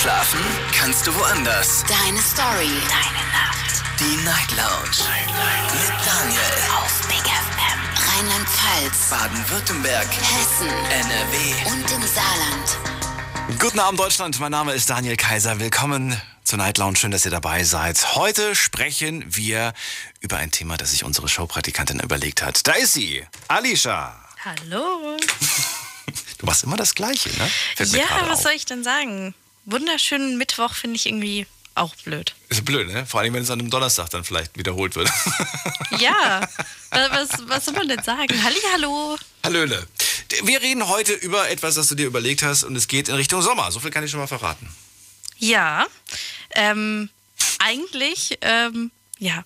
[0.00, 0.40] Schlafen
[0.72, 1.84] kannst du woanders.
[1.88, 2.70] Deine Story.
[2.88, 3.82] Deine Nacht.
[3.98, 5.08] Die Night Lounge.
[5.72, 6.40] Mit Daniel.
[6.76, 8.08] Auf Big FM.
[8.08, 9.10] Rheinland-Pfalz.
[9.10, 10.06] Baden-Württemberg.
[10.08, 10.68] Hessen.
[10.68, 11.70] NRW.
[11.72, 13.58] Und im Saarland.
[13.58, 15.58] Guten Abend Deutschland, mein Name ist Daniel Kaiser.
[15.58, 16.96] Willkommen zur Night Lounge.
[16.96, 18.14] Schön, dass ihr dabei seid.
[18.14, 19.72] Heute sprechen wir
[20.20, 22.66] über ein Thema, das sich unsere Showpraktikantin überlegt hat.
[22.68, 24.14] Da ist sie, Alicia.
[24.44, 25.16] Hallo.
[26.38, 27.50] Du machst immer das Gleiche, ne?
[27.74, 28.42] Fällt Ja, was auf.
[28.44, 29.34] soll ich denn sagen?
[29.70, 32.34] Wunderschönen Mittwoch finde ich irgendwie auch blöd.
[32.48, 33.06] Ist blöd, ne?
[33.06, 35.08] Vor allem, wenn es an einem Donnerstag dann vielleicht wiederholt wird.
[35.98, 36.40] Ja,
[36.90, 38.42] wa- was, was soll man denn sagen?
[38.44, 39.16] Hallihallo.
[39.44, 39.86] Hallöle.
[40.44, 43.42] Wir reden heute über etwas, das du dir überlegt hast und es geht in Richtung
[43.42, 43.72] Sommer.
[43.72, 44.68] So viel kann ich schon mal verraten.
[45.38, 45.86] Ja,
[46.52, 47.08] ähm,
[47.58, 49.44] eigentlich, ähm, ja.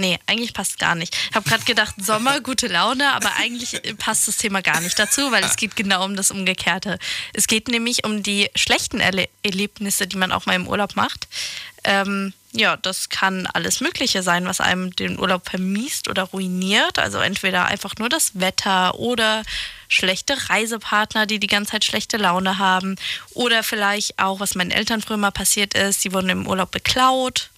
[0.00, 1.12] Nee, eigentlich passt gar nicht.
[1.28, 4.96] Ich habe gerade gedacht, Sommer, gute Laune, aber eigentlich äh, passt das Thema gar nicht
[4.96, 7.00] dazu, weil es geht genau um das Umgekehrte.
[7.32, 11.26] Es geht nämlich um die schlechten Erle Erlebnisse, die man auch mal im Urlaub macht.
[11.82, 17.00] Ähm, ja, das kann alles Mögliche sein, was einem den Urlaub vermiest oder ruiniert.
[17.00, 19.42] Also entweder einfach nur das Wetter oder
[19.88, 22.94] schlechte Reisepartner, die die ganze Zeit schlechte Laune haben.
[23.34, 27.50] Oder vielleicht auch, was meinen Eltern früher mal passiert ist, die wurden im Urlaub beklaut.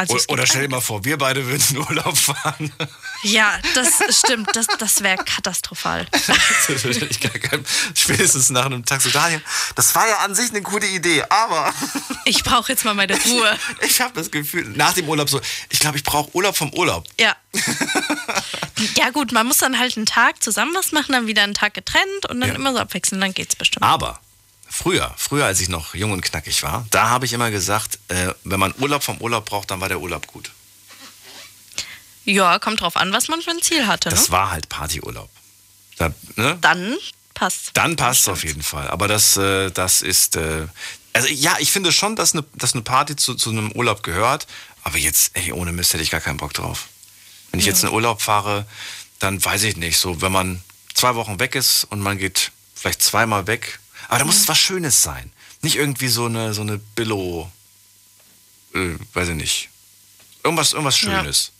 [0.00, 2.72] Also Oder gibt stell dir mal vor, wir beide würden in Urlaub fahren.
[3.24, 4.48] Ja, das stimmt.
[4.54, 6.06] Das, das wäre katastrophal.
[7.10, 9.42] ich gar kein, spätestens nach einem Tag so, Daniel,
[9.74, 11.74] das war ja an sich eine gute Idee, aber
[12.26, 13.58] Ich brauche jetzt mal meine Ruhe.
[13.80, 17.08] ich habe das Gefühl, nach dem Urlaub so, ich glaube, ich brauche Urlaub vom Urlaub.
[17.18, 17.34] Ja.
[18.96, 21.74] Ja, gut, man muss dann halt einen Tag zusammen was machen, dann wieder einen Tag
[21.74, 22.54] getrennt und dann Ja.
[22.54, 23.82] immer so abwechseln, dann geht's bestimmt.
[23.82, 24.20] Aber
[24.78, 28.32] früher, früher, als ich noch jung und knackig war, da habe ich immer gesagt, äh,
[28.44, 30.50] wenn man Urlaub vom Urlaub braucht, dann war der Urlaub gut.
[32.24, 34.10] Ja, kommt drauf an, was man für ein Ziel hatte.
[34.10, 34.14] Ne?
[34.14, 35.30] Das war halt Partyurlaub.
[35.96, 36.58] Da, ne?
[36.60, 36.96] Dann
[37.34, 37.70] passt.
[37.74, 38.88] Dann passt es auf jeden Fall.
[38.88, 40.36] Aber das, äh, das ist.
[40.36, 40.66] Äh,
[41.12, 44.46] also ja, ich finde schon, dass eine, dass eine Party zu, zu einem Urlaub gehört.
[44.84, 46.88] Aber jetzt, ey, ohne Mist hätte ich gar keinen Bock drauf.
[47.50, 48.66] Wenn ich jetzt in Urlaub fahre,
[49.18, 49.98] dann weiß ich nicht.
[49.98, 50.62] So, wenn man
[50.94, 53.80] zwei Wochen weg ist und man geht vielleicht zweimal weg.
[54.08, 55.32] Aber da muss es was Schönes sein.
[55.62, 57.50] Nicht irgendwie so eine, so eine Billo.
[58.74, 59.68] Äh, weiß ich nicht.
[60.42, 61.20] Irgendwas, irgendwas Ja.
[61.20, 61.52] Schönes.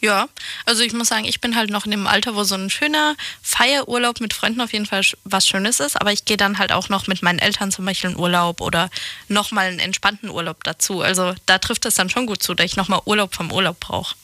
[0.00, 0.28] Ja,
[0.64, 3.16] also ich muss sagen, ich bin halt noch in dem Alter, wo so ein schöner
[3.42, 6.00] Feierurlaub mit Freunden auf jeden Fall was Schönes ist.
[6.00, 8.90] Aber ich gehe dann halt auch noch mit meinen Eltern zum Beispiel in Urlaub oder
[9.26, 11.00] nochmal einen entspannten Urlaub dazu.
[11.00, 14.14] Also da trifft es dann schon gut zu, dass ich nochmal Urlaub vom Urlaub brauche.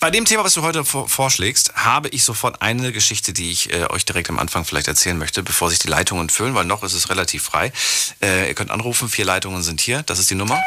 [0.00, 3.70] Bei dem Thema, was du heute vor vorschlägst, habe ich sofort eine Geschichte, die ich
[3.70, 6.82] äh, euch direkt am Anfang vielleicht erzählen möchte, bevor sich die Leitungen füllen, weil noch
[6.82, 7.70] ist es relativ frei.
[8.22, 10.58] Äh, ihr könnt anrufen, vier Leitungen sind hier, das ist die Nummer.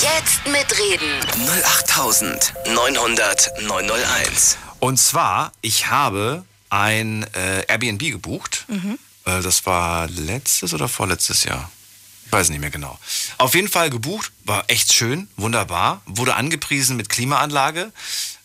[0.00, 1.20] Jetzt mitreden.
[1.66, 4.56] 08900 901.
[4.80, 8.64] Und zwar, ich habe ein äh, Airbnb gebucht.
[9.26, 11.70] Äh, das war letztes oder vorletztes Jahr.
[12.24, 12.98] Ich weiß nicht mehr genau.
[13.36, 17.92] Auf jeden Fall gebucht, war echt schön, wunderbar, wurde angepriesen mit Klimaanlage.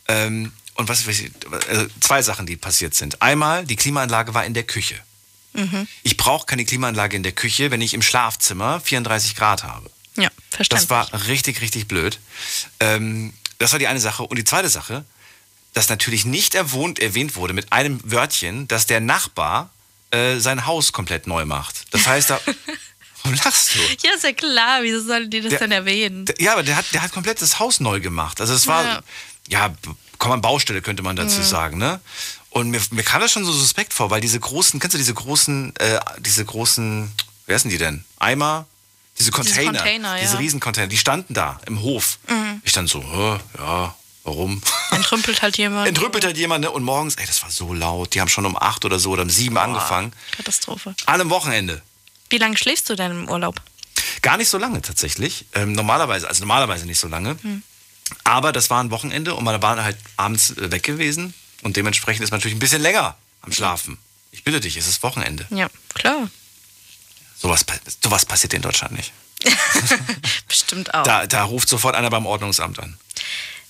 [0.08, 3.22] Ähm, und was, also zwei Sachen, die passiert sind.
[3.22, 4.96] Einmal, die Klimaanlage war in der Küche.
[6.02, 9.88] Ich brauche keine Klimaanlage in der Küche, wenn ich im Schlafzimmer 34 Grad habe.
[10.16, 10.69] Ja, verständlich.
[10.69, 12.18] Das war richtig, richtig blöd.
[12.80, 14.24] Ähm, das war die eine Sache.
[14.24, 15.06] Und die zweite Sache,
[15.74, 19.69] dass natürlich nicht erwohnt, erwähnt wurde mit einem Wörtchen, dass der Nachbar
[20.09, 21.86] äh, sein Haus komplett neu macht.
[21.92, 22.40] Das heißt, da.
[23.24, 23.80] Warum lachst du?
[24.08, 24.80] ja, ist ja klar.
[24.81, 26.25] Wieso sollen die das Der- denn erwähnen?
[26.25, 28.42] Der- Ja, aber der hat, der hat komplett das Haus neu gemacht.
[28.42, 29.02] Also es war, Ja.
[29.48, 29.74] Ja,
[30.20, 32.00] kann man Baustelle, könnte man dazu sagen, ne?
[32.50, 35.14] Und mir, mir kam das schon so suspekt vor, weil diese großen, kennst du diese
[35.14, 37.12] großen, äh, diese großen,
[37.48, 38.06] wer sind die denn?
[38.20, 38.68] Eimer?
[39.20, 40.40] Diese Container, Container, diese ja.
[40.40, 42.20] Riesencontainer, die standen da im Hof.
[42.28, 42.62] Mhm.
[42.64, 43.02] Ich dann so,
[43.58, 44.62] ja, warum?
[44.92, 45.88] Entrümpelt halt jemand.
[45.88, 46.72] Entrüppelt halt jemand, ne?
[46.72, 48.14] Und morgens, ey, das war so laut.
[48.14, 50.14] Die haben schon um acht oder so oder um sieben angefangen.
[50.36, 50.96] Katastrophe.
[51.06, 51.81] An einem Wochenende.
[52.30, 53.62] Wie lange schläfst du denn im Urlaub?
[54.22, 55.46] Gar nicht so lange tatsächlich.
[55.54, 57.38] Ähm, normalerweise, also normalerweise nicht so lange.
[58.24, 62.24] Aber das war ein Wochenende und man war halt abends äh, weg gewesen und dementsprechend
[62.24, 63.97] ist man natürlich ein bisschen länger am Schlafen.
[64.31, 65.46] Ich bitte dich, es ist Wochenende.
[65.50, 66.29] Ja, klar.
[67.38, 67.66] Sowas,
[68.03, 69.12] sowas passiert in Deutschland nicht.
[70.48, 71.04] Bestimmt auch.
[71.04, 72.98] Da, da ruft sofort einer beim Ordnungsamt an.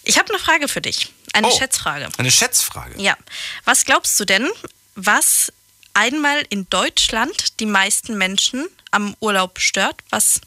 [0.04, 1.12] Ich habe eine Frage für dich.
[1.34, 1.58] Eine Oh.
[1.58, 2.10] Schätzfrage.
[2.18, 3.02] Eine Schätzfrage.
[3.02, 3.18] Ja.
[3.66, 4.48] Was glaubst du denn,
[4.96, 5.52] was
[5.94, 10.02] einmal in Deutschland die meisten Menschen am Urlaub stört?
[10.10, 10.42] Was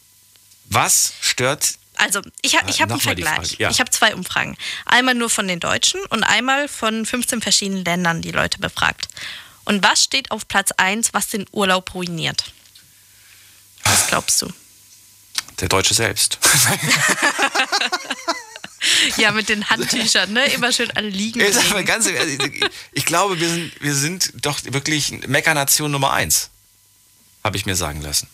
[0.67, 3.59] Was stört Also, ich, ha, ich habe einen Vergleich.
[3.59, 3.71] Ja.
[3.71, 4.57] Ich habe zwei Umfragen.
[4.85, 9.09] Einmal nur von den Deutschen und einmal von 15 verschiedenen Ländern, die Leute befragt.
[9.65, 12.53] Und was steht auf Platz 1, was den Urlaub ruiniert?
[13.85, 14.53] Was glaubst du?
[15.61, 16.39] der Deutsche selbst?
[19.17, 20.47] Ja, mit den Handtüchern, ne?
[20.53, 21.41] Immer schön alle liegen.
[21.87, 26.51] Ganz ich, ich glaube, wir sind, wir sind doch wirklich Meckernation Nummer eins.
[27.43, 28.29] Habe ich mir sagen lassen.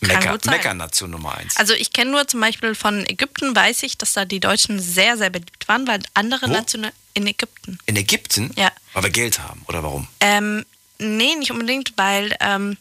[0.00, 0.38] Mecker.
[0.46, 1.56] Meckernation Nummer eins.
[1.56, 5.16] Also ich kenne nur zum Beispiel von Ägypten, weiß ich, dass da die Deutschen sehr,
[5.16, 6.52] sehr beliebt waren, weil andere Wo?
[6.52, 7.78] Nationen in Ägypten.
[7.86, 8.52] In Ägypten?
[8.56, 8.70] Ja.
[8.92, 10.06] Weil wir Geld haben, oder warum?
[10.20, 10.64] Ähm,
[10.98, 12.76] nee, nicht unbedingt, weil, ähm,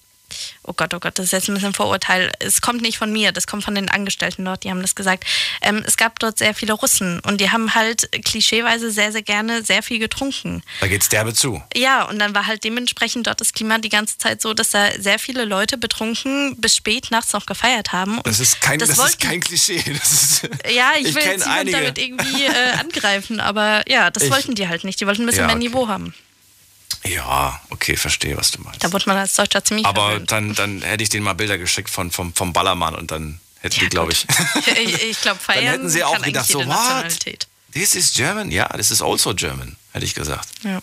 [0.64, 2.32] oh Gott, oh Gott, das ist jetzt ein bisschen Vorurteil.
[2.40, 5.26] Es kommt nicht von mir, das kommt von den Angestellten dort, die haben das gesagt.
[5.62, 9.64] Ähm, es gab dort sehr viele Russen und die haben halt klischeeweise sehr, sehr gerne
[9.64, 10.64] sehr viel getrunken.
[10.82, 11.62] Da geht's derbe zu.
[11.76, 14.90] Ja, und dann war halt dementsprechend dort das Klima die ganze Zeit so, dass da
[15.00, 18.18] sehr viele Leute betrunken bis spät nachts noch gefeiert haben.
[18.18, 19.84] Und Das ist kein, das ist wollten- kein Klischee.
[20.00, 20.42] Das ist,
[20.74, 24.56] Ja, ich, will kenn jetzt niemand damit irgendwie äh, angreifen, aber ja, das Ich- wollten
[24.56, 25.00] die halt nicht.
[25.00, 25.68] Die wollten ein bisschen Ja, mehr okay.
[25.68, 26.14] Niveau haben.
[27.04, 28.84] Ja, okay, verstehe, was du meinst.
[28.84, 31.90] Da wurde man als Deutscher ziemlich Aber dann, dann hätte ich denen mal Bilder geschickt
[31.90, 34.26] von, vom, vom Ballermann und dann hätten Ja, die, glaube ich.
[34.78, 37.20] ich ich glaube, dann feiern hätten sie auch gedacht, so, what?
[37.74, 38.52] This is German?
[38.52, 40.50] Ja, this is also German, hätte ich gesagt.
[40.64, 40.82] Ja.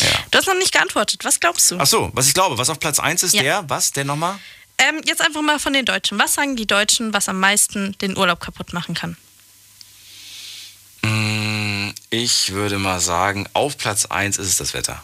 [0.00, 0.08] Ja.
[0.30, 1.24] Du hast noch nicht geantwortet.
[1.24, 1.78] Was glaubst du?
[1.80, 3.42] Ach so, was ich glaube, was auf Platz 1 ist, Ja.
[3.42, 4.38] der, was, der nochmal?
[4.78, 6.18] Ähm, jetzt einfach mal von den Deutschen.
[6.18, 9.16] Was sagen die Deutschen, was am meisten den Urlaub kaputt machen kann?
[11.02, 15.02] Mm, Ich würde mal sagen, auf Platz 1 ist es das Wetter.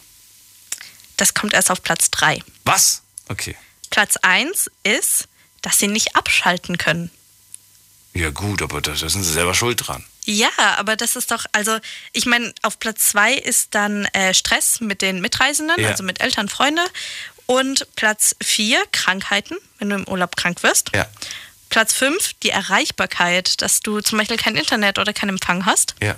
[1.16, 2.42] Das kommt erst auf Platz 3.
[2.64, 3.02] Was?
[3.28, 3.56] Okay.
[3.90, 5.28] Platz 1 ist,
[5.60, 7.10] dass sie nicht abschalten können.
[8.14, 10.04] Ja gut, aber da, da sind sie selber schuld dran.
[10.24, 11.78] Ja, aber das ist doch, also
[12.12, 15.88] ich meine, auf Platz 2 ist dann äh, Stress mit den Mitreisenden, Ja.
[15.88, 16.82] also mit Eltern, Freunde.
[17.46, 20.90] Und Platz 4 Krankheiten, wenn du im Urlaub krank wirst.
[20.94, 21.06] Ja.
[21.70, 25.94] Platz 5 die Erreichbarkeit, dass du zum Beispiel kein Internet oder keinen Empfang hast.
[26.00, 26.16] Ja.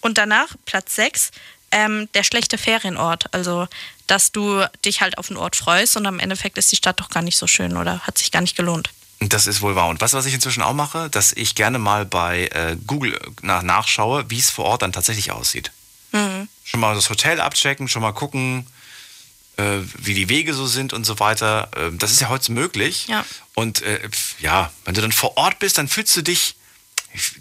[0.00, 1.30] Und danach Platz 6
[1.70, 3.32] ähm, der schlechte Ferienort.
[3.32, 3.68] Also,
[4.06, 7.10] dass du dich halt auf einen Ort freust und am Endeffekt ist die Stadt doch
[7.10, 8.90] gar nicht so schön oder hat sich gar nicht gelohnt.
[9.20, 9.88] Das ist wohl wahr.
[9.88, 13.62] Und was, was ich inzwischen auch mache, dass ich gerne mal bei äh, Google nach,
[13.62, 15.72] nachschaue, wie es vor Ort dann tatsächlich aussieht.
[16.64, 18.66] Schon mal das Hotel abchecken, schon mal gucken,
[19.56, 21.70] äh, wie die Wege so sind und so weiter.
[21.76, 23.06] Äh, das ist ja heute möglich.
[23.08, 23.24] Ja.
[23.54, 24.08] Und äh,
[24.40, 26.56] ja, wenn du dann vor Ort bist, dann fühlst du dich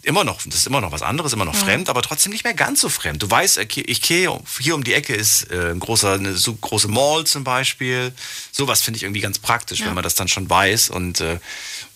[0.04, 2.54] immer noch, das ist immer noch was anderes, immer noch fremd, aber trotzdem nicht mehr
[2.54, 3.22] ganz so fremd.
[3.22, 6.88] Du weißt, okay, Ikea, hier um die Ecke ist äh, ein großer, eine so große
[6.88, 8.13] Mall zum Beispiel.
[8.51, 10.89] Sowas finde ich irgendwie ganz praktisch, wenn man das dann schon weiß.
[10.89, 11.39] Und, äh,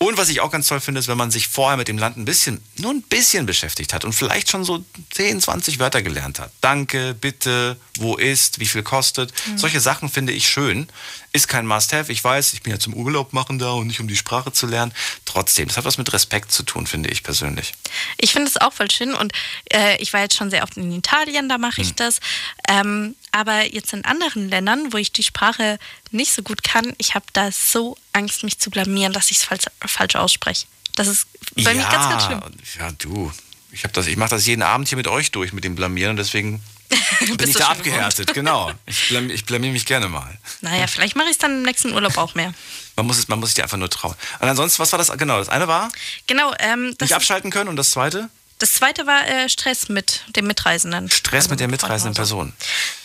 [0.02, 2.16] und was ich auch ganz toll finde, ist, wenn man sich vorher mit dem Land
[2.16, 6.38] ein bisschen, nur ein bisschen beschäftigt hat und vielleicht schon so 10, 20 Wörter gelernt
[6.38, 6.50] hat.
[6.62, 9.34] Danke, bitte, wo ist, wie viel kostet.
[9.56, 10.88] Solche Sachen finde ich schön.
[11.34, 12.10] Ist kein Must-Have.
[12.10, 14.66] Ich weiß, ich bin ja zum Urlaub machen da und nicht um die Sprache zu
[14.66, 14.94] lernen.
[15.26, 17.74] Trotzdem, das hat was mit Respekt zu tun, finde ich persönlich.
[18.16, 19.32] Ich finde es auch voll schön und
[19.70, 22.20] äh, ich war jetzt schon sehr oft in Italien, da mache ich das.
[22.66, 25.78] Ähm, aber jetzt in anderen Ländern, wo ich die Sprache
[26.10, 29.44] nicht so gut kann, ich habe da so Angst, mich zu blamieren, dass ich es
[29.44, 30.66] falsch, falsch ausspreche.
[30.96, 32.40] Das ist bei mir ganz, ganz schlimm.
[32.78, 33.32] Ja, du.
[33.72, 36.10] Ich, das- ich mache das jeden Abend hier mit euch durch, mit dem Blamieren.
[36.10, 36.60] Und deswegen
[37.36, 38.34] bin ich da abgehärtet.
[38.34, 38.72] Genau.
[38.86, 40.36] Ich, blam, ich blamier mich gerne mal.
[40.60, 42.52] Naja, vielleicht mache ich es dann im nächsten Urlaub auch mehr.
[42.96, 44.16] Man muss, es, man muss sich einfach nur trauen.
[44.40, 45.16] Und ansonsten, was war das?
[45.16, 45.88] Genau, das eine war,
[46.26, 47.68] Genau, ähm, das, nicht abschalten können.
[47.68, 48.28] Und das zweite?
[48.60, 51.10] Das zweite war äh, Stress mit dem Mitreisenden.
[51.10, 52.14] Stress Also mit der mitreisenden.
[52.14, 52.52] Person.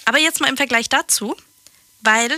[0.06, 1.36] Aber jetzt mal im Vergleich dazu,
[2.02, 2.31] weil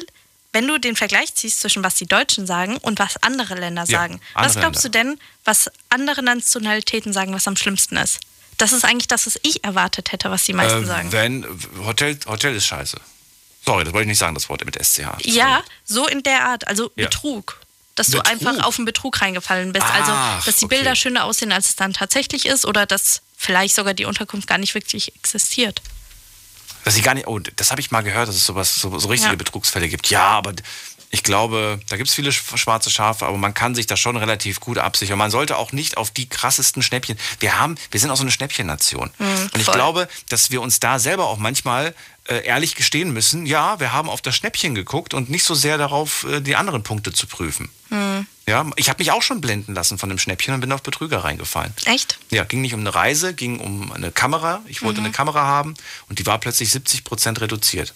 [0.54, 4.00] wenn du den Vergleich ziehst zwischen was die Deutschen sagen und was andere Länder Ja,
[4.00, 8.19] sagen, andere was glaubst du denn, was andere Nationalitäten sagen, was am schlimmsten ist?
[8.58, 11.12] Das ist eigentlich das, was ich erwartet hätte, was die meisten Äh, sagen.
[11.12, 11.46] wenn,
[11.86, 12.98] Hotel, Hotel ist scheiße.
[13.66, 15.06] Sorry, das wollte ich nicht sagen, das Wort mit SCH.
[15.25, 17.06] Ja, so in der Art, also Ja.
[17.06, 17.60] Betrug.
[17.97, 18.23] Dass Betrug?
[18.23, 19.85] du einfach auf einen Betrug reingefallen bist.
[19.85, 20.75] also, Ach, dass die okay.
[20.77, 24.57] Bilder schöner aussehen, als es dann tatsächlich ist, oder dass vielleicht sogar die Unterkunft gar
[24.57, 25.81] nicht wirklich existiert.
[26.85, 29.09] Dass sie gar nicht, oh, das habe ich mal gehört, dass es sowas, so, so
[29.09, 29.35] richtige Ja.
[29.37, 30.09] Betrugsfälle gibt.
[30.09, 30.54] Ja, aber
[31.09, 34.16] ich glaube, da gibt es viele sch- schwarze Schafe, aber man kann sich da schon
[34.18, 35.18] relativ gut absichern.
[35.18, 37.18] Man sollte auch nicht auf die krassesten Schnäppchen.
[37.39, 39.09] Wir haben, wir sind auch so eine Schnäppchennation.
[39.18, 41.94] Und ich glaube, dass wir uns da selber auch manchmal
[42.28, 45.78] äh, ehrlich gestehen müssen, ja, wir haben auf das Schnäppchen geguckt und nicht so sehr
[45.78, 47.69] darauf, äh, die anderen Punkte zu prüfen.
[48.48, 51.24] Ja, ich habe mich auch schon blenden lassen von dem Schnäppchen und bin auf Betrüger
[51.24, 51.74] reingefallen.
[51.86, 52.18] Echt?
[52.31, 54.62] Ja, ging nicht um eine Reise, ging um eine Kamera.
[54.68, 54.86] Ich Mhm.
[54.88, 55.74] wollte eine Kamera haben
[56.10, 57.94] und die war plötzlich 70 Prozent reduziert.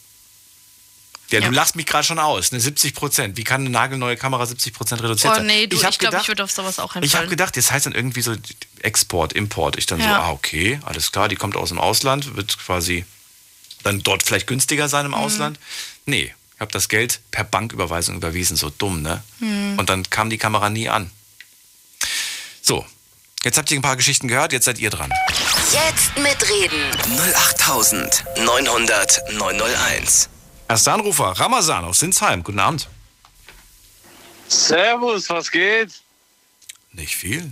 [1.30, 1.48] Ja, Ja.
[1.48, 2.60] du lachst mich gerade schon aus, ne?
[2.60, 3.38] 70 Prozent.
[3.38, 5.46] Wie kann eine nagelneue Kamera 70 Prozent reduziert Oh sein?
[5.46, 7.86] nee, du, ich, hab glaube, ich würde auf sowas auch ich habe gedacht, das heißt
[7.86, 8.36] dann irgendwie so
[8.82, 9.78] Export, Import.
[9.78, 10.22] Ich dann so, Ja.
[10.24, 13.06] ah, okay, alles klar, die kommt aus dem Ausland, wird quasi
[13.84, 15.14] dann dort vielleicht günstiger sein Mhm.
[15.14, 15.60] im Ausland.
[16.06, 19.24] Nee, ich habe das Geld per Banküberweisung überwiesen, so dumm, ne?
[19.40, 19.78] Mhm.
[19.80, 21.10] Und dann kam die Kamera nie an.
[22.62, 22.86] So,
[23.44, 25.12] jetzt habt ihr ein paar Geschichten gehört, jetzt seid ihr dran.
[25.72, 26.92] Jetzt mitreden.
[27.18, 30.30] 08900 901.
[30.68, 32.44] Erster Anrufer, Ramazan aus Sinsheim.
[32.44, 32.88] Guten Abend.
[34.48, 35.90] Servus, was geht?
[36.94, 37.52] Nicht viel.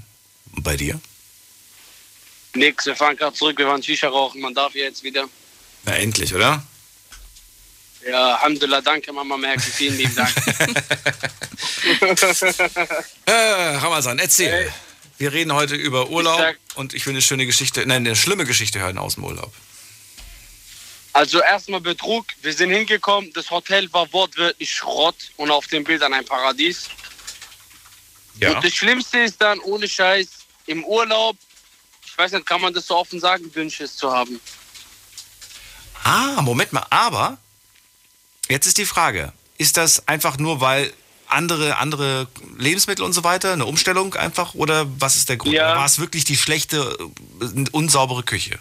[0.55, 0.99] Und bei dir?
[2.55, 5.25] Nix, wir fahren gerade zurück, wir waren Shisha rauchen, man darf jetzt wieder.
[5.85, 6.63] Na endlich, oder?
[8.07, 10.33] Ja, Alhamdulillah, danke Mama Merkel, vielen lieben Dank.
[13.25, 14.71] Äh, Ramazan, erzähl.
[15.17, 18.45] Wir reden heute über Urlaub sag- und ich will eine schöne Geschichte, nein, eine schlimme
[18.45, 19.51] Geschichte hören aus dem Urlaub.
[21.13, 26.13] Also erstmal Betrug, wir sind hingekommen, das Hotel war wortwörtlich Schrott und auf den Bildern
[26.13, 26.89] ein Paradies.
[28.39, 28.55] Ja.
[28.55, 30.29] Und das Schlimmste ist dann, ohne Scheiß,
[30.67, 31.35] im Urlaub,
[32.05, 34.39] ich weiß nicht, kann man das so offen sagen, Dünnschiss zu haben.
[36.03, 37.37] Ah, Moment mal, aber
[38.47, 40.93] jetzt ist die Frage, ist das einfach nur, weil
[41.27, 42.27] andere, andere
[42.57, 45.53] Lebensmittel und so weiter, eine Umstellung einfach oder was ist der Grund?
[45.53, 45.75] Ja.
[45.75, 46.97] War es wirklich die schlechte,
[47.41, 48.59] äh, unsaubere Küche?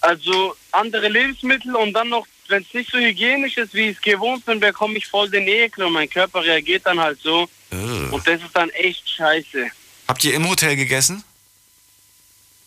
[0.00, 4.02] Also andere Lebensmittel und dann noch, wenn es nicht so hygienisch ist, wie ich es
[4.02, 7.48] gewohnt bin, bekomme ich voll den Ekel und mein Körper reagiert dann halt so.
[7.70, 7.76] Äh.
[8.10, 9.68] Und das ist dann echt scheiße.
[10.06, 11.24] Habt ihr im Hotel gegessen?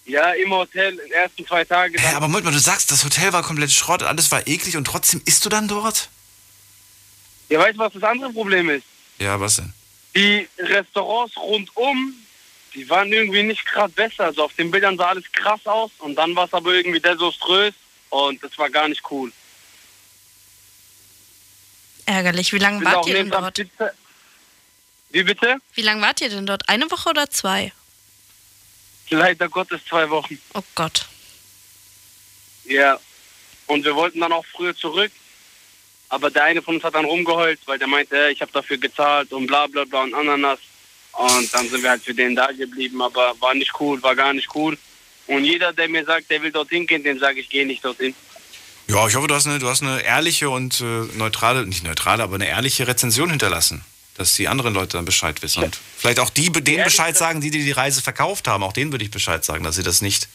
[0.09, 1.95] Ja, im Hotel, in den ersten zwei Tagen.
[1.99, 4.85] Hä, aber Moment mal, du sagst, das Hotel war komplett Schrott, alles war eklig und
[4.85, 6.09] trotzdem isst du dann dort?
[7.49, 8.85] Ja, weißt du, was das andere Problem ist?
[9.19, 9.71] Ja, was denn?
[10.15, 12.15] Die Restaurants rundum,
[12.73, 14.25] die waren irgendwie nicht gerade besser.
[14.25, 17.73] Also auf den Bildern sah alles krass aus und dann war es aber irgendwie desaströs
[18.09, 19.31] und das war gar nicht cool.
[22.05, 22.51] Ärgerlich.
[22.53, 23.53] Wie lange wart ihr denn dort?
[23.55, 23.93] Pizza-
[25.11, 25.57] Wie bitte?
[25.75, 26.67] Wie lange wart ihr denn dort?
[26.67, 27.71] Eine Woche oder zwei?
[29.09, 30.39] Leider Gottes zwei Wochen.
[30.53, 31.07] Oh Gott.
[32.65, 32.99] Ja.
[33.67, 35.11] Und wir wollten dann auch früher zurück.
[36.09, 39.31] Aber der eine von uns hat dann rumgeheult, weil der meinte, ich habe dafür gezahlt
[39.31, 40.59] und bla bla bla und Ananas.
[41.13, 43.01] Und dann sind wir halt für den da geblieben.
[43.01, 44.77] Aber war nicht cool, war gar nicht cool.
[45.27, 48.15] Und jeder, der mir sagt, der will dorthin gehen, dem sage ich, geh nicht dorthin.
[48.87, 50.83] Ja, ich hoffe, du hast eine, du hast eine ehrliche und äh,
[51.15, 53.85] neutrale, nicht neutrale, aber eine ehrliche Rezension hinterlassen.
[54.19, 55.63] Dass die anderen Leute dann Bescheid wissen.
[55.63, 58.63] Und vielleicht auch die, denen Bescheid sagen, die dir die Reise verkauft haben.
[58.63, 60.27] Auch denen würde ich Bescheid sagen, dass sie das nicht.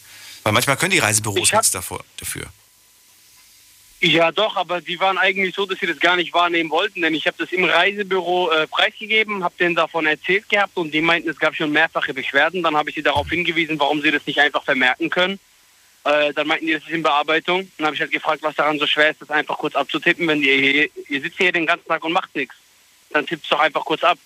[0.43, 2.47] Weil manchmal können die Reisebüros nichts davor, dafür.
[4.01, 7.15] Ja, doch, aber die waren eigentlich so, dass sie das gar nicht wahrnehmen wollten, denn
[7.15, 11.29] ich habe das im Reisebüro äh, preisgegeben, habe denen davon erzählt gehabt und die meinten,
[11.29, 12.63] es gab schon mehrfache Beschwerden.
[12.63, 15.39] Dann habe ich sie darauf hingewiesen, warum sie das nicht einfach vermerken können.
[16.05, 17.71] Äh, dann meinten die, das ist in Bearbeitung.
[17.77, 20.43] Dann habe ich halt gefragt, was daran so schwer ist, das einfach kurz abzutippen, wenn
[20.43, 22.55] ihr, ihr, ihr sitzt hier den ganzen Tag und macht nichts.
[23.15, 24.19] Dann tippt es doch einfach kurz ab.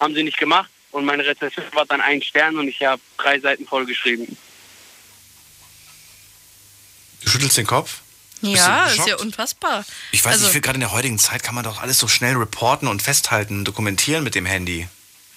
[0.00, 3.38] Haben sie nicht gemacht und meine Rezession war dann ein Stern und ich habe drei
[3.38, 4.36] Seiten vollgeschrieben.
[7.22, 8.00] Du schüttelst den Kopf?
[8.40, 9.84] Ja, du ist ja unfassbar.
[10.12, 12.36] Ich weiß Also- nicht, gerade in der heutigen Zeit kann man doch alles so schnell
[12.36, 14.88] reporten und festhalten, dokumentieren mit dem Handy.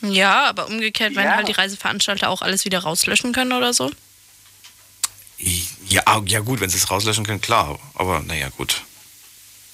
[0.01, 1.35] Ja, aber umgekehrt, wenn Ja.
[1.35, 3.91] halt die Reiseveranstalter auch alles wieder rauslöschen können oder so.
[5.87, 7.79] Ja, ja gut, wenn sie es rauslöschen können, klar.
[7.95, 8.83] Aber naja, gut.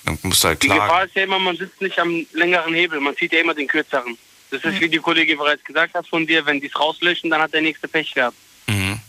[0.07, 3.01] Dann musst du halt Die Gefahr ist ja immer, man sitzt nicht am längeren Hebel,
[3.01, 4.17] man zieht ja immer den kürzeren.
[4.49, 7.41] Das ist, wie die Kollegin bereits gesagt hat von dir, wenn die es rauslöschen, dann
[7.41, 8.37] hat der nächste Pech gehabt.
[8.67, 9.01] Mhm.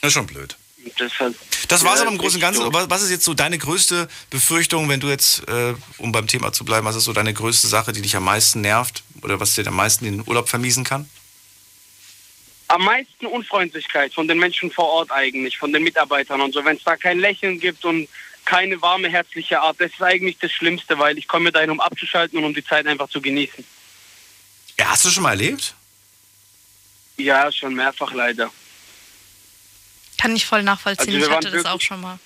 [0.00, 0.56] Das ist schon blöd.
[0.98, 1.36] Das, halt-
[1.68, 2.64] Das war's Ja, aber im Großen und Ganzen.
[2.64, 2.74] doof.
[2.74, 6.52] Aber Was ist jetzt so deine größte Befürchtung, wenn du jetzt, äh, um beim Thema
[6.52, 9.54] zu bleiben, was ist so deine größte Sache, die dich am meisten nervt oder was
[9.54, 11.08] dir am meisten den Urlaub vermiesen kann?
[12.66, 16.64] Am meisten Unfreundlichkeit von den Menschen vor Ort eigentlich, von den Mitarbeitern und so.
[16.64, 18.08] Wenn es da kein Lächeln gibt und
[18.44, 22.38] keine warme, herzliche Art, das ist eigentlich das Schlimmste, weil ich komme dahin, um abzuschalten
[22.38, 23.64] und um die Zeit einfach zu genießen.
[24.78, 25.74] Ja, hast du schon mal erlebt?
[27.16, 28.50] Ja, schon mehrfach leider.
[30.18, 31.06] Kann ich voll nachvollziehen.
[31.06, 32.18] Also wir ich waren hatte das auch schon mal.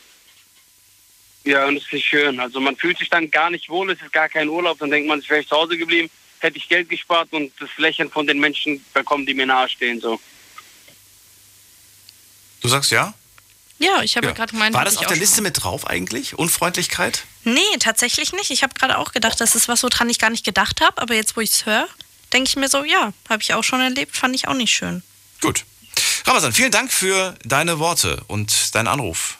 [1.45, 2.41] Ja, und das ist nicht schön.
[2.41, 5.09] Also man fühlt sich dann gar nicht wohl, es ist gar kein Urlaub, dann denkt
[5.09, 8.27] man, ich wäre ich zu Hause geblieben, hätte ich Geld gespart und das Lächeln von
[8.27, 10.01] den Menschen bekommen, die mir nahestehen.
[10.01, 10.21] So.
[12.61, 13.15] Du sagst ja?
[13.79, 14.33] Ja, ich habe ja.
[14.33, 14.75] gerade gemeint.
[14.75, 16.39] War das auf der Liste mit drauf eigentlich?
[16.39, 17.25] Unfreundlichkeit?
[17.45, 18.51] Nee, tatsächlich nicht.
[18.51, 21.01] Ich habe gerade auch gedacht, das ist was, woran ich gar nicht gedacht habe.
[21.01, 21.89] Aber jetzt, wo ich es höre,
[22.33, 25.03] denke ich mir so, ja, habe ich auch schon erlebt, fand ich auch nicht schön.
[25.41, 25.65] Gut.
[26.25, 29.39] Ramazan, vielen Dank für deine Worte und deinen Anruf.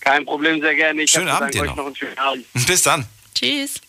[0.00, 1.02] Kein Problem, sehr gerne.
[1.02, 1.76] Ich Schönen Abend dir euch noch.
[1.76, 2.46] noch einen schönen Abend.
[2.66, 3.06] Bis dann.
[3.34, 3.80] Tschüss.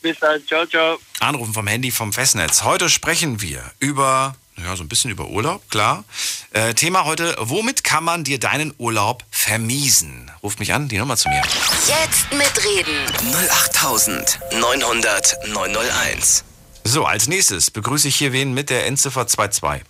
[0.00, 0.98] Bis dann, ciao, ciao.
[1.20, 2.62] Anrufen vom Handy vom Festnetz.
[2.62, 6.04] Heute sprechen wir über, ja, so ein bisschen über Urlaub, klar.
[6.52, 10.30] Äh, Thema heute, womit kann man dir deinen Urlaub vermiesen?
[10.42, 11.42] Ruft mich an, die Nummer zu mir.
[11.86, 13.06] Jetzt mitreden.
[13.32, 16.44] 08900 901.
[16.84, 19.82] So, als nächstes begrüße ich hier wen mit der Endziffer 22.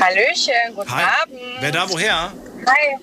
[0.00, 1.04] Hallöchen, guten Hi.
[1.22, 1.40] Abend.
[1.60, 2.32] Wer da woher?
[2.66, 2.96] Hi.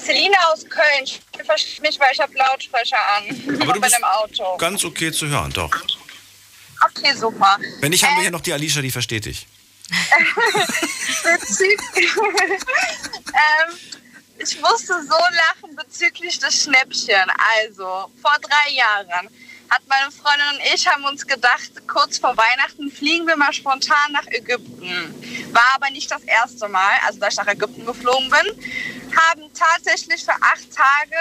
[0.00, 1.04] Celine aus Köln.
[1.04, 3.60] Ich verstehe mich, weil ich habe Lautsprecher an.
[3.62, 4.56] Aber du bei bist dem Auto.
[4.56, 5.70] ganz okay zu hören, doch.
[6.86, 7.58] Okay, super.
[7.80, 9.46] Wenn nicht, haben wir hier noch die Alicia, die versteht dich.
[11.24, 13.76] Bezüglich, ähm,
[14.38, 17.30] ich musste so lachen bezüglich des Schnäppchen.
[17.58, 19.28] Also, vor drei Jahren
[19.68, 24.12] hat meine Freundin und ich haben uns gedacht, kurz vor Weihnachten fliegen wir mal spontan
[24.12, 25.14] nach Ägypten.
[25.52, 28.64] War aber nicht das erste Mal, also dass ich nach Ägypten geflogen bin.
[29.16, 31.16] Haben tatsächlich für acht Tage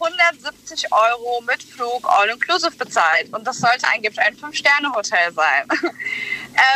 [0.00, 3.32] 170 Euro mit Flug all-inclusive bezahlt.
[3.32, 5.68] Und das sollte angeblich ein Fünf-Sterne-Hotel sein.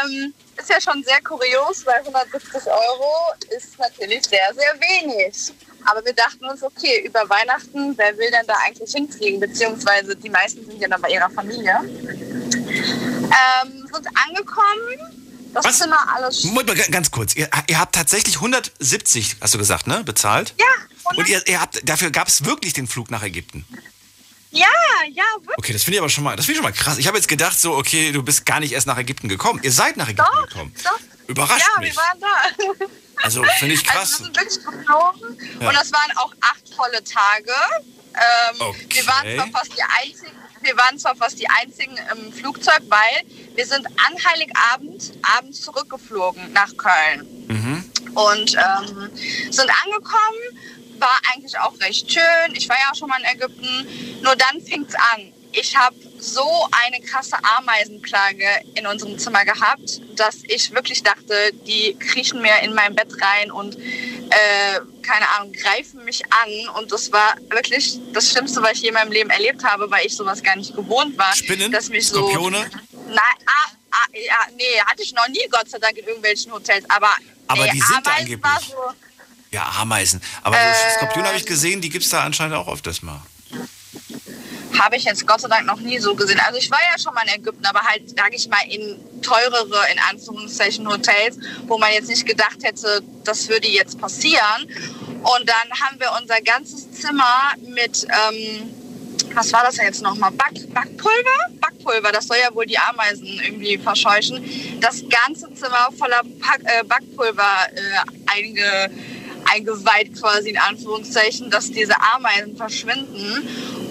[0.05, 3.13] ähm, ist ja schon sehr kurios, weil 170 Euro
[3.57, 5.53] ist natürlich sehr, sehr wenig.
[5.85, 9.41] Aber wir dachten uns, okay, über Weihnachten, wer will denn da eigentlich hinfliegen?
[9.41, 11.79] Beziehungsweise die meisten sind ja dann bei ihrer Familie.
[11.85, 15.28] Ähm, sind angekommen.
[15.55, 15.79] Das Was?
[15.79, 16.45] Zimmer alles.
[16.45, 17.35] Moment mal, ganz kurz.
[17.35, 20.05] Ihr, ihr habt tatsächlich 170, hast du gesagt, ne?
[20.05, 20.55] Bezahlt?
[20.59, 20.67] Ja,
[21.17, 23.67] Und ihr, ihr habt, dafür gab es wirklich den Flug nach Ägypten.
[24.51, 24.67] ja,
[25.13, 25.59] ja, wirklich.
[25.59, 26.99] Okay, das finde ich aber schon mal, das finde ich schon mal krass.
[26.99, 29.61] Ich habe jetzt gedacht, so, okay, du bist gar nicht erst nach Ägypten gekommen.
[29.63, 30.75] Ihr seid nach Ägypten Doch, gekommen.
[30.85, 30.99] doch.
[31.29, 31.91] Überrascht ja, mich.
[31.95, 32.87] wir waren da.
[33.23, 34.15] Also finde ich krass.
[34.15, 35.69] Also wir sind wirklich geflogen Ja.
[35.69, 37.53] und das waren auch acht volle Tage.
[38.15, 38.87] Ähm, Okay.
[38.91, 43.25] Wir waren zwar fast die einzigen, wir waren zwar fast die einzigen im Flugzeug, weil
[43.55, 47.85] wir sind an Heiligabend abends zurückgeflogen nach Köln Mhm.
[48.15, 49.11] und ähm,
[49.51, 50.39] sind angekommen.
[50.99, 52.55] War eigentlich auch recht schön.
[52.55, 54.21] Ich war ja auch schon mal in Ägypten.
[54.23, 55.33] Nur dann fing's an.
[55.53, 61.97] Ich habe so eine krasse Ameisenplage in unserem Zimmer gehabt, dass ich wirklich dachte, die
[61.99, 66.77] kriechen mir in mein Bett rein und äh, keine Ahnung, greifen mich an.
[66.77, 70.07] Und das war wirklich das Schlimmste, was ich je in meinem Leben erlebt habe, weil
[70.07, 71.35] ich sowas gar nicht gewohnt war.
[71.35, 71.73] Spinnen?
[71.73, 72.59] Dass mich Skorpione?
[72.59, 76.53] So, Nein, ah, ah, ja, nee, hatte ich noch nie, Gott sei Dank, in irgendwelchen
[76.53, 76.85] Hotels.
[76.91, 77.11] Aber,
[77.47, 78.69] Aber nee, die sind da Ameisen angeblich.
[78.69, 78.93] so,
[79.51, 80.21] Ja, Ameisen.
[80.43, 83.23] Aber so Äh, Skorpione habe ich gesehen, die gibt es da anscheinend auch öfters mal.
[84.79, 86.41] Habe ich jetzt Gott sei Dank noch nie so gesehen.
[86.47, 89.81] Also ich war ja schon mal in Ägypten, aber halt, sage ich mal, in teurere,
[89.93, 94.69] in Anführungszeichen, Hotels, wo man jetzt nicht gedacht hätte, das würde jetzt passieren.
[95.09, 98.75] Und dann haben wir unser ganzes Zimmer mit, ähm,
[99.35, 100.31] was war das denn jetzt nochmal?
[100.33, 101.49] Back, Backpulver?
[101.61, 104.45] Backpulver, das soll ja wohl die Ameisen irgendwie verscheuchen.
[104.81, 107.81] Das ganze Zimmer voller Pack, äh, Backpulver äh,
[108.27, 108.91] einge,
[109.53, 113.49] eingeweiht quasi in Anführungszeichen, dass diese Ameisen verschwinden.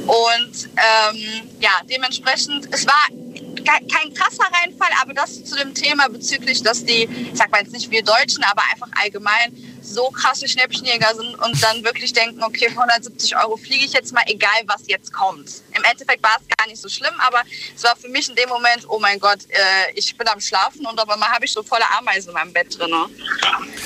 [0.08, 6.08] Und ähm, ja, dementsprechend, es war ke- kein krasser Reinfall, aber das zu dem Thema
[6.08, 9.52] bezüglich, dass die, ich sag mal jetzt nicht wir Deutschen, aber einfach allgemein
[9.88, 14.14] so krasse Schnäppchenjäger sind und dann wirklich denken, okay, für 170 Euro fliege ich jetzt
[14.14, 15.50] mal, egal was jetzt kommt.
[15.76, 17.42] Im Endeffekt war es gar nicht so schlimm, aber
[17.76, 20.86] es war für mich in dem Moment, oh mein Gott, äh, ich bin am Schlafen
[20.86, 22.94] und auf einmal habe ich so volle Ameisen in meinem Bett drin.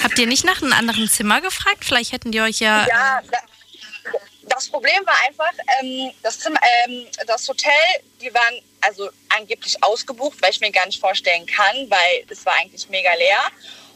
[0.04, 1.86] Habt ihr nicht nach einem anderen Zimmer gefragt?
[1.86, 2.88] Vielleicht hätten die euch ja.
[2.88, 3.38] Ja, da,
[4.44, 7.72] das Problem war einfach, ähm, das, Zimmer, ähm, das Hotel,
[8.22, 12.54] die waren also angeblich ausgebucht, weil ich mir gar nicht vorstellen kann, weil es war
[12.56, 13.40] eigentlich mega leer.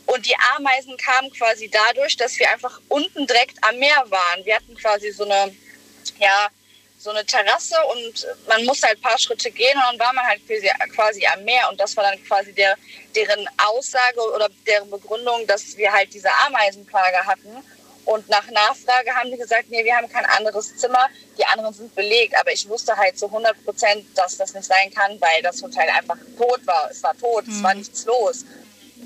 [0.05, 4.45] Und die Ameisen kamen quasi dadurch, dass wir einfach unten direkt am Meer waren.
[4.45, 5.55] Wir hatten quasi so eine,
[6.19, 6.49] ja,
[6.97, 10.25] so eine Terrasse und man musste halt ein paar Schritte gehen und dann war man
[10.25, 12.75] halt quasi, quasi am Meer und das war dann quasi der,
[13.15, 17.63] deren Aussage oder deren Begründung, dass wir halt diese Ameisenplage hatten.
[18.05, 21.93] Und nach Nachfrage haben die gesagt, nee, wir haben kein anderes Zimmer, die anderen sind
[21.95, 22.35] belegt.
[22.39, 25.89] Aber ich wusste halt zu 100 Prozent, dass das nicht sein kann, weil das Hotel
[25.89, 26.89] einfach tot war.
[26.91, 28.45] Es war tot, es war nichts los.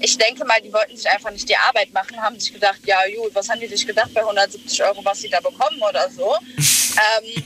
[0.02, 2.98] Ich denke mal, die wollten sich einfach nicht die Arbeit machen, haben sich gedacht, ja
[3.18, 6.36] gut, was haben die sich gedacht bei 170 Euro, was sie da bekommen oder so.
[6.58, 7.44] ähm,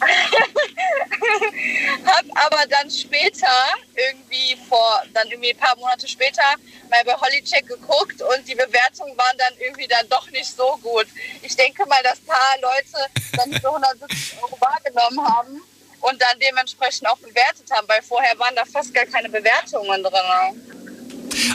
[2.04, 3.46] hab aber dann später,
[3.94, 6.42] irgendwie vor, dann irgendwie ein paar Monate später,
[6.90, 11.06] mal bei Hollycheck geguckt und die Bewertungen waren dann irgendwie dann doch nicht so gut.
[11.42, 15.62] Ich denke mal, dass ein paar Leute dann für 170 Euro wahrgenommen haben
[16.00, 20.83] und dann dementsprechend auch bewertet haben, weil vorher waren da fast gar keine Bewertungen drin.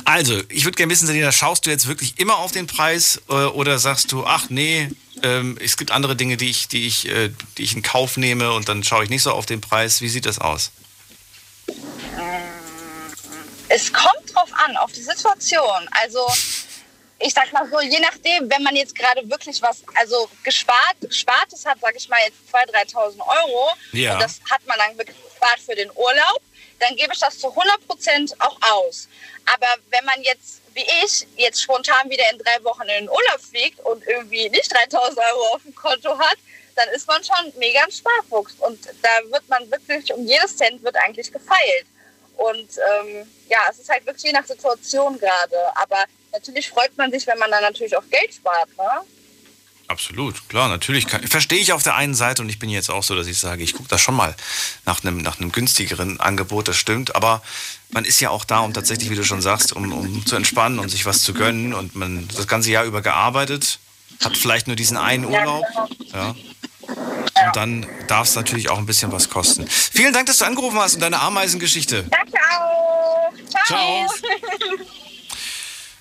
[0.05, 3.33] Also, ich würde gerne wissen, Selina, schaust du jetzt wirklich immer auf den Preis äh,
[3.33, 4.89] oder sagst du, ach nee,
[5.23, 8.51] ähm, es gibt andere Dinge, die ich, die, ich, äh, die ich in Kauf nehme
[8.53, 10.01] und dann schaue ich nicht so auf den Preis.
[10.01, 10.71] Wie sieht das aus?
[13.67, 15.87] Es kommt drauf an, auf die Situation.
[16.03, 16.25] Also
[17.19, 21.65] ich sag mal so, je nachdem, wenn man jetzt gerade wirklich was, also gespart, gespartes
[21.65, 24.13] hat, sage ich mal jetzt 2.000, 3.000 Euro Ja.
[24.13, 26.41] und das hat man dann wirklich gespart für den Urlaub,
[26.79, 29.07] dann gebe ich das zu 100% auch aus.
[29.45, 33.39] Aber wenn man jetzt, wie ich, jetzt spontan wieder in drei Wochen in den Urlaub
[33.39, 36.37] fliegt und irgendwie nicht 3.000 Euro auf dem Konto hat,
[36.75, 38.55] dann ist man schon mega ein Sparfuchs.
[38.59, 41.85] Und da wird man wirklich, um jedes Cent wird eigentlich gefeilt.
[42.37, 45.75] Und ähm, ja, es ist halt wirklich je nach Situation gerade.
[45.75, 48.69] Aber natürlich freut man sich, wenn man dann natürlich auch Geld spart.
[48.77, 49.01] Ne?
[49.89, 51.07] Absolut, klar, natürlich.
[51.07, 53.39] Kann, verstehe ich auf der einen Seite und ich bin jetzt auch so, dass ich
[53.39, 54.35] sage, ich gucke da schon mal
[54.85, 57.15] nach einem, nach einem günstigeren Angebot, das stimmt.
[57.15, 57.41] Aber
[57.89, 60.77] man ist ja auch da, um tatsächlich, wie du schon sagst, um, um zu entspannen
[60.77, 61.73] und sich was zu gönnen.
[61.73, 63.79] Und man das ganze Jahr über gearbeitet,
[64.23, 65.65] hat vielleicht nur diesen einen Urlaub.
[66.13, 66.35] Ja.
[66.87, 69.67] Und dann darf es natürlich auch ein bisschen was kosten.
[69.67, 72.03] Vielen Dank, dass du angerufen hast und deine Ameisengeschichte.
[72.03, 73.33] Danke auch.
[73.65, 74.07] Ciao.
[74.07, 74.29] Ciao.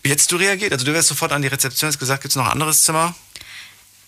[0.02, 0.72] Wie hättest du reagiert?
[0.72, 3.14] Also du wärst sofort an die Rezeption, hast gesagt, gibt es noch ein anderes Zimmer?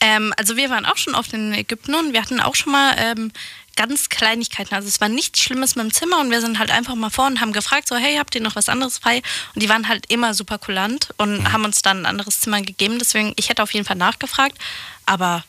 [0.01, 2.95] Ähm, also wir waren auch schon oft in Ägypten und wir hatten auch schon mal
[2.97, 3.33] ähm,
[3.77, 4.75] ganz Kleinigkeiten.
[4.75, 7.27] Also es war nichts Schlimmes mit dem Zimmer und wir sind halt einfach mal vor
[7.27, 9.23] und haben gefragt, so hey, habt ihr noch was anderes frei?
[9.55, 12.99] Und die waren halt immer super kulant und haben uns dann ein anderes Zimmer gegeben.
[12.99, 14.59] Deswegen, ich hätte auf jeden Fall nachgefragt.
[15.07, 15.45] Aber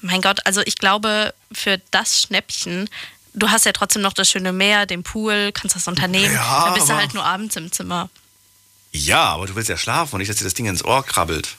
[0.00, 2.88] mein Gott, also ich glaube, für das Schnäppchen,
[3.34, 6.34] du hast ja trotzdem noch das schöne Meer, den Pool, kannst das unternehmen.
[6.34, 8.08] Ja, dann bist du halt nur abends im Zimmer.
[8.92, 11.56] Ja, aber du willst ja schlafen und nicht, dass dir das Ding ins Ohr krabbelt.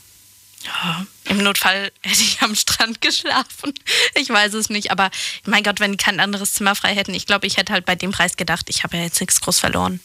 [0.64, 3.74] Ja, Im Notfall hätte ich am Strand geschlafen.
[4.16, 5.10] Ich weiß es nicht, aber
[5.46, 7.96] mein Gott, wenn die kein anderes Zimmer frei hätten, ich glaube, ich hätte halt bei
[7.96, 10.00] dem Preis gedacht, ich habe ja jetzt nichts groß verloren.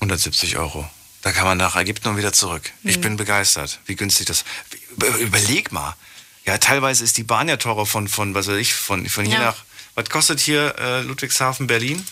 [0.00, 0.88] 170 Euro.
[1.22, 2.70] Da kann man nach Ägypten und wieder zurück.
[2.82, 4.44] Ich bin begeistert, wie günstig das.
[4.90, 5.96] Über- Überleg mal.
[6.44, 9.36] Ja, teilweise ist die Bahn ja teurer von, von was weiß ich, von, von hier
[9.38, 9.44] Ja.
[9.46, 9.56] nach.
[9.94, 12.06] Was kostet hier äh, Ludwigshafen, Berlin?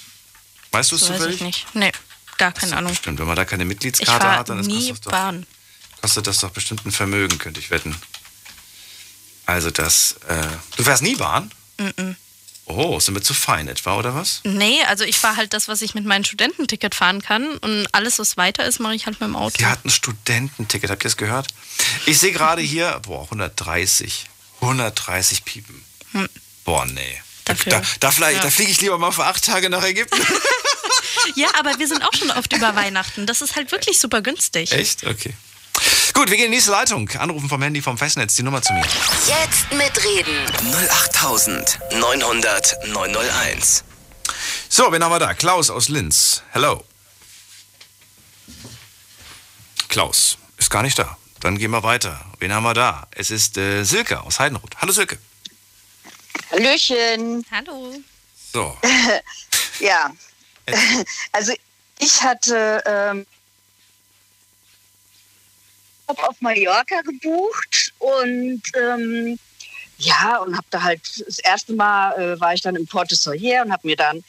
[0.70, 1.36] Weißt du es So weiß zufällig?
[1.36, 1.66] ich nicht.
[1.74, 1.92] Nee,
[2.38, 2.94] gar keine Ahnung.
[2.94, 5.46] Stimmt, wenn man da keine Mitgliedskarte hat, dann ist nie das doch, Bahn.
[6.02, 7.96] Kostet das doch bestimmt ein Vermögen, könnte ich wetten.
[9.46, 10.16] Also das.
[10.28, 11.50] Äh, du fährst nie Bahn?
[12.66, 14.40] Oh, sind wir zu fein etwa, oder was?
[14.44, 18.18] Nee, also ich fahre halt das, was ich mit meinem Studententicket fahren kann und alles,
[18.20, 19.56] was weiter ist, mache ich halt mit dem Auto.
[19.58, 21.48] Die hat ein Studententicket, habt ihr das gehört?
[22.06, 24.26] Ich sehe gerade hier, boah, 130.
[24.60, 25.84] 130 Piepen.
[26.64, 27.20] Boah, nee.
[27.44, 27.58] Da, Hm.
[27.58, 27.72] Dafür.
[27.98, 28.40] da, da, Ja.
[28.40, 30.20] da fliege ich lieber mal für acht Tage nach Ägypten.
[31.36, 33.26] Ja, aber wir sind auch schon oft über Weihnachten.
[33.26, 34.72] Das ist halt wirklich super günstig.
[34.72, 35.04] Echt?
[35.06, 35.32] Okay.
[36.14, 37.08] Gut, wir gehen in die nächste Leitung.
[37.10, 38.84] Anrufen vom Handy vom Festnetz, die Nummer zu mir.
[39.26, 40.46] Jetzt mitreden.
[41.00, 43.84] 08900 901.
[44.68, 45.32] So, wen haben wir da?
[45.34, 46.42] Klaus aus Linz.
[46.50, 46.84] Hello.
[49.88, 51.16] Klaus ist gar nicht da.
[51.40, 52.24] Dann gehen wir weiter.
[52.38, 53.06] Wen haben wir da?
[53.10, 54.76] Es ist äh, Silke aus Heidenroth.
[54.80, 55.18] Hallo Silke.
[56.50, 57.44] Hallöchen.
[57.50, 57.94] Hallo.
[58.52, 58.76] So,
[59.80, 60.10] Ja.
[61.32, 61.52] Also
[61.98, 63.26] ich hatte ähm,
[66.18, 69.38] auf Mallorca gebucht und ähm,
[69.98, 73.64] ja, und habe da halt das erste Mal äh, war ich dann im Porte Soyer
[73.64, 74.24] und habe mir dann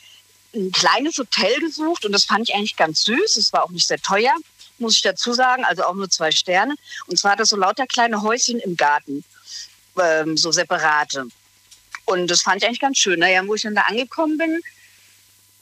[0.55, 3.37] ein kleines Hotel gesucht und das fand ich eigentlich ganz süß.
[3.37, 4.33] Es war auch nicht sehr teuer,
[4.77, 6.75] muss ich dazu sagen, also auch nur zwei Sterne.
[7.07, 9.23] Und zwar hat das so lauter kleine Häuschen im Garten,
[9.99, 11.27] ähm, so separate.
[12.05, 13.19] Und das fand ich eigentlich ganz schön.
[13.19, 14.61] Naja, wo ich dann da angekommen bin,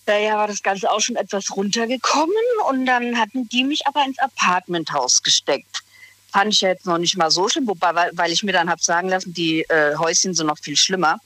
[0.06, 2.36] daher war das Ganze auch schon etwas runtergekommen
[2.70, 5.84] und dann hatten die mich aber ins Apartmenthaus gesteckt.
[6.32, 8.70] Fand ich ja jetzt noch nicht mal so schlimm, wobei, weil, weil ich mir dann
[8.70, 11.20] habe sagen lassen, die äh, Häuschen sind noch viel schlimmer.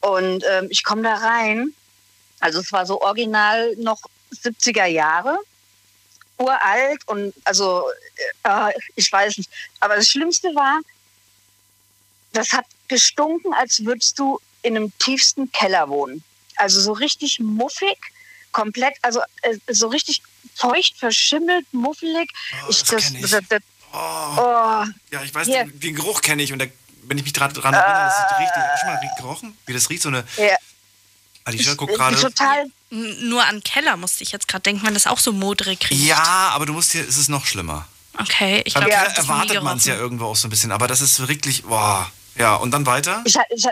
[0.00, 1.74] Und ähm, ich komme da rein,
[2.40, 4.00] also es war so original noch
[4.42, 5.38] 70er Jahre,
[6.38, 7.84] uralt und also
[8.42, 9.50] äh, ich weiß nicht.
[9.80, 10.80] Aber das Schlimmste war,
[12.32, 16.24] das hat gestunken, als würdest du in einem tiefsten Keller wohnen.
[16.56, 17.98] Also so richtig muffig,
[18.52, 20.22] komplett, also äh, so richtig
[20.54, 22.30] feucht, verschimmelt, muffelig.
[22.62, 23.20] Oh, das ich.
[23.20, 23.62] das, das,
[23.94, 26.66] oh, oh, ja, ich weiß, den, den Geruch kenne ich und da,
[27.04, 28.62] wenn ich mich dran, dran erinnere, das ist richtig.
[28.62, 29.58] Hast du schon mal gerochen?
[29.66, 30.24] Wie das riecht, so eine.
[30.36, 30.56] ja,
[31.44, 32.16] Alicia guckt ich, gerade.
[32.16, 32.66] total.
[32.90, 36.02] Nur an Keller musste ich jetzt gerade denken, wenn das auch so modrig riecht.
[36.02, 37.86] Ja, aber du musst hier, es ist noch schlimmer.
[38.18, 40.86] Okay, ich glaube, das nie erwartet man es ja irgendwo auch so ein bisschen, aber
[40.86, 42.10] das ist wirklich, boah.
[42.36, 43.22] Ja, und dann weiter?
[43.24, 43.66] Ich, ich,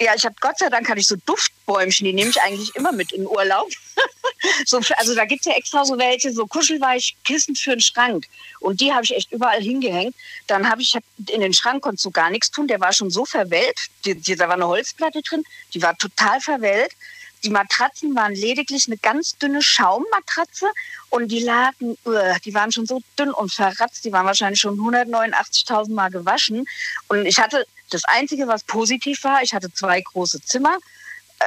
[0.00, 2.90] ja, ich habe Gott sei Dank hatte ich so Duftbäumchen, die nehme ich eigentlich immer
[2.90, 3.68] mit in Urlaub.
[4.64, 8.26] so, also da gibt es ja extra so welche, so Kuschelweichkissen für den Schrank.
[8.60, 10.14] Und die habe ich echt überall hingehängt.
[10.46, 10.96] Dann habe ich
[11.28, 13.90] in den Schrank konntest du gar nichts tun, der war schon so verwelkt.
[14.06, 16.96] Die, die, da war eine Holzplatte drin, die war total verwelkt.
[17.44, 20.66] Die Matratzen waren lediglich eine ganz dünne Schaummatratze
[21.08, 24.78] und die lagen, uah, die waren schon so dünn und verratzt, die waren wahrscheinlich schon
[24.78, 26.66] 189.000 Mal gewaschen.
[27.08, 30.78] Und ich hatte das Einzige, was positiv war, ich hatte zwei große Zimmer,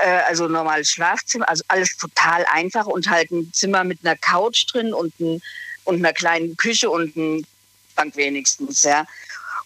[0.04, 4.66] äh, also normales Schlafzimmer, also alles total einfach und halt ein Zimmer mit einer Couch
[4.72, 5.42] drin und, ein,
[5.86, 7.46] und einer kleinen Küche und ein
[7.96, 9.06] Bank wenigstens, ja.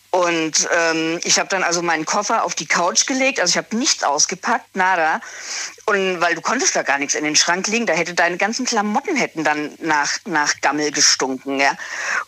[0.09, 3.75] Und ähm, ich habe dann also meinen Koffer auf die Couch gelegt, also ich habe
[3.75, 5.21] nichts ausgepackt, nada.
[5.85, 8.65] Und weil du konntest da gar nichts in den Schrank legen, da hätte deine ganzen
[8.65, 11.71] Klamotten hätten dann nach, nach Gammel gestunken, ja.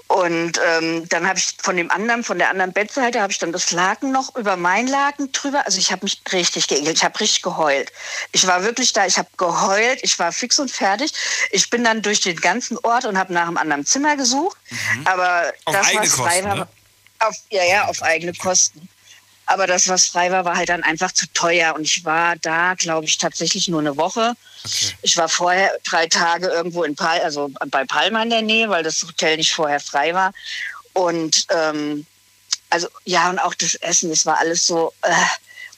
[0.07, 3.51] Und ähm, dann habe ich von dem anderen, von der anderen Bettseite, habe ich dann
[3.51, 5.65] das Laken noch über mein Laken drüber.
[5.65, 7.91] Also ich habe mich richtig geekelt, ich habe richtig geheult.
[8.31, 11.13] Ich war wirklich da, ich habe geheult, ich war fix und fertig.
[11.51, 14.57] Ich bin dann durch den ganzen Ort und habe nach einem anderen Zimmer gesucht.
[15.05, 15.51] Aber Mhm.
[15.65, 16.67] Auf das, was frei Kosten, war, ne?
[17.19, 18.87] Auf, ja, ja, auf eigene Kosten.
[19.45, 21.73] Aber das, was frei war, war halt dann einfach zu teuer.
[21.73, 24.33] Und ich war da, glaube ich, tatsächlich nur eine Woche.
[25.01, 28.83] Ich war vorher drei Tage irgendwo in Pal also bei Palma in der Nähe, weil
[28.83, 30.33] das Hotel nicht vorher frei war.
[30.93, 32.05] Und ähm,
[32.69, 34.93] also ja, und auch das Essen, das war alles so.
[35.01, 35.13] Äh,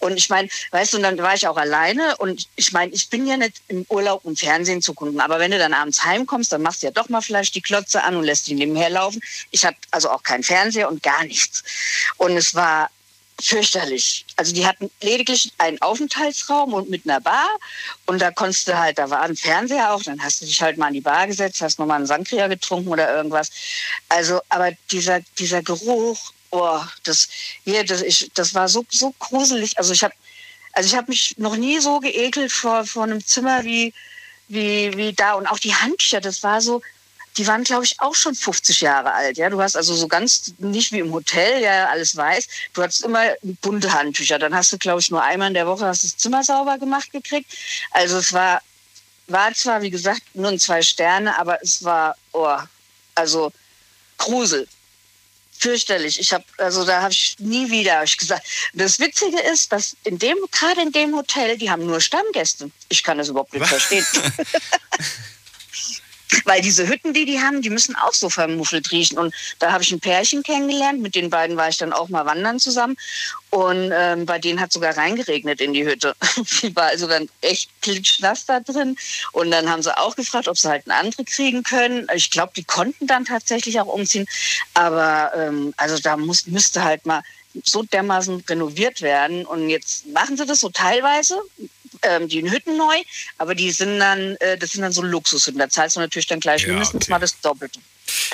[0.01, 3.09] und ich meine, weißt du, und dann war ich auch alleine und ich meine, ich
[3.09, 6.51] bin ja nicht im Urlaub, um Fernsehen zu gucken, aber wenn du dann abends heimkommst,
[6.51, 9.21] dann machst du ja doch mal vielleicht die Klotze an und lässt die nebenher laufen.
[9.51, 11.63] Ich hatte also auch keinen Fernseher und gar nichts.
[12.17, 12.89] Und es war
[13.39, 14.25] fürchterlich.
[14.35, 17.49] Also die hatten lediglich einen Aufenthaltsraum und mit einer Bar
[18.05, 20.77] und da konntest du halt, da war ein Fernseher auch, dann hast du dich halt
[20.77, 23.51] mal an die Bar gesetzt, hast nochmal einen Sangria getrunken oder irgendwas.
[24.09, 27.27] Also, aber dieser, dieser Geruch, oh, das,
[27.63, 29.77] hier, das, ich, das war so, so gruselig.
[29.77, 30.13] Also ich habe
[30.73, 33.93] also habe mich noch nie so geekelt vor, vor einem Zimmer wie,
[34.47, 35.33] wie, wie da.
[35.33, 36.81] Und auch die Handtücher, das war so,
[37.37, 39.37] die waren, glaube ich, auch schon 50 Jahre alt.
[39.37, 42.47] Ja, du hast also so ganz nicht wie im Hotel, ja, alles weiß.
[42.73, 43.21] Du hattest immer
[43.61, 44.39] bunte Handtücher.
[44.39, 47.11] Dann hast du, glaube ich, nur einmal in der Woche hast das Zimmer sauber gemacht
[47.11, 47.53] gekriegt.
[47.91, 48.61] Also es war,
[49.27, 52.57] war zwar, wie gesagt, nur ein zwei Sterne, aber es war, oh,
[53.15, 53.51] also
[54.17, 54.67] Grusel
[55.61, 56.19] fürchterlich.
[56.19, 58.45] Ich habe also da habe ich nie wieder hab ich gesagt.
[58.73, 62.71] Das Witzige ist, dass in dem gerade in dem Hotel, die haben nur Stammgäste.
[62.89, 64.05] Ich kann das überhaupt nicht verstehen.
[66.45, 69.17] Weil diese Hütten, die die haben, die müssen auch so vermuffelt riechen.
[69.17, 71.01] Und da habe ich ein Pärchen kennengelernt.
[71.01, 72.95] Mit den beiden war ich dann auch mal wandern zusammen.
[73.49, 76.15] Und ähm, bei denen hat sogar reingeregnet in die Hütte.
[76.61, 78.97] die war also dann echt klitschnass da drin.
[79.33, 82.07] Und dann haben sie auch gefragt, ob sie halt eine andere kriegen können.
[82.15, 84.27] Ich glaube, die konnten dann tatsächlich auch umziehen.
[84.73, 87.21] Aber ähm, also da muss, müsste halt mal
[87.63, 89.45] so dermaßen renoviert werden.
[89.45, 91.41] Und jetzt machen sie das so teilweise
[92.01, 92.95] ähm, die Hütten neu,
[93.37, 95.59] aber die sind dann, äh, das sind dann so Luxushütten.
[95.59, 97.11] Da zahlst du natürlich dann gleich Ja, mindestens okay.
[97.11, 97.79] mal das Doppelte.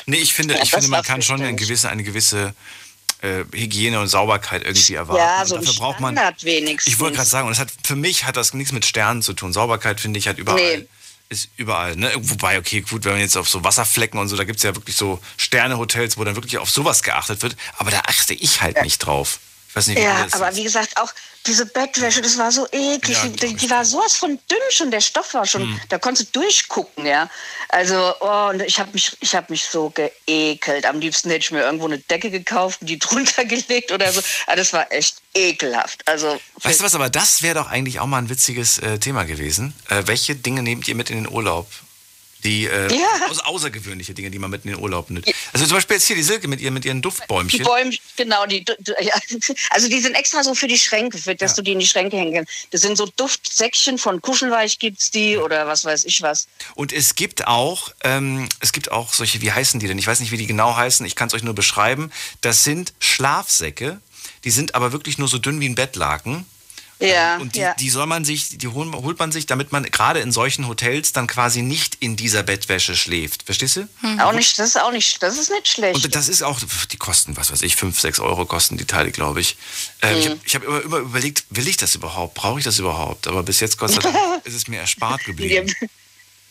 [0.05, 2.53] Nee, ich finde, Ja, ich finde man kann schon eine gewisse, eine gewisse
[3.21, 5.21] äh, Hygiene und Sauberkeit irgendwie erwarten.
[5.21, 6.19] Ja, Und so ein dafür braucht man.
[6.41, 6.93] Wenigstens.
[6.93, 9.33] Ich wollte gerade sagen, und das hat für mich hat das nichts mit Sternen zu
[9.33, 9.53] tun.
[9.53, 10.79] Sauberkeit finde ich halt überall.
[10.79, 10.87] Nee.
[11.29, 12.09] Ist überall, ne?
[12.15, 14.73] Wobei, okay, gut, wenn man jetzt auf so Wasserflecken und so, da gibt es ja
[14.75, 18.81] wirklich so Sternehotels, wo dann wirklich auf sowas geachtet wird, aber da achte ich halt
[18.81, 19.39] nicht drauf.
[19.77, 20.57] Weiß nicht, Ja, aber ist.
[20.57, 21.13] wie gesagt, auch
[21.45, 23.15] diese Bettwäsche, das war so eklig.
[23.23, 26.41] Ja, die, die, war sowas von dünn schon, der Stoff war schon, da konntest du
[26.41, 27.29] durchgucken, ja.
[27.69, 30.87] Also, oh, und ich habe mich, ich hab mich so geekelt.
[30.87, 34.19] Am liebsten hätte ich mir irgendwo eine Decke gekauft und die drunter gelegt oder so.
[34.47, 36.07] Aber das war echt ekelhaft.
[36.07, 39.25] Also, Weißt du was, aber das wäre doch eigentlich auch mal ein witziges äh, Thema
[39.25, 39.75] gewesen.
[39.89, 41.67] Äh, welche Dinge nehmt ihr mit in den Urlaub?
[42.43, 43.05] Die äh, Ja.
[43.45, 45.27] außergewöhnliche Dinge, die man mit in den Urlaub nimmt.
[45.53, 47.63] Also zum Beispiel jetzt hier die Silke mit, ihr, mit ihren die Duftbäumchen.
[47.63, 48.63] Bäume, genau, die,
[48.99, 49.13] ja.
[49.71, 51.55] also die sind extra so für die Schränke, für, dass Ja.
[51.57, 52.67] du die in die Schränke hängen kannst.
[52.71, 56.47] Das sind so Duftsäckchen von Kuschelweich gibt's die oder was weiß ich was.
[56.75, 59.97] Und es gibt auch, ähm, es gibt auch solche, wie heißen die denn?
[59.97, 61.05] Ich weiß nicht, wie die genau heißen.
[61.05, 62.11] Ich kann es euch nur beschreiben.
[62.41, 63.99] Das sind Schlafsäcke.
[64.43, 66.45] Die sind aber wirklich nur so dünn wie ein Bettlaken.
[66.99, 67.75] Ja, Und die, ja.
[67.75, 71.27] die soll man sich, die holt man sich, damit man gerade in solchen Hotels dann
[71.27, 73.43] quasi nicht in dieser Bettwäsche schläft.
[73.43, 73.87] Verstehst du?
[74.19, 76.03] Auch nicht, das ist auch nicht, das ist nicht schlecht.
[76.03, 76.59] Und das ist auch,
[76.91, 79.57] die kosten, was weiß ich, 5, 6 Euro kosten die Teile, glaube ich.
[80.01, 82.33] Ähm, Ich habe hab immer, immer überlegt, will ich das überhaupt?
[82.33, 83.27] Brauche ich das überhaupt?
[83.27, 84.03] Aber bis jetzt, Dank,
[84.43, 85.71] ist es mir erspart geblieben.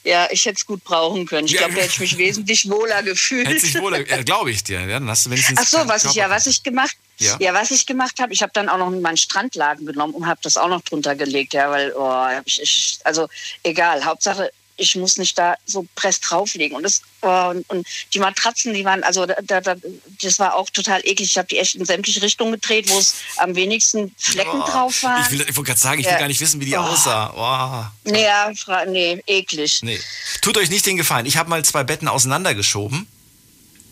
[0.07, 1.47] Ja, ich hätte es gut brauchen können.
[1.47, 1.59] Ich Ja.
[1.63, 3.49] glaube, da hätte ich mich wesentlich wohler gefühlt.
[3.49, 4.81] Hätte sich wohl, äh, glaube ich dir.
[4.81, 5.59] Ja, dann hast du wenigstens.
[5.61, 7.37] Ach so, was ich ja, was ich gemacht, Ja.
[7.41, 10.39] ja, was ich gemacht habe, ich habe dann auch noch meinen Strandladen genommen und habe
[10.45, 13.29] das auch noch drunter gelegt, ja, weil, oh, ich, ich, also
[13.65, 18.19] egal, Hauptsache, ich muss nicht da so press drauflegen und das oh, und, und die
[18.19, 19.77] Matratzen, die waren, also da, da, da-
[20.23, 21.31] das war auch total eklig.
[21.31, 25.03] Ich habe die echt in sämtliche Richtungen gedreht, wo es am wenigsten Flecken Oh, drauf
[25.03, 25.23] waren.
[25.23, 26.19] Ich, will- ich wollte gerade sagen, ich will Ja.
[26.19, 26.81] gar nicht wissen, wie die Oh.
[26.81, 27.91] aussah.
[28.05, 28.11] Oh.
[28.11, 28.53] nee, ja,
[28.87, 29.81] nee, eklig.
[29.83, 29.99] Nee.
[30.43, 31.27] Tut euch nicht den Gefallen.
[31.27, 33.07] Ich habe mal zwei Betten auseinandergeschoben.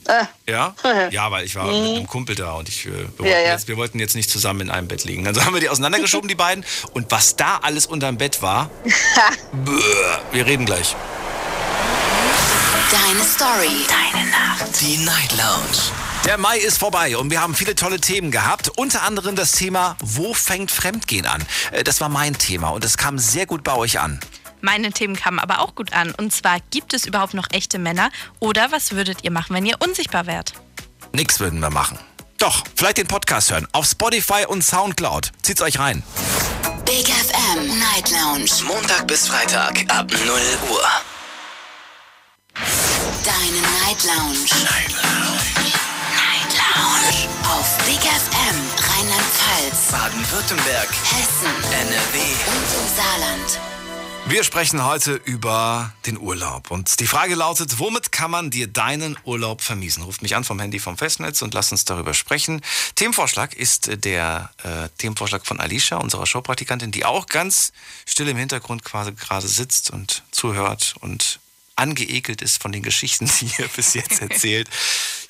[0.07, 0.75] Äh, Ja?
[1.11, 3.53] Ja, weil ich war mit einem Kumpel da und ich, äh, wir, wollten Ja, ja.
[3.53, 5.27] Jetzt, wir wollten jetzt nicht zusammen in einem Bett liegen.
[5.27, 6.65] Also haben wir die auseinandergeschoben, die beiden.
[6.93, 8.71] Und was da alles unterm Bett war,
[9.53, 9.73] bäh,
[10.33, 10.95] wir reden gleich.
[12.91, 13.87] Deine Story.
[13.89, 14.81] Deine Nacht.
[14.81, 15.79] Die Night Lounge.
[16.25, 18.71] Der Mai ist vorbei und wir haben viele tolle Themen gehabt.
[18.77, 21.43] Unter anderem das Thema, wo fängt Fremdgehen an?
[21.73, 24.21] Äh, Das war mein Thema und es kam sehr gut bei euch an.
[24.65, 26.15] Meine Themen kamen aber auch gut an.
[26.15, 28.09] Und zwar, gibt es überhaupt noch echte Männer?
[28.41, 30.55] Oder was würdet ihr machen, wenn ihr unsichtbar wärt?
[31.13, 31.99] Nix würden wir machen.
[32.39, 33.69] Doch, vielleicht den Podcast hören.
[33.73, 35.33] Auf Spotify und Soundcloud.
[35.43, 36.03] Zieht's euch rein.
[36.87, 38.51] Big FM Night Lounge.
[38.67, 40.21] Montag bis Freitag ab 0
[40.71, 40.89] Uhr.
[42.55, 44.49] Deine Night Lounge.
[44.65, 45.75] Night Lounge.
[46.17, 47.29] Night Lounge.
[47.53, 52.19] Auf Big FM Rheinland-Pfalz, Baden-Württemberg, Hessen NRW.
[52.49, 53.74] und im Saarland.
[54.27, 56.71] Wir sprechen heute über den Urlaub.
[56.71, 60.03] Und die Frage lautet, womit kann man dir deinen Urlaub vermiesen?
[60.03, 62.63] Ruft mich an vom Handy vom Festnetz und lasst uns darüber sprechen.
[62.97, 67.73] Themenvorschlag ist der äh, Themenvorschlag von Alicia, unserer Showpraktikantin, die auch ganz
[68.07, 71.39] still im Hintergrund quasi gerade sitzt und zuhört und
[71.77, 74.69] angeekelt ist von den Geschichten, die ihr bis jetzt erzählt.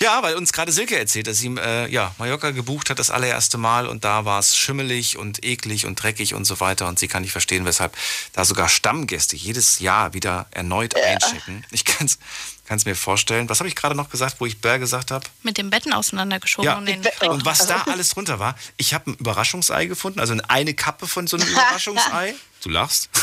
[0.00, 3.59] Ja, weil uns gerade Silke erzählt, dass sie äh, ja, Mallorca gebucht hat das allererste
[3.59, 7.09] Mal und da war es schimmelig und eklig und dreckig und so weiter und sie
[7.09, 7.96] kann nicht verstehen, weshalb
[8.33, 11.64] da sogar Stammgäste jedes Jahr wieder erneut einchecken.
[11.70, 13.48] Ich kann es mir vorstellen.
[13.48, 15.24] Was habe ich gerade noch gesagt, wo ich Bär gesagt habe?
[15.42, 19.11] Mit den Betten auseinandergeschoben Ja, und den und was da alles drunter war, ich habe
[19.11, 22.35] ein Überraschungsei gefunden, also eine Kappe von so einem Überraschungsei.
[22.64, 23.11] Du lachst.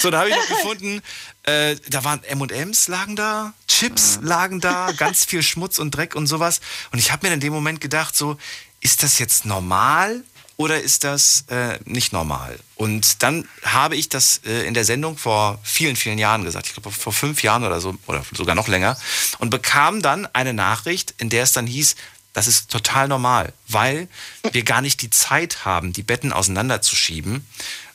[0.00, 1.02] So, da habe ich noch gefunden,
[1.44, 6.26] äh, da waren M&M's lagen da, Chips lagen da, ganz viel Schmutz und Dreck und
[6.26, 6.60] sowas.
[6.92, 8.36] Und ich habe mir in dem Moment gedacht, so,
[8.80, 10.22] ist das jetzt normal
[10.56, 12.58] oder ist das äh, nicht normal?
[12.76, 16.74] Und dann habe ich das äh, in der Sendung vor vielen, vielen Jahren gesagt, ich
[16.74, 18.96] glaube vor fünf Jahren oder so, oder sogar noch länger,
[19.38, 21.96] und bekam dann eine Nachricht, in der es dann hieß,
[22.34, 24.08] das ist total normal, weil
[24.50, 27.46] wir gar nicht die Zeit haben, die Betten auseinanderzuschieben.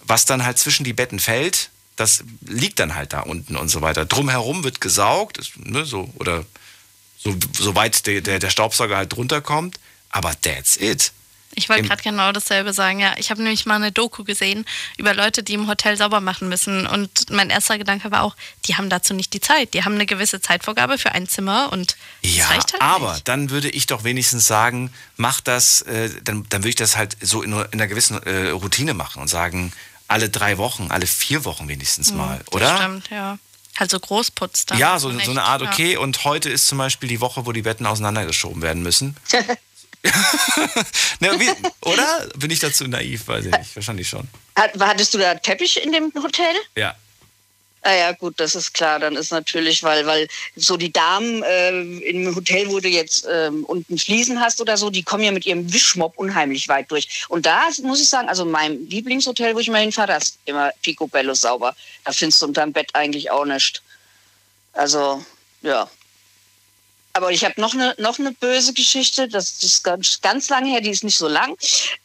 [0.10, 3.82] Was dann halt zwischen die Betten fällt, das liegt dann halt da unten und so
[3.82, 4.06] weiter.
[4.06, 6.46] Drumherum wird gesaugt, ne, so, oder
[7.18, 11.12] so, so weit der, der, der Staubsauger halt drunter kommt, aber that's it.
[11.56, 13.16] Ich wollte gerade genau dasselbe sagen, ja.
[13.18, 14.66] Ich habe nämlich mal eine Doku gesehen
[14.98, 16.86] über Leute, die im Hotel sauber machen müssen.
[16.86, 19.74] Und mein erster Gedanke war auch, die haben dazu nicht die Zeit.
[19.74, 23.28] Die haben eine gewisse Zeitvorgabe für ein Zimmer und Ja, das reicht halt aber nicht.
[23.28, 27.18] dann würde ich doch wenigstens sagen, mach das, äh, dann, dann würde ich das halt
[27.20, 29.74] so in, in einer gewissen äh, Routine machen und sagen,
[30.10, 32.78] alle drei Wochen, alle vier Wochen wenigstens mal, Das oder?
[32.78, 33.38] stimmt, ja.
[33.78, 34.78] Halt so Großputz dann.
[34.78, 35.70] Ja, so, so eine Art, ja.
[35.70, 39.16] okay, und heute ist zum Beispiel die Woche, wo die Betten auseinandergeschoben werden müssen.
[41.20, 41.50] ne, wie,
[41.82, 42.28] oder?
[42.38, 43.28] Bin ich dazu naiv?
[43.28, 43.76] Weiß ich nicht.
[43.76, 44.28] Wahrscheinlich schon.
[44.56, 46.54] Hat, hattest du da Teppich in dem Hotel?
[46.76, 46.96] Ja.
[47.82, 49.00] Ah ja, gut, das ist klar.
[49.00, 51.70] Dann ist natürlich, weil, weil so die Damen äh,
[52.10, 55.46] im Hotel, wo du jetzt ähm, unten Fliesen hast oder so, die kommen ja mit
[55.46, 57.26] ihrem Wischmopp unheimlich weit durch.
[57.30, 60.72] Und da muss ich sagen, also mein Lieblingshotel, wo ich mal hinfahre, das ist immer
[60.82, 61.76] picobello sauber.
[62.04, 63.82] Da findest du unterm Bett eigentlich auch nichts.
[64.74, 65.24] Also,
[65.62, 65.90] ja.
[67.14, 70.80] Aber ich habe noch eine noch eine böse Geschichte, das ist ganz, ganz lange her,
[70.80, 71.58] die ist nicht so lang.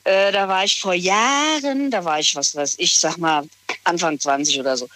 [0.04, 3.46] Äh, da war ich vor Jahren, da war ich, was weiß ich, sag mal
[3.84, 4.88] Anfang 20 oder so.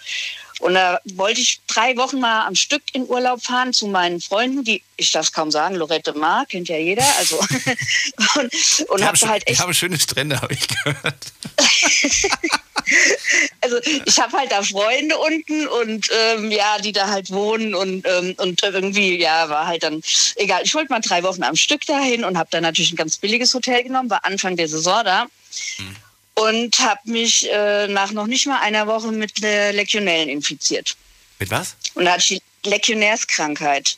[0.59, 4.63] Und da wollte ich drei Wochen mal am Stück in Urlaub fahren zu meinen Freunden,
[4.63, 7.05] die, ich darf es kaum sagen, Lorette Mar, kennt ja jeder.
[7.17, 7.37] Also,
[8.35, 11.33] und und habe schön- halt echt haben schöne Strände, habe ich gehört.
[13.61, 18.05] also ich habe halt da Freunde unten und ähm, ja, die da halt wohnen und,
[18.05, 20.01] ähm, und irgendwie, ja, war halt dann
[20.35, 20.61] egal.
[20.63, 23.53] Ich wollte mal drei Wochen am Stück dahin und habe dann natürlich ein ganz billiges
[23.53, 25.25] Hotel genommen, war Anfang der Saison da
[26.41, 30.95] und habe mich äh, nach noch nicht mal einer Woche mit äh, Legionellen infiziert.
[31.39, 31.75] Mit was?
[31.95, 33.97] Und da hatte ich die Legionärskrankheit.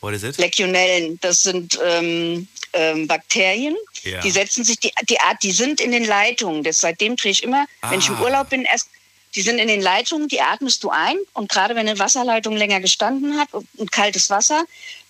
[0.00, 0.38] What is it?
[0.38, 4.20] Legionellen, das sind ähm, ähm, Bakterien, Ja.
[4.20, 6.62] die setzen sich, die, die Art, die sind in den Leitungen.
[6.62, 8.22] Das, seitdem drehe ich immer, wenn ich im Ah.
[8.22, 8.88] Urlaub bin, erst,
[9.34, 11.16] die sind in den Leitungen, die atmest du ein.
[11.34, 14.64] Und gerade wenn eine Wasserleitung länger gestanden hat und kaltes Wasser,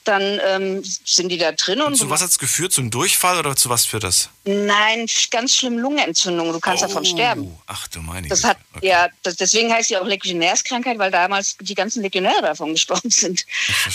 [0.05, 1.81] dann ähm, sind die da drin.
[1.83, 2.73] Und Zu was hat es geführt?
[2.73, 4.31] Zum Durchfall oder zu was führt das?
[4.45, 6.53] Nein, ganz schlimm Lungenentzündung.
[6.53, 7.43] Du kannst davon sterben.
[7.43, 8.87] Oh, Ach du meine Das hat, Okay.
[8.89, 13.45] ja, das, deswegen heißt sie auch Legionärskrankheit, weil damals die ganzen Legionäre davon gestorben sind,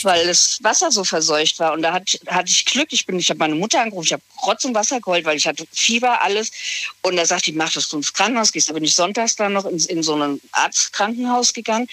[0.04, 1.74] weil das Wasser so verseucht war.
[1.74, 2.90] Und da hatte, hatte ich Glück.
[2.92, 5.48] Ich bin, ich habe meine Mutter angerufen, ich habe Rotz und Wasser geholt, weil ich
[5.48, 6.52] hatte Fieber, alles.
[7.02, 8.70] Und da sagt die, mach, dass du ins Krankenhaus gehst.
[8.70, 11.88] Da bin ich sonntags dann noch in, in so ein Arztkrankenhaus gegangen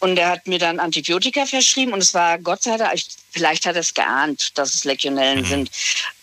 [0.00, 3.66] und der hat mir dann Antibiotika verschrieben und es war Gott sei Dank, ich, vielleicht
[3.66, 5.70] hat er es geahnt, dass es Legionellen sind.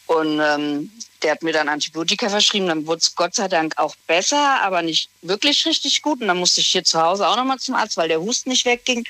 [0.07, 2.67] Und ähm, der hat mir dann Antibiotika verschrieben.
[2.67, 6.21] Dann wurde es Gott sei Dank auch besser, aber nicht wirklich richtig gut.
[6.21, 8.65] Und dann musste ich hier zu Hause auch nochmal zum Arzt, weil der Husten nicht
[8.65, 9.05] wegging.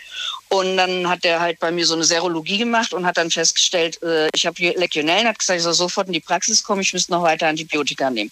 [0.49, 4.01] Und dann hat er halt bei mir so eine Serologie gemacht und hat dann festgestellt,
[4.03, 7.11] äh, ich habe Legionellen, hat gesagt, ich soll sofort in die Praxis kommen, ich müsste
[7.13, 8.31] noch weiter Antibiotika nehmen.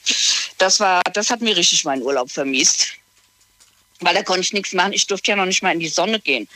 [0.58, 2.94] Das war, das hat mir richtig meinen Urlaub vermiest.
[4.02, 4.94] Weil da konnte ich nichts machen.
[4.94, 6.48] Ich durfte ja noch nicht mal in die Sonne gehen.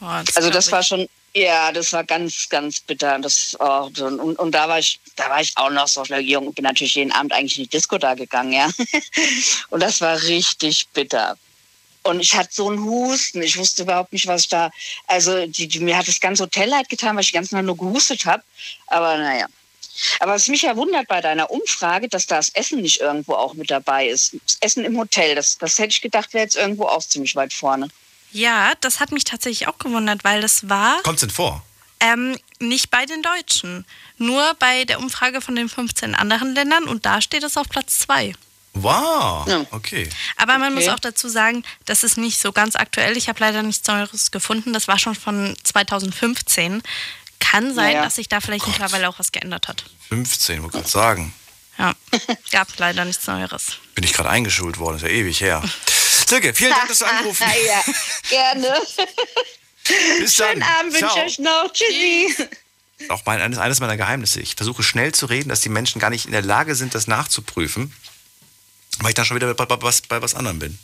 [0.00, 3.18] Oh, das Also das war schon, ja, das war ganz, ganz bitter.
[3.18, 6.54] Das, oh, und, und da war ich, da war ich auch noch so jung und
[6.54, 8.70] bin natürlich jeden Abend eigentlich in die Disco da gegangen, ja.
[9.70, 11.36] Und das war richtig bitter.
[12.04, 13.42] Und ich hatte so einen Husten.
[13.42, 14.70] Ich wusste überhaupt nicht, was ich da.
[15.08, 17.66] Also die, die, mir hat das ganze Hotel leid getan, weil ich die ganze Nacht
[17.66, 18.42] nur gehustet habe.
[18.86, 19.46] Aber naja.
[20.20, 23.70] Aber was mich ja wundert bei deiner Umfrage, dass das Essen nicht irgendwo auch mit
[23.70, 24.36] dabei ist.
[24.46, 27.52] Das Essen im Hotel, das, das hätte ich gedacht, wäre jetzt irgendwo auch ziemlich weit
[27.52, 27.88] vorne.
[28.32, 31.64] Ja, das hat mich tatsächlich auch gewundert, weil das war Kommt's denn vor?
[32.00, 33.86] ähm, nicht bei den Deutschen.
[34.18, 37.98] Nur bei der Umfrage von den 15 anderen Ländern und da steht es auf Platz
[38.00, 38.34] 2.
[38.74, 39.46] Wow.
[39.48, 39.64] Ja.
[39.70, 40.08] Okay.
[40.36, 40.84] Aber man Okay.
[40.84, 43.16] muss auch dazu sagen, das ist nicht so ganz aktuell.
[43.16, 44.74] Ich habe leider nichts Neues gefunden.
[44.74, 46.82] Das war schon von 2015.
[47.38, 48.04] Kann sein, Naja.
[48.04, 49.84] dass sich da vielleicht mittlerweile auch was geändert hat.
[50.08, 51.32] 15, wollte gerade sagen.
[51.78, 51.94] Ja,
[52.50, 53.78] gab leider nichts Neueres.
[53.94, 55.62] Bin ich gerade eingeschult worden, ist ja ewig her.
[56.26, 57.82] Silke, vielen Dank, dass du angerufen ja,
[58.28, 58.74] gerne.
[60.18, 60.48] Bis dann.
[60.48, 61.72] Schönen Abend wünsche ich euch noch.
[61.72, 62.48] Tschüssi.
[63.08, 64.40] Auch mein, eines, eines meiner Geheimnisse.
[64.40, 67.06] Ich versuche schnell zu reden, dass die Menschen gar nicht in der Lage sind, das
[67.06, 67.94] nachzuprüfen,
[68.98, 70.78] weil ich dann schon wieder bei, bei, was, bei was anderem bin.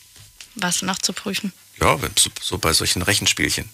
[0.54, 1.52] Was nachzuprüfen.
[1.80, 3.68] Ja, so, so bei solchen Rechenspielchen.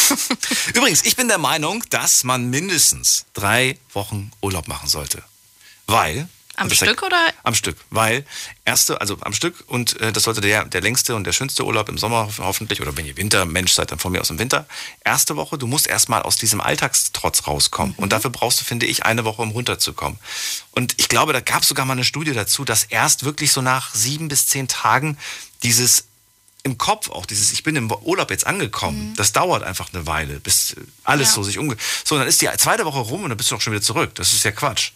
[0.74, 5.22] Übrigens, ich bin der Meinung, dass man mindestens drei Wochen Urlaub machen sollte.
[5.86, 6.28] Weil.
[6.60, 7.16] Am das- Stück oder?
[7.42, 7.76] Am Stück.
[7.90, 8.24] Weil,
[8.64, 11.88] erste, also am Stück und äh, das sollte der, der längste und der schönste Urlaub
[11.88, 14.66] im Sommer ho- hoffentlich, oder wenn ihr Wintermensch seid, dann von mir aus im Winter.
[15.04, 17.94] Erste Woche, du musst erstmal aus diesem Alltagstrotz rauskommen.
[17.96, 20.18] Und dafür brauchst du, finde ich, eine Woche, um runterzukommen.
[20.72, 23.62] Und ich glaube, da gab es sogar mal eine Studie dazu, dass erst wirklich so
[23.62, 25.18] nach sieben bis zehn Tagen
[25.62, 26.04] dieses
[26.62, 30.40] im Kopf auch dieses, ich bin im Urlaub jetzt angekommen, das dauert einfach eine Weile,
[30.40, 31.34] bis alles Ja.
[31.36, 31.74] so sich umge...
[32.04, 34.14] So, dann ist die zweite Woche rum und dann bist du auch schon wieder zurück.
[34.16, 34.90] Das ist ja Quatsch.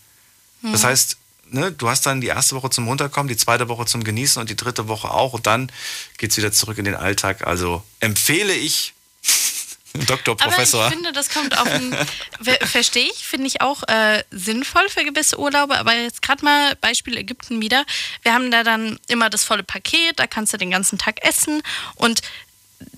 [0.61, 1.17] Das heißt,
[1.55, 4.51] ne, du hast dann die erste Woche zum Runterkommen, die zweite Woche zum Genießen und
[4.51, 5.71] die dritte Woche auch und dann
[6.19, 7.47] geht's wieder zurück in den Alltag.
[7.47, 8.93] Also empfehle ich
[10.07, 10.89] Doktor, Aber Professor.
[10.89, 11.97] ich finde, das kommt auf ein.
[12.43, 15.79] Ver Verstehe ich, finde ich auch äh, sinnvoll für gewisse Urlaube.
[15.79, 17.85] Aber jetzt gerade mal Beispiel Ägypten wieder.
[18.23, 21.63] Wir haben da dann immer das volle Paket, da kannst du den ganzen Tag essen.
[21.95, 22.23] Und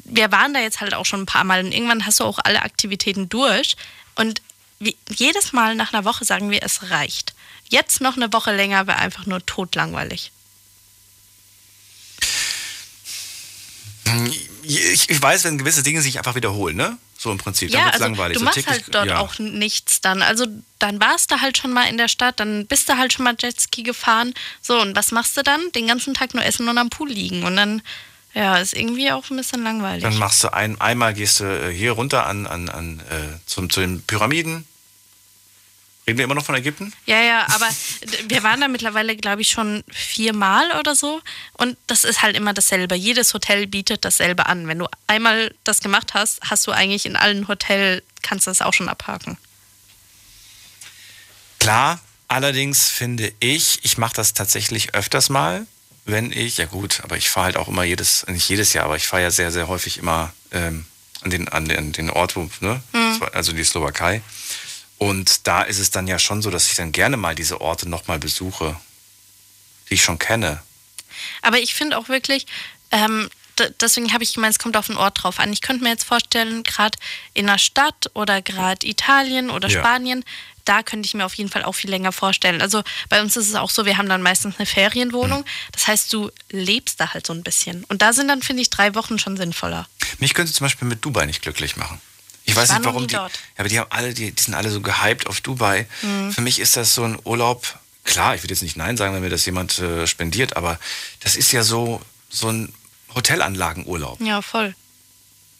[0.04, 2.38] wir waren da jetzt halt auch schon ein paar Mal und irgendwann hast du auch
[2.42, 3.76] alle Aktivitäten durch.
[4.14, 4.40] Und
[4.78, 7.34] wie, jedes Mal nach einer Woche sagen wir, es reicht.
[7.68, 10.30] Jetzt noch eine Woche länger wäre einfach nur totlangweilig.
[14.62, 16.98] ich, ich weiß, wenn gewisse Dinge sich einfach wiederholen, ne?
[17.18, 17.70] So im Prinzip.
[17.70, 18.34] Dann Ja, wird's also langweilig.
[18.34, 19.18] du so machst täglich- halt dort ja.
[19.18, 20.22] auch nichts dann.
[20.22, 20.46] Also
[20.78, 23.34] dann warst du halt schon mal in der Stadt, dann bist du halt schon mal
[23.40, 24.34] Jetski gefahren.
[24.62, 25.60] So, und was machst du dann?
[25.72, 27.42] Den ganzen Tag nur essen und am Pool liegen.
[27.44, 27.82] Und dann,
[28.34, 30.02] ja, ist irgendwie auch ein bisschen langweilig.
[30.02, 33.70] Dann machst du ein, einmal gehst du äh, hier runter an, an, an äh, zum,
[33.70, 34.66] zu den Pyramiden.
[36.08, 36.92] Reden wir immer noch von Ägypten?
[37.06, 37.68] Ja, ja, aber
[38.28, 41.20] wir waren da mittlerweile, glaube ich, schon viermal oder so.
[41.54, 42.94] Und das ist halt immer dasselbe.
[42.94, 44.68] Jedes Hotel bietet dasselbe an.
[44.68, 48.62] Wenn du einmal das gemacht hast, hast du eigentlich in allen Hotels, kannst du das
[48.62, 49.36] auch schon abhaken.
[51.58, 55.66] Klar, allerdings finde ich, ich mache das tatsächlich öfters mal,
[56.04, 58.96] wenn ich, ja gut, aber ich fahre halt auch immer jedes, nicht jedes Jahr, aber
[58.96, 60.86] ich fahre ja sehr, sehr häufig immer ähm,
[61.22, 62.80] an, den, an, den, an den Ort, wo, ne?
[63.32, 64.22] also die Slowakei.
[64.98, 67.88] Und da ist es dann ja schon so, dass ich dann gerne mal diese Orte
[67.88, 68.76] nochmal besuche,
[69.90, 70.62] die ich schon kenne.
[71.42, 72.46] Aber ich finde auch wirklich,
[72.92, 73.28] ähm,
[73.80, 75.52] deswegen habe ich gemeint, es kommt auf den Ort drauf an.
[75.52, 76.98] Ich könnte mir jetzt vorstellen, gerade
[77.34, 79.80] in einer Stadt oder gerade Italien oder Ja.
[79.80, 80.24] Spanien,
[80.64, 82.60] da könnte ich mir auf jeden Fall auch viel länger vorstellen.
[82.60, 85.44] Also bei uns ist es auch so, wir haben dann meistens eine Ferienwohnung.
[85.72, 87.84] Das heißt, du lebst da halt so ein bisschen.
[87.84, 89.86] Und da sind dann, finde ich, drei Wochen schon sinnvoller.
[90.18, 92.00] Mich könnte zum Beispiel mit Dubai nicht glücklich machen.
[92.48, 93.14] Ich weiß nicht, warum die.
[93.14, 93.32] dort.
[93.32, 95.86] Ja, aber die haben alle, die, die sind alle so gehypt auf Dubai.
[96.02, 96.32] Mhm.
[96.32, 97.78] Für mich ist das so ein Urlaub.
[98.04, 100.78] Klar, ich würde jetzt nicht Nein sagen, wenn mir das jemand äh, spendiert, aber
[101.20, 102.72] das ist ja so, so ein
[103.16, 104.20] Hotelanlagenurlaub.
[104.20, 104.74] Ja, voll.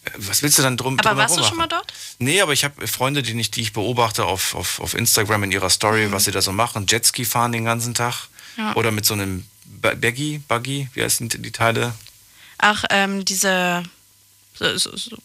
[0.05, 1.93] Äh, Was willst du dann drum Aber warst du schon mal dort?
[2.19, 5.51] Nee, aber ich habe Freunde, die, nicht, die ich beobachte auf, auf, auf Instagram in
[5.51, 6.85] ihrer Story, was sie da so machen.
[6.87, 8.27] Jetski fahren den ganzen Tag.
[8.55, 8.63] Mhm.
[8.63, 8.75] Ja.
[8.75, 11.93] Oder mit so einem Ba- Baggy, Buggy, wie heißen die, die Teile?
[12.59, 13.83] Ach, ähm, diese.
[14.57, 15.17] So, so, so.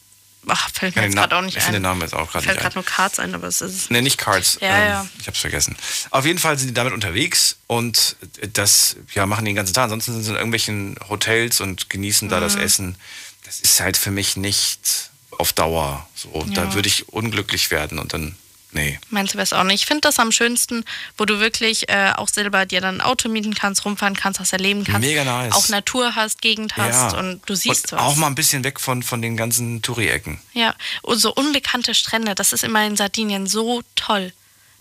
[0.48, 1.82] Ach, fällt mir Ja, gerade auch nicht ich finde ein.
[1.82, 3.90] den Namen jetzt auch gerade Fällt gerade nur Cards ein, aber es ist.
[3.92, 4.58] Nee, nicht Cards.
[4.60, 5.08] Ja, ähm, ja.
[5.20, 5.76] Ich hab's vergessen.
[6.10, 8.16] Auf jeden Fall sind die damit unterwegs und
[8.52, 9.84] das ja, machen die den ganzen Tag.
[9.84, 12.40] Ansonsten sind sie in irgendwelchen Hotels und genießen da Mhm.
[12.42, 12.96] das Essen.
[13.44, 16.44] Das ist halt für mich nicht auf Dauer so.
[16.54, 16.74] Da Ja.
[16.74, 18.36] würde ich unglücklich werden und dann,
[18.72, 18.98] nee.
[19.10, 19.82] Meinst du es auch nicht?
[19.82, 20.84] Ich finde das am schönsten,
[21.16, 24.52] wo du wirklich äh, auch selber dir dann ein Auto mieten kannst, rumfahren kannst, was
[24.52, 25.00] erleben kannst.
[25.00, 25.52] Mega nice.
[25.54, 28.04] Auch Natur hast, Gegend hast und du siehst und was.
[28.06, 30.40] Auch mal ein bisschen weg von, von den ganzen Touri-Ecken.
[30.52, 34.32] Ja, und so unbekannte Strände, das ist immer in Sardinien so toll.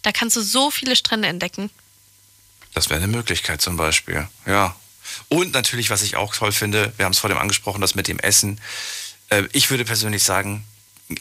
[0.01, 1.69] Da kannst du so viele Strände entdecken.
[2.73, 4.27] Das wäre eine Möglichkeit zum Beispiel.
[4.45, 4.75] Ja.
[5.27, 8.07] Und natürlich, was ich auch toll finde, wir haben es vor dem angesprochen, das mit
[8.07, 8.59] dem Essen.
[9.29, 10.63] Äh, Ich würde persönlich sagen,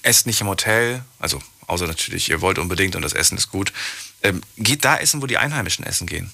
[0.02, 3.72] esst nicht im Hotel, also außer natürlich, ihr wollt unbedingt und das Essen ist gut.
[4.22, 6.30] Ähm, Geht da essen, wo die Einheimischen essen gehen.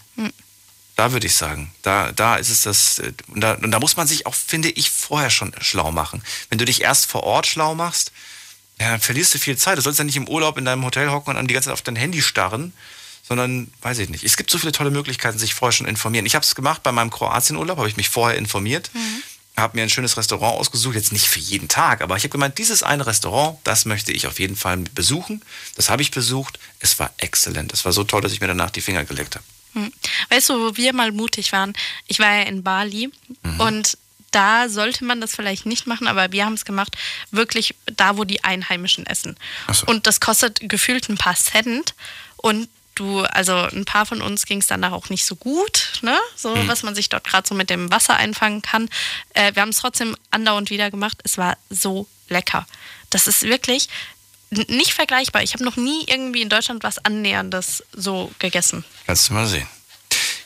[0.97, 3.97] Da würde ich sagen, da, da ist es das, äh, und da, und da muss
[3.97, 6.23] man sich auch, finde ich, vorher schon schlau machen.
[6.49, 8.13] Wenn du dich erst vor Ort schlau machst,
[8.81, 9.77] ja, dann verlierst du viel Zeit.
[9.77, 11.75] Du sollst ja nicht im Urlaub in deinem Hotel hocken und dann die ganze Zeit
[11.75, 12.73] auf dein Handy starren,
[13.23, 14.25] sondern, weiß ich nicht.
[14.25, 16.27] Es gibt so viele tolle Möglichkeiten, sich vorher schon informieren.
[16.27, 18.91] Ich habe es gemacht bei meinem Kroatienurlaub, habe ich mich vorher informiert,
[19.57, 22.59] habe mir ein schönes Restaurant ausgesucht, jetzt nicht für jeden Tag, aber ich habe gemeint,
[22.59, 25.43] dieses eine Restaurant, das möchte ich auf jeden Fall besuchen.
[25.77, 26.59] Das habe ich besucht.
[26.79, 27.73] Es war exzellent.
[27.73, 29.45] Es war so toll, dass ich mir danach die Finger geleckt habe.
[29.73, 29.93] Hm.
[30.31, 31.73] Weißt du, wo wir mal mutig waren?
[32.07, 33.11] Ich war ja in Bali
[33.59, 33.97] und
[34.31, 36.97] da sollte man das vielleicht nicht machen, aber wir haben es gemacht,
[37.31, 39.37] wirklich da, wo die Einheimischen essen.
[39.73, 39.87] So.
[39.87, 41.95] Und das kostet gefühlt ein paar Cent
[42.37, 46.19] und du, also ein paar von uns ging es danach auch nicht so gut, ne?
[46.35, 48.89] So, was man sich dort gerade so mit dem Wasser einfangen kann.
[49.35, 51.19] Äh, wir haben es trotzdem andauernd wieder gemacht.
[51.25, 52.67] Es war so lecker.
[53.11, 53.89] Das ist wirklich
[54.51, 55.43] nicht vergleichbar.
[55.43, 58.85] Ich habe noch nie irgendwie in Deutschland was Annäherndes so gegessen.
[59.07, 59.69] Kannst du mal sehen.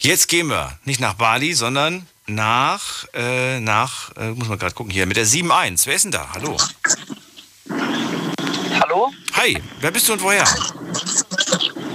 [0.00, 4.92] Jetzt gehen wir nicht nach Bali, sondern nach, äh, nach, äh, muss man gerade gucken
[4.92, 5.86] hier, mit der 7.1.
[5.86, 6.28] Wer ist denn da?
[6.32, 6.56] Hallo.
[8.80, 9.12] Hallo?
[9.34, 10.44] Hi, wer bist du und woher?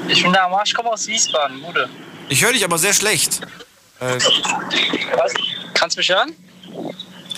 [0.08, 1.90] Ich bin der Amar, ich komme aus Wiesbaden, Bude.
[2.30, 3.42] Ich höre dich aber sehr schlecht.
[4.00, 4.16] Äh,
[5.16, 5.34] Was?
[5.74, 6.34] Kannst du mich hören?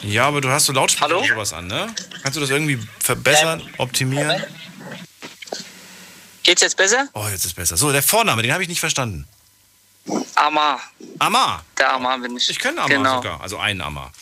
[0.03, 1.19] ja, aber du hast so Lautsprecher Hallo?
[1.21, 1.93] und sowas an, ne?
[2.23, 4.43] Kannst du das irgendwie verbessern, optimieren?
[6.43, 7.09] Geht's jetzt besser?
[7.13, 7.75] Oh, jetzt ist besser.
[7.75, 9.27] So, der Vorname, den habe ich nicht verstanden.
[10.35, 10.79] Amar,
[11.19, 11.65] Amar.
[11.77, 12.49] der Amar bin ich.
[12.49, 13.15] Ich kenne Amar genau.
[13.17, 14.13] sogar, also einen Amar.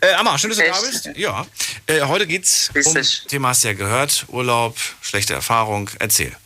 [0.00, 1.04] Äh, Amar, schön, dass du da Echt?
[1.04, 1.10] bist.
[1.16, 1.46] Ja.
[1.86, 3.24] Äh, heute geht's um Richtig.
[3.28, 5.88] Thema hast du ja gehört, Urlaub, schlechte Erfahrung.
[5.98, 6.36] Erzähl.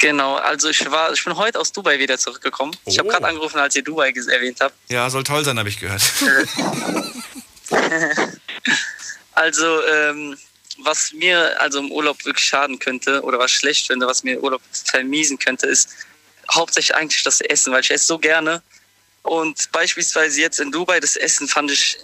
[0.00, 2.74] Genau, also ich war, ich bin heute aus Dubai wieder zurückgekommen.
[2.86, 3.12] Ich habe Oh.
[3.12, 4.74] gerade angerufen, als ihr Dubai erwähnt habt.
[4.88, 6.02] Ja, soll toll sein, habe ich gehört.
[9.32, 10.36] Also, ähm,
[10.78, 14.60] was mir also im Urlaub wirklich schaden könnte oder was schlecht finde, was mir Urlaub
[14.72, 15.88] vermiesen könnte, ist
[16.52, 18.62] hauptsächlich eigentlich das Essen, weil ich esse so gerne.
[19.22, 21.96] Und beispielsweise jetzt in Dubai, das Essen fand ich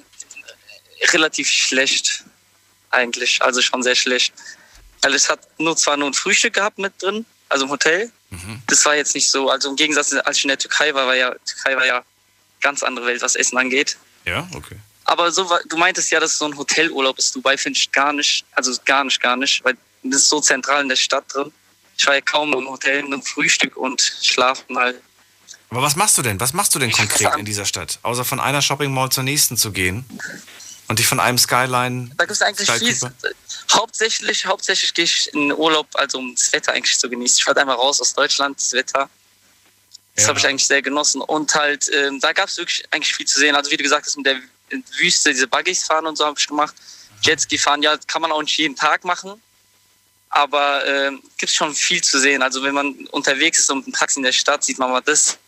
[1.12, 2.24] relativ schlecht
[2.90, 4.32] eigentlich, also schon sehr schlecht.
[5.02, 8.10] Also es hat nur zwar nur ein Frühstück gehabt mit drin, also im Hotel.
[8.66, 11.14] Das war jetzt nicht so, also im Gegensatz, als ich in der Türkei war, war
[11.14, 12.02] ja, Türkei war ja
[12.60, 13.96] ganz andere Welt, was Essen angeht.
[14.24, 14.76] Ja, okay.
[15.04, 17.34] Aber so, du meintest ja, dass es so ein Hotelurlaub ist.
[17.34, 20.82] Dubai finde ich gar nicht, also gar nicht, gar nicht, weil das ist so zentral
[20.82, 21.52] in der Stadt drin.
[21.96, 25.00] Ich war ja kaum im Hotel, nur Frühstück und schlafen halt.
[25.70, 26.38] Aber was machst du denn?
[26.40, 27.98] Was machst du denn konkret in dieser Stadt?
[28.02, 30.04] Außer von einer Shopping Mall zur nächsten zu gehen
[30.88, 32.10] und dich von einem Skyline.
[32.16, 33.10] Da gibt es eigentlich viel.
[33.72, 37.38] Hauptsächlich, hauptsächlich gehe ich in Urlaub, also um das Wetter eigentlich zu genießen.
[37.40, 39.08] Ich wollte einmal raus aus Deutschland, das Wetter.
[40.14, 40.28] Das Ja.
[40.28, 41.20] habe ich eigentlich sehr genossen.
[41.20, 43.54] Und halt, ähm, da gab es wirklich eigentlich viel zu sehen.
[43.54, 44.40] Also wie du gesagt hast, mit der
[44.98, 46.74] Wüste, diese Buggies fahren und so habe ich gemacht.
[47.22, 49.40] Jetski fahren, ja, kann man auch nicht jeden Tag machen.
[50.28, 52.42] Aber ähm, gibt schon viel zu sehen.
[52.42, 55.38] Also wenn man unterwegs ist und Taxi in der Stadt, sieht man mal das.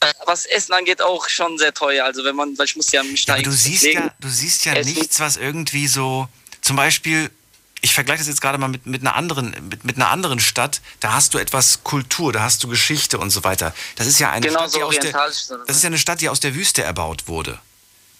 [0.00, 2.04] Äh, Was Essen angeht, auch schon sehr teuer.
[2.04, 4.28] Also wenn man, weil ich muss ja mich Ja, da aber du siehst ja, du
[4.28, 4.92] siehst ja Essen.
[4.94, 6.28] nichts, was irgendwie so.
[6.66, 7.30] Zum Beispiel,
[7.80, 10.80] ich vergleiche das jetzt gerade mal mit, mit, einer anderen, mit, mit einer anderen Stadt.
[10.98, 13.72] Da hast du etwas Kultur, da hast du Geschichte und so weiter.
[13.94, 16.20] Das ist ja eine Genau Stadt, so die aus der, das ist ja eine Stadt,
[16.20, 17.60] die aus der Wüste erbaut wurde.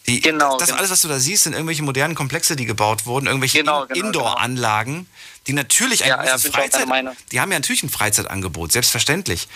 [0.07, 0.79] Die, Genau, Das, genau.
[0.79, 3.95] alles, was du da siehst, sind irgendwelche modernen Komplexe, die gebaut wurden, irgendwelche Genau, In-
[3.95, 5.09] genau, Indoor-Anlagen,
[5.49, 6.87] die natürlich ein Ja, ja, ich Freizeit,
[7.33, 9.49] die haben ja natürlich ein Freizeitangebot, selbstverständlich.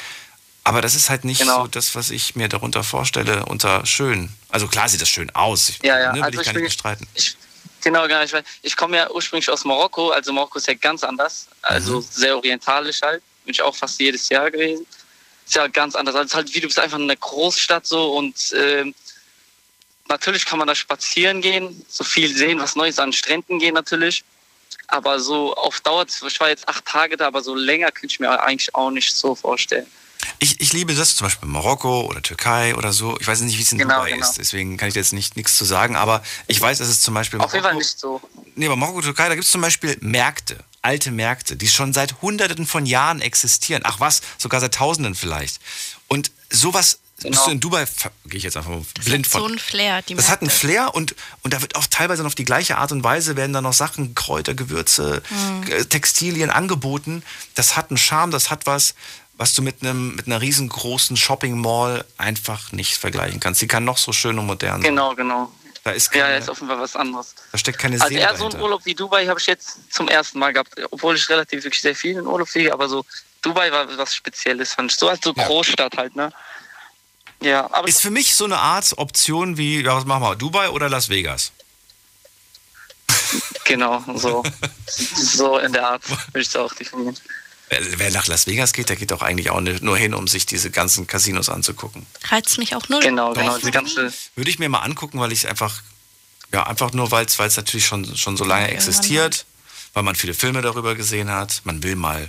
[0.64, 1.62] Aber das ist halt nicht Genau.
[1.62, 4.30] so das, was ich mir darunter vorstelle, unter schön.
[4.48, 5.68] Also klar sieht das schön aus.
[5.68, 6.08] Ich, Ja, ja.
[6.12, 7.06] Ne, will Also ich ich gar bin- nicht bestreiten.
[7.14, 7.36] Ich,
[7.80, 8.22] genau, genau.
[8.22, 11.48] Ich, ich komme ja ursprünglich aus Marokko, also Marokko ist ja ganz anders.
[11.62, 13.22] Also sehr orientalisch halt.
[13.44, 14.86] Bin ich auch fast jedes Jahr gewesen.
[15.46, 16.14] Ist ja ganz anders.
[16.14, 18.94] Also halt wie du bist einfach in einer Großstadt so und ähm,
[20.08, 24.24] natürlich kann man da spazieren gehen, so viel sehen, was Neues an Stränden gehen natürlich.
[24.88, 28.20] Aber so auf Dauer, ich war jetzt acht Tage da, aber so länger könnte ich
[28.20, 29.86] mir eigentlich auch nicht so vorstellen.
[30.38, 33.18] Ich, ich liebe das, zum Beispiel Marokko oder Türkei oder so.
[33.20, 34.26] Ich weiß nicht, wie es in Genau, Dubai genau.
[34.28, 35.96] ist, deswegen kann ich da jetzt nicht nichts zu sagen.
[35.96, 38.20] Aber ich weiß, dass es zum Beispiel Auf jeden Fall Marokko- nicht so.
[38.54, 42.20] Nee, aber Marokko, Türkei, da gibt es zum Beispiel Märkte, alte Märkte, die schon seit
[42.22, 43.82] Hunderten von Jahren existieren.
[43.84, 45.58] Ach was, sogar seit Tausenden vielleicht.
[46.08, 47.44] Und sowas bist Genau.
[47.44, 49.52] du in Dubai, ver- gehe ich jetzt einfach mal Das blind hat so von.
[49.52, 50.48] ein Flair, die Das hat einen.
[50.50, 53.60] Flair und, und da wird auch teilweise auf die gleiche Art und Weise werden da
[53.60, 55.22] noch Sachen, Kräuter, Gewürze,
[55.68, 57.22] äh, Textilien angeboten.
[57.54, 58.94] Das hat einen Charme, das hat was,
[59.40, 63.62] was du mit einem mit einer riesengroßen Shopping Mall einfach nicht vergleichen kannst.
[63.62, 64.90] Die kann noch so schön und modern sein.
[64.90, 65.50] Genau, genau.
[65.82, 67.34] Da ist Ja, keine, ist auf jeden Fall was anderes.
[67.50, 68.62] da steckt keine Also Seele eher so ein dahinter.
[68.64, 71.96] Urlaub wie Dubai habe ich jetzt zum ersten Mal gehabt, obwohl ich relativ wirklich sehr
[71.96, 73.02] viel in Urlaub fliege, aber so
[73.40, 74.98] Dubai war was Spezielles, fand ich.
[74.98, 75.46] So als so Ja.
[75.46, 76.30] Großstadt halt, ne?
[77.40, 80.68] Ja, aber Ist für mich so eine Art Option wie, ja, was machen wir, Dubai
[80.68, 81.50] oder Las Vegas?
[83.64, 84.42] genau, so.
[84.86, 87.16] so in der Art würde ich es auch definieren.
[87.70, 90.44] Wer wer nach Las Vegas geht, der geht doch eigentlich auch nur hin, um sich
[90.44, 92.04] diese ganzen Casinos anzugucken.
[92.28, 93.00] Reizt mich auch null.
[93.00, 93.40] Genau, Doch.
[93.40, 93.58] genau.
[93.58, 95.80] Die ganze, Würde ich mir mal angucken, weil ich einfach,
[96.52, 99.46] ja, einfach nur, weil es natürlich schon, schon so lange Irgendwann existiert,
[99.94, 101.60] weil man viele Filme darüber gesehen hat.
[101.64, 102.28] Man will mal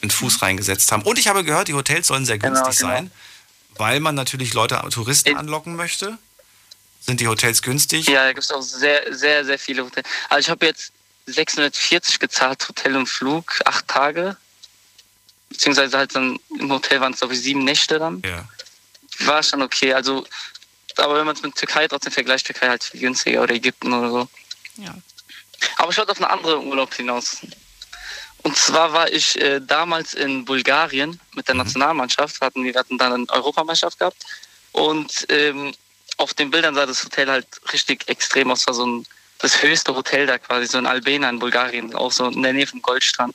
[0.00, 0.40] einen Fuß Mhm.
[0.40, 1.02] reingesetzt haben.
[1.02, 2.90] Und ich habe gehört, die Hotels sollen sehr Genau, günstig genau.
[2.94, 3.10] sein,
[3.76, 6.16] weil man natürlich Leute, Touristen In- anlocken möchte.
[7.02, 8.06] Sind die Hotels günstig?
[8.08, 10.06] ja, da gibt es auch sehr, sehr, sehr viele Hotels.
[10.30, 10.92] Also ich habe jetzt
[11.26, 14.36] 640 gezahlt, Hotel und Flug, acht Tage.
[15.50, 18.22] Beziehungsweise halt dann im Hotel waren es, glaube ich, sieben Nächte dann.
[18.24, 18.48] Ja.
[19.26, 19.92] war schon okay.
[19.92, 20.24] Also,
[20.96, 24.10] aber wenn man es mit Türkei trotzdem vergleicht, Türkei halt viel günstiger oder Ägypten oder
[24.10, 24.28] so.
[24.76, 24.94] Ja.
[25.76, 27.38] Aber ich wollte auf einen anderen Urlaub hinaus.
[28.42, 32.40] Und zwar war ich äh, damals in Bulgarien mit der Nationalmannschaft.
[32.40, 34.24] Hatten, wir hatten dann eine Europameisterschaft gehabt.
[34.72, 35.74] Und ähm,
[36.16, 38.66] auf den Bildern sah das Hotel halt richtig extrem aus.
[38.66, 39.06] War so ein
[39.40, 42.66] das höchste Hotel da quasi, so in Albena in Bulgarien, auch so in der Nähe
[42.66, 43.34] vom Goldstrand.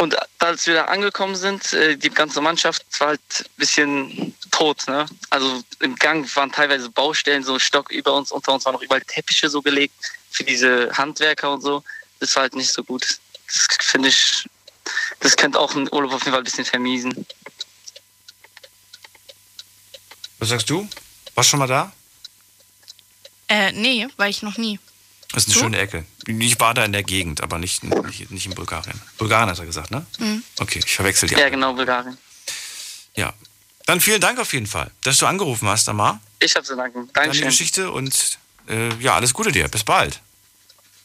[0.00, 4.86] Und als wir da angekommen sind, äh, die ganze Mannschaft war halt ein bisschen tot.
[4.86, 5.06] Ne?
[5.30, 9.02] Also im Gang waren teilweise Baustellen, so Stock über uns, unter uns waren noch überall
[9.02, 9.94] Teppiche so gelegt
[10.30, 11.82] für diese Handwerker und so.
[12.20, 13.18] Das war halt nicht so gut.
[13.46, 14.44] Das finde ich,
[15.18, 17.26] das könnte auch einen Urlaub auf jeden Fall ein bisschen vermiesen.
[20.38, 20.88] Was sagst du?
[21.34, 21.92] Warst du schon mal da?
[23.48, 24.78] Äh, nee, war ich noch nie.
[25.32, 25.60] Das ist eine Du?
[25.60, 26.04] schöne Ecke.
[26.26, 29.00] Ich war da in der Gegend, aber nicht, nicht, nicht in Bulgarien.
[29.18, 30.06] Bulgarien hat er gesagt, ne?
[30.18, 30.42] Mhm.
[30.58, 31.34] Okay, ich verwechsel die.
[31.34, 32.16] Ja, Ja, genau, Bulgarien.
[33.14, 33.32] ja.
[33.86, 36.20] Dann vielen Dank auf jeden Fall, dass du angerufen hast, Amar.
[36.40, 37.08] Ich habe zu danken.
[37.14, 37.46] Deine Dankeschön.
[37.48, 39.66] Geschichte und äh, ja, alles Gute dir.
[39.68, 40.20] Bis bald.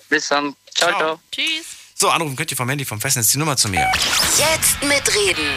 [0.09, 0.53] Bis dann.
[0.75, 0.99] Ciao, Ciao.
[0.99, 1.19] ciao.
[1.31, 1.65] Tschüss.
[1.95, 3.89] So, anrufen könnt ihr vom Handy vom Festnetz die Nummer zu mir.
[4.37, 5.55] Jetzt mitreden.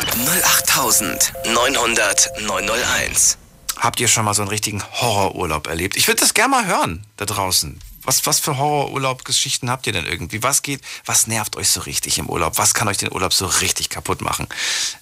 [1.24, 3.38] 08900 901.
[3.78, 5.96] Habt ihr schon mal so einen richtigen Horrorurlaub erlebt?
[5.96, 7.80] Ich würde das gerne mal hören da draußen.
[8.06, 10.40] Was, was für Horrorurlaubgeschichten habt ihr denn irgendwie?
[10.40, 12.56] Was geht, was nervt euch so richtig im Urlaub?
[12.56, 14.46] Was kann euch den Urlaub so richtig kaputt machen?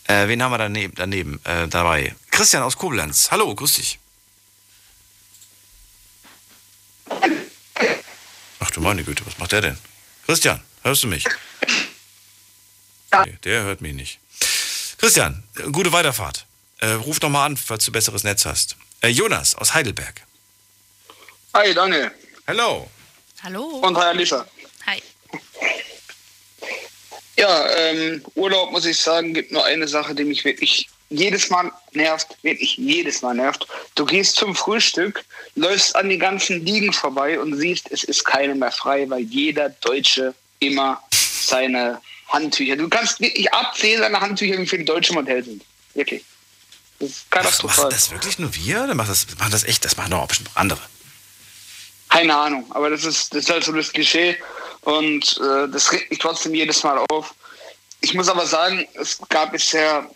[0.05, 2.17] Äh, wen haben wir daneben, daneben äh, dabei?
[2.31, 3.31] Christian aus Koblenz.
[3.31, 3.99] Hallo, grüß dich.
[8.61, 9.79] Ach du meine Güte, was macht der denn?
[10.25, 11.27] Christian, hörst du mich?
[13.27, 14.19] Nee, der hört mich nicht.
[14.97, 16.47] Christian, gute Weiterfahrt.
[16.79, 18.77] Äh, ruf doch mal an, falls du besseres Netz hast.
[19.03, 20.23] Äh, Jonas aus Heidelberg.
[21.53, 22.11] Hi Daniel
[22.47, 22.89] Hallo.
[23.43, 23.65] Hallo.
[23.83, 24.47] und hi Alicia.
[24.87, 25.03] Hi.
[27.37, 31.71] Ja, ähm, Urlaub muss ich sagen, gibt nur eine Sache, die mich wirklich jedes Mal
[31.93, 33.67] nervt, wirklich jedes Mal nervt.
[33.95, 35.25] Du gehst zum Frühstück,
[35.55, 39.71] läufst an den ganzen Liegen vorbei und siehst, es ist keine mehr frei, weil jeder
[39.71, 42.77] Deutsche immer seine Handtücher.
[42.77, 45.63] Du kannst wirklich abzählen seine Handtücher, wie viele Deutsche im Hotel sind.
[45.95, 46.25] Wirklich.
[46.99, 47.85] Das ist Das, katastrophal.
[47.85, 48.85] machen das wirklich nur wir?
[48.85, 49.85] Oder macht das, machen das echt?
[49.85, 50.81] Das machen doch auch bestimmt andere.
[52.15, 54.37] Keine Ahnung, aber das ist, das ist halt so das Klischee
[54.83, 57.35] und äh, das regt mich trotzdem jedes Mal auf.
[58.03, 60.09] Ich muss aber sagen, es gab bisher,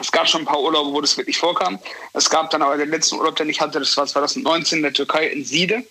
[0.00, 1.78] es gab schon ein paar Urlaube, wo das wirklich vorkam.
[2.14, 4.92] Es gab dann aber den letzten Urlaub, den ich hatte, das war 2019 in der
[4.92, 5.84] Türkei in Siede.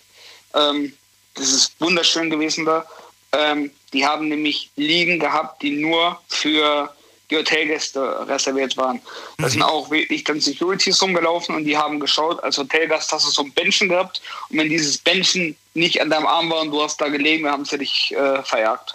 [0.54, 0.92] Ähm,
[1.32, 2.84] das ist wunderschön gewesen da.
[3.32, 6.94] Ähm, die haben nämlich Liegen gehabt, die nur für
[7.30, 9.00] die Hotelgäste reserviert waren.
[9.38, 13.30] Da sind auch wirklich dann Securities rumgelaufen und die haben geschaut, als Hotelgast hast du
[13.30, 16.82] so ein Bändchen gehabt und wenn dieses Bändchen nicht an deinem Arm war und du
[16.82, 18.94] hast da gelegen, dann haben sie dich äh, verjagt.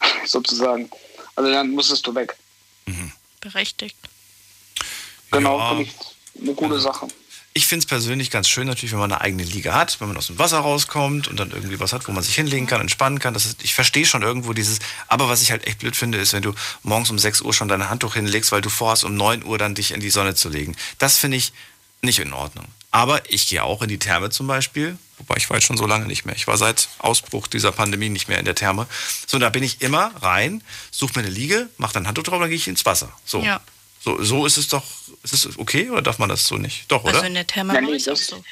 [0.26, 0.90] Sozusagen.
[1.36, 2.36] Also dann musstest du weg.
[3.40, 3.96] Berechtigt.
[5.30, 5.68] Genau, Ja.
[5.68, 5.92] finde ich
[6.42, 7.08] eine gute Sache.
[7.52, 10.16] Ich finde es persönlich ganz schön, natürlich, wenn man eine eigene Liga hat, wenn man
[10.16, 13.18] aus dem Wasser rauskommt und dann irgendwie was hat, wo man sich hinlegen kann, entspannen
[13.18, 13.34] kann.
[13.34, 14.78] Das ist, ich verstehe schon irgendwo dieses,
[15.08, 17.66] aber was ich halt echt blöd finde, ist, wenn du morgens um 6 Uhr schon
[17.66, 20.48] dein Handtuch hinlegst, weil du vorhast, um 9 Uhr dann dich in die Sonne zu
[20.48, 20.76] legen.
[20.98, 21.52] Das finde ich
[22.02, 22.66] nicht in Ordnung.
[22.92, 25.86] Aber ich gehe auch in die Therme zum Beispiel, wobei ich war jetzt schon so
[25.86, 26.34] lange nicht mehr.
[26.34, 28.86] Ich war seit Ausbruch dieser Pandemie nicht mehr in der Therme.
[29.26, 32.48] So, da bin ich immer rein, suche mir eine Liege, mache dann Handtuch drauf, dann
[32.48, 33.12] gehe ich ins Wasser.
[33.24, 33.42] So.
[33.42, 33.60] Ja.
[34.02, 34.82] So, so ist es doch,
[35.22, 36.90] ist es okay oder darf man das so nicht?
[36.90, 37.14] Doch, oder?
[37.14, 38.42] Also in der Therme Ja, mache ich das- so.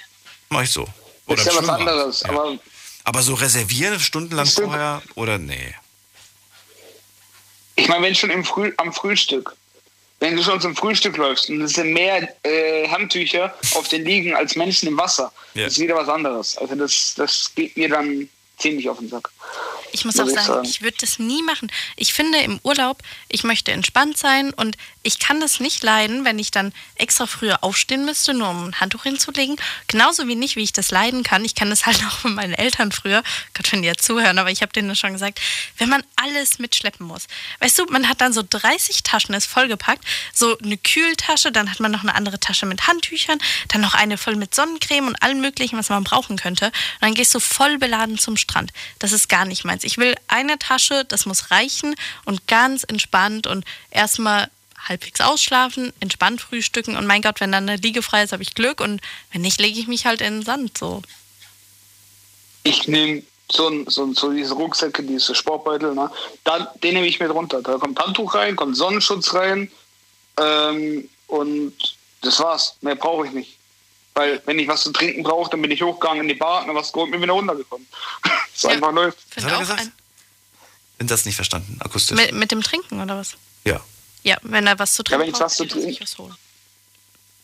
[0.51, 0.85] Mach ich so.
[0.85, 0.93] Das
[1.27, 2.29] Oder ist ja was anderes, Ja.
[2.31, 2.59] aber
[3.05, 4.69] Aber so reservieren stundenlang Stimmt.
[4.69, 5.75] vorher oder nee?
[7.77, 9.55] ich meine, wenn schon im Früh, am Frühstück,
[10.21, 14.35] wenn du schon zum Frühstück läufst und es sind mehr äh, Handtücher auf den Liegen
[14.35, 15.65] als Menschen im Wasser, Ja.
[15.65, 16.57] das ist wieder was anderes.
[16.59, 18.29] Also das, das geht mir dann
[18.59, 19.31] ziemlich auf den Sack.
[19.93, 21.71] Ich muss auch sagen, ich würde das nie machen.
[21.97, 26.39] Ich finde im Urlaub, ich möchte entspannt sein und ich kann das nicht leiden, wenn
[26.39, 29.57] ich dann extra früher aufstehen müsste, nur um ein Handtuch hinzulegen.
[29.87, 31.45] Genauso wie nicht, wie ich das leiden kann.
[31.45, 33.23] Ich kann das halt auch von meinen Eltern früher,
[33.55, 35.41] Gott, wenn die jetzt zuhören, aber ich habe denen das schon gesagt,
[35.79, 37.27] wenn man alles mitschleppen muss.
[37.61, 40.05] Weißt du, man hat dann so 30 Taschen, ist vollgepackt,
[40.35, 43.39] so eine Kühltasche, dann hat man noch eine andere Tasche mit Handtüchern,
[43.69, 46.67] dann noch eine voll mit Sonnencreme und allem möglichen, was man brauchen könnte.
[46.67, 48.48] Und dann gehst du voll beladen zum Strand.
[48.99, 49.85] Das ist gar nicht meins.
[49.85, 51.95] Ich will eine Tasche, das muss reichen
[52.25, 54.51] und ganz entspannt und erstmal
[54.89, 58.55] halbwegs ausschlafen, entspannt frühstücken und mein Gott, wenn dann eine Liege frei ist, habe ich
[58.55, 59.01] Glück und
[59.33, 61.03] wenn nicht, lege ich mich halt in den Sand so.
[62.65, 66.11] Ich nehme so, so, so diese Rucksäcke, diese Sportbeutel, ne?
[66.45, 67.63] da, den nehme ich mit runter.
[67.63, 69.71] Da kommt Handtuch rein, kommt Sonnenschutz rein
[70.39, 71.75] ähm, und
[72.23, 72.77] das war's.
[72.81, 73.58] Mehr brauche ich nicht.
[74.19, 76.67] Weil wenn ich was zu trinken brauche, dann bin ich hochgegangen in die Bar, hab
[76.67, 77.87] mir was geholt, bin wieder runtergekommen.
[78.55, 78.75] so Ja.
[78.75, 79.19] einfach läuft.
[79.19, 79.81] Was Finde hat er gesagt?
[79.81, 79.93] ein,
[80.99, 82.17] Bin das nicht verstanden, akustisch.
[82.17, 83.35] mit, mit dem Trinken oder was?
[83.65, 83.81] ja.
[84.25, 86.35] Ja, wenn er was zu Ja, trinken wenn ich was zu trinken- was holen.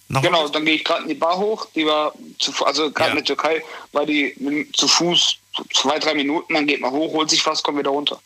[0.09, 3.11] Genau, dann gehe ich gerade in die Bar hoch, die war zu, also gerade Ja.
[3.12, 3.62] in der Türkei,
[3.93, 7.62] war die zu Fuß so zwei, drei Minuten, dann geht man hoch, holt sich was,
[7.62, 8.20] kommt wieder runter.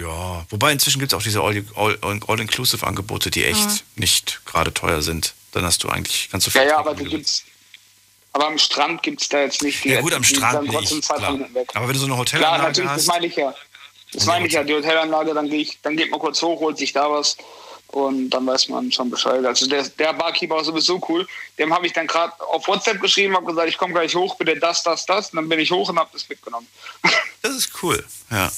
[0.00, 5.02] Ja, wobei inzwischen gibt es auch diese All- All- All-Inclusive-Angebote, die echt nicht gerade teuer
[5.02, 5.34] sind.
[5.52, 7.10] Dann hast du eigentlich, kannst du viel Ja, ja, aber willst.
[7.10, 7.44] gibt's,
[8.34, 11.38] Aber am Strand gibt es da jetzt nicht die Ja gut, am Strand nicht, klar.
[11.74, 13.54] Aber wenn du so eine Klar, Hotelanlage natürlich, das hast, meine ich ja.
[14.12, 16.92] Das meine ich ja, die Hotelanlage, dann ich, dann geht man kurz hoch, holt sich
[16.92, 17.36] da was
[17.94, 19.44] und dann weiß man schon Bescheid.
[19.44, 21.28] Also der, der Barkeeper war sowieso cool.
[21.58, 24.56] Dem habe ich dann gerade auf WhatsApp geschrieben, habe gesagt, ich komme gleich hoch, bitte
[24.56, 25.30] das, das, das.
[25.30, 26.66] Und dann bin ich hoch und habe das mitgenommen.
[27.42, 28.04] das ist cool.
[28.32, 28.50] Ja.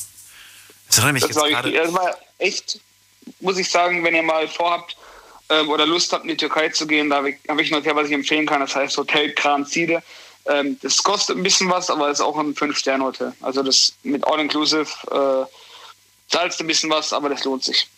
[0.88, 2.80] Das Das war, richtig, das war echt,
[3.40, 4.96] muss ich sagen, wenn ihr mal vorhabt
[5.48, 7.76] ähm, oder Lust habt, in die Türkei zu gehen, da habe ich, hab ich ein
[7.76, 8.60] Hotel, was ich empfehlen kann.
[8.60, 10.02] Das heißt Hotel Kranzide.
[10.46, 13.32] Ähm, das kostet ein bisschen was, aber ist auch ein 5-Sterne-Hotel.
[13.40, 17.88] Also das mit All-Inclusive äh, zahlst du ein bisschen was, aber das lohnt sich.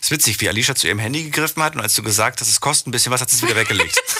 [0.00, 2.48] Es ist witzig, wie Alicia zu ihrem Handy gegriffen hat und als du gesagt hast,
[2.48, 4.00] es kostet ein bisschen was, hat sie es wieder weggelegt.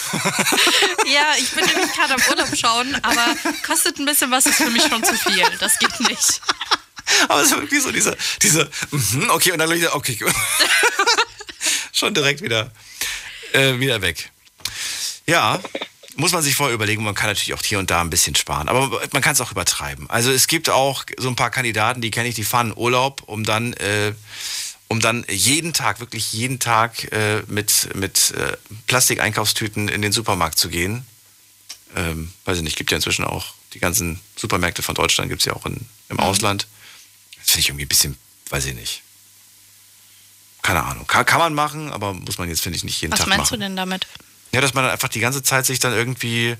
[1.05, 3.35] Ja, ich bin nämlich gerade am Urlaub schauen, aber
[3.67, 5.45] kostet ein bisschen was, ist für mich schon zu viel.
[5.59, 6.41] Das geht nicht.
[7.27, 10.17] Aber es ist wirklich so diese, diese, mhm, okay, und dann okay.
[11.95, 12.71] Schon direkt wieder,
[13.53, 14.31] äh, wieder weg.
[15.27, 15.61] Ja,
[16.15, 18.67] muss man sich vorher überlegen, man kann natürlich auch hier und da ein bisschen sparen,
[18.67, 20.09] aber man kann es auch übertreiben.
[20.09, 23.23] Also es gibt auch so ein paar Kandidaten, die kenne ich, die fahren in Urlaub,
[23.27, 24.13] um dann, äh,
[24.87, 30.57] um dann jeden Tag, wirklich jeden Tag äh, mit, mit äh, Plastikeinkaufstüten in den Supermarkt
[30.57, 31.05] zu gehen.
[31.95, 35.45] Ähm, weiß ich nicht, gibt ja inzwischen auch die ganzen Supermärkte von Deutschland, gibt es
[35.45, 36.67] ja auch in, im Ausland.
[37.37, 38.17] Das finde ich irgendwie ein bisschen,
[38.49, 39.03] weiß ich nicht.
[40.63, 41.05] Keine Ahnung.
[41.07, 43.51] Kann, kann man machen, aber muss man jetzt, finde ich, nicht jeden Was Tag meinst
[43.51, 43.59] machen.
[43.59, 44.07] du denn damit?
[44.53, 46.55] Ja, dass man dann einfach die ganze Zeit sich dann irgendwie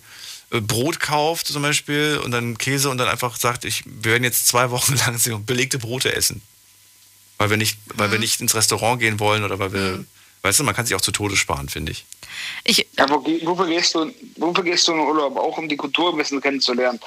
[0.51, 4.23] äh, Brot kauft zum Beispiel und dann Käse und dann einfach sagt, ich, wir werden
[4.23, 6.41] jetzt zwei Wochen lang so belegte Brote essen.
[7.37, 10.05] Weil wir nicht, weil wir nicht ins Restaurant gehen wollen oder weil wir,
[10.43, 12.05] weißt du, man kann sich auch zu Tode sparen, finde ich.
[12.63, 15.37] Ich, Ja, wo, ge- wofür, gehst du, wofür gehst du in den Urlaub?
[15.37, 16.99] Auch um die Kultur ein bisschen kennenzulernen.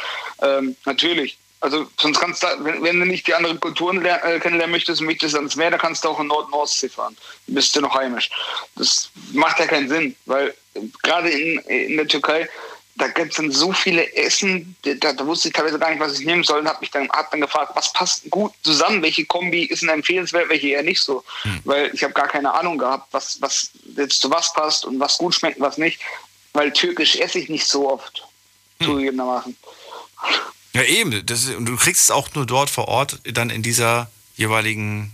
[0.42, 1.36] Ähm, natürlich.
[1.60, 5.34] Also sonst kannst du, wenn, wenn du nicht die anderen Kulturen äh, kennenlernen möchtest, möchtest
[5.34, 7.16] ans Meer, dann kannst du auch in Nord-Nordsee fahren.
[7.46, 8.30] Dann bist du noch heimisch.
[8.76, 12.48] Das macht ja keinen Sinn, weil äh, gerade in, in der Türkei,
[12.96, 16.18] da gibt es dann so viele Essen, da, da wusste ich teilweise gar nicht, was
[16.18, 19.24] ich nehmen soll und habe mich dann, hab dann gefragt, was passt gut zusammen, welche
[19.26, 21.22] Kombi ist denn empfehlenswert, welche eher nicht so.
[21.64, 25.18] Weil ich habe gar keine Ahnung gehabt, was, was jetzt zu was passt und was
[25.18, 26.00] gut schmeckt und was nicht.
[26.54, 28.26] Weil türkisch esse ich nicht so oft,
[28.82, 29.56] zugegebenermaßen.
[30.76, 31.24] Ja, eben.
[31.26, 35.12] Das ist, und du kriegst es auch nur dort vor Ort dann in dieser jeweiligen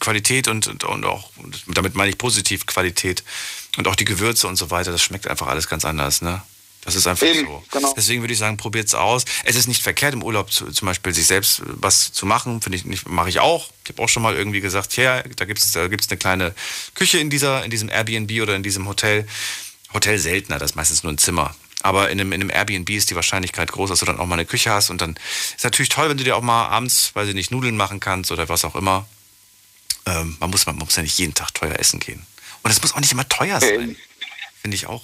[0.00, 3.24] Qualität und, und, und auch, und damit meine ich positiv Qualität
[3.76, 4.92] und auch die Gewürze und so weiter.
[4.92, 6.42] Das schmeckt einfach alles ganz anders, ne?
[6.84, 7.62] Das ist einfach Eben, so.
[7.70, 7.92] genau.
[7.96, 9.24] Deswegen würde ich sagen, probiert's aus.
[9.44, 12.62] Es ist nicht verkehrt, im Urlaub zu, zum Beispiel sich selbst was zu machen.
[12.62, 13.70] Finde ich nicht, mache ich auch.
[13.84, 16.54] Ich habe auch schon mal irgendwie gesagt, ja, da gibt's da gibt's eine kleine
[16.94, 19.26] Küche in dieser, in diesem Airbnb oder in diesem Hotel.
[19.92, 21.54] Hotel seltener, das ist meistens nur ein Zimmer.
[21.88, 24.34] Aber in einem, in einem Airbnb ist die Wahrscheinlichkeit groß, dass du dann auch mal
[24.34, 24.90] eine Küche hast.
[24.90, 25.18] Und dann
[25.56, 28.30] ist natürlich toll, wenn du dir auch mal abends, weiß ich nicht, Nudeln machen kannst
[28.30, 29.06] oder was auch immer.
[30.04, 32.26] Ähm, man, muss, man muss ja nicht jeden Tag teuer essen gehen.
[32.62, 33.96] Und es muss auch nicht immer teuer sein.
[34.60, 35.02] Finde ich auch.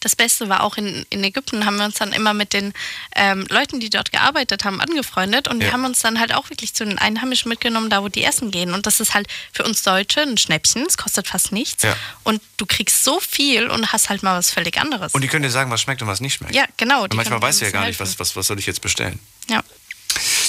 [0.00, 2.72] Das Beste war auch in, in Ägypten, haben wir uns dann immer mit den
[3.14, 5.68] ähm, Leuten, die dort gearbeitet haben, angefreundet und Ja.
[5.68, 8.50] die haben uns dann halt auch wirklich zu den Einheimischen mitgenommen, da wo die essen
[8.50, 8.72] gehen.
[8.74, 11.82] Und das ist halt für uns Deutsche ein Schnäppchen, es kostet fast nichts.
[11.82, 11.96] Ja.
[12.24, 15.14] Und du kriegst so viel und hast halt mal was völlig anderes.
[15.14, 16.54] Und die können dir sagen, was schmeckt und was nicht schmeckt.
[16.54, 17.04] ja, genau.
[17.04, 19.18] Und manchmal weißt du ja gar nicht, was, was, was soll ich jetzt bestellen.
[19.48, 19.62] Ja.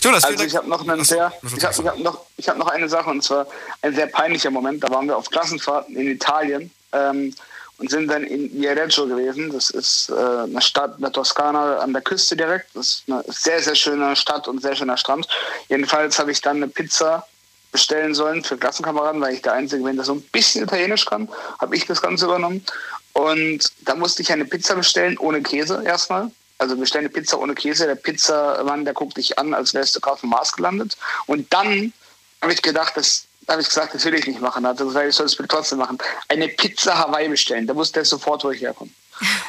[0.04, 3.10] Jonas, Also ich habe noch sehr, ich ich hab noch, ich hab noch eine Sache
[3.10, 3.48] und zwar
[3.82, 4.84] ein sehr peinlicher Moment.
[4.84, 7.34] Da waren wir auf Klassenfahrten in Italien ähm,
[7.78, 9.52] und sind dann in Viareggio gewesen.
[9.52, 12.76] Das ist äh, eine Stadt in der Toskana an der Küste direkt.
[12.76, 15.28] Das ist eine sehr, sehr schöne Stadt und sehr schöner Strand.
[15.70, 17.26] Jedenfalls habe ich dann eine Pizza
[17.72, 21.30] bestellen sollen für Klassenkameraden, weil ich der Einzige bin, der so ein bisschen Italienisch kann,
[21.60, 22.66] habe ich das Ganze übernommen.
[23.14, 26.32] Und da musste ich eine Pizza bestellen, ohne Käse erstmal.
[26.60, 27.86] Also bestell eine Pizza ohne Käse.
[27.86, 30.98] Der Pizzamann, der guckt dich an, als wärst du gerade vom Mars gelandet.
[31.28, 31.94] Und dann
[32.42, 34.66] habe ich gedacht, das habe ich gesagt, das will ich nicht machen.
[34.66, 35.98] Also gesagt, ich soll es bitte trotzdem machen.
[36.28, 37.66] Eine Pizza Hawaii bestellen.
[37.66, 38.94] Da muss der sofort wo ich herkommen.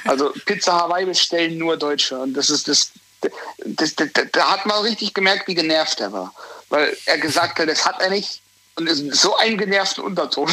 [0.04, 2.18] Also Pizza Hawaii bestellen nur Deutsche.
[2.18, 6.12] Und das ist das, das, das, das da hat man richtig gemerkt, wie genervt er
[6.12, 6.34] war.
[6.68, 8.40] Weil er gesagt hat, das hat er nicht.
[8.76, 10.50] Und ist so einen genervten Unterton.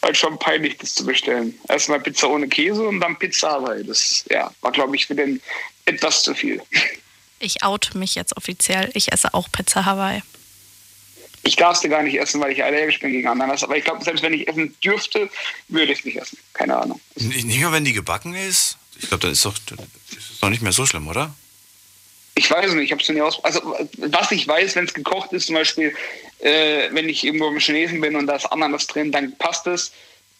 [0.00, 1.58] War schon peinlich, das zu bestellen.
[1.68, 3.82] Erstmal Pizza ohne Käse und dann Pizza Hawaii.
[3.84, 5.42] Das ja, war, glaube ich, für den
[5.86, 6.62] etwas zu viel.
[7.40, 8.90] Ich out mich jetzt offiziell.
[8.94, 10.22] Ich esse auch Pizza Hawaii.
[11.46, 13.62] Ich darf sie gar nicht essen, weil ich allergisch bin gegen Ananas.
[13.62, 15.28] Aber ich glaube, selbst wenn ich essen dürfte,
[15.68, 16.38] würde ich es nicht essen.
[16.54, 17.00] Keine Ahnung.
[17.16, 18.78] Nicht mal, wenn die gebacken ist?
[18.98, 21.34] Ich glaube, dann ist doch, ist doch nicht mehr so schlimm, oder?
[22.36, 23.42] Ich weiß nicht, ich habe es nie aus.
[23.44, 25.94] Also, was ich weiß, wenn es gekocht ist, zum Beispiel,
[26.40, 29.92] äh, wenn ich irgendwo im Chinesen bin und da ist Ananas drin, dann passt es.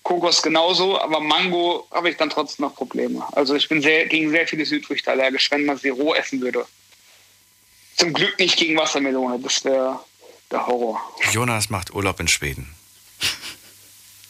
[0.03, 3.25] Kokos genauso, aber Mango habe ich dann trotzdem noch Probleme.
[3.33, 6.67] Also, ich bin sehr, gegen sehr viele Südfrüchte allergisch, wenn man sie roh essen würde.
[7.97, 10.01] Zum Glück nicht gegen Wassermelone, das wäre
[10.55, 11.01] der Horror.
[11.33, 12.75] Jonas macht Urlaub in Schweden.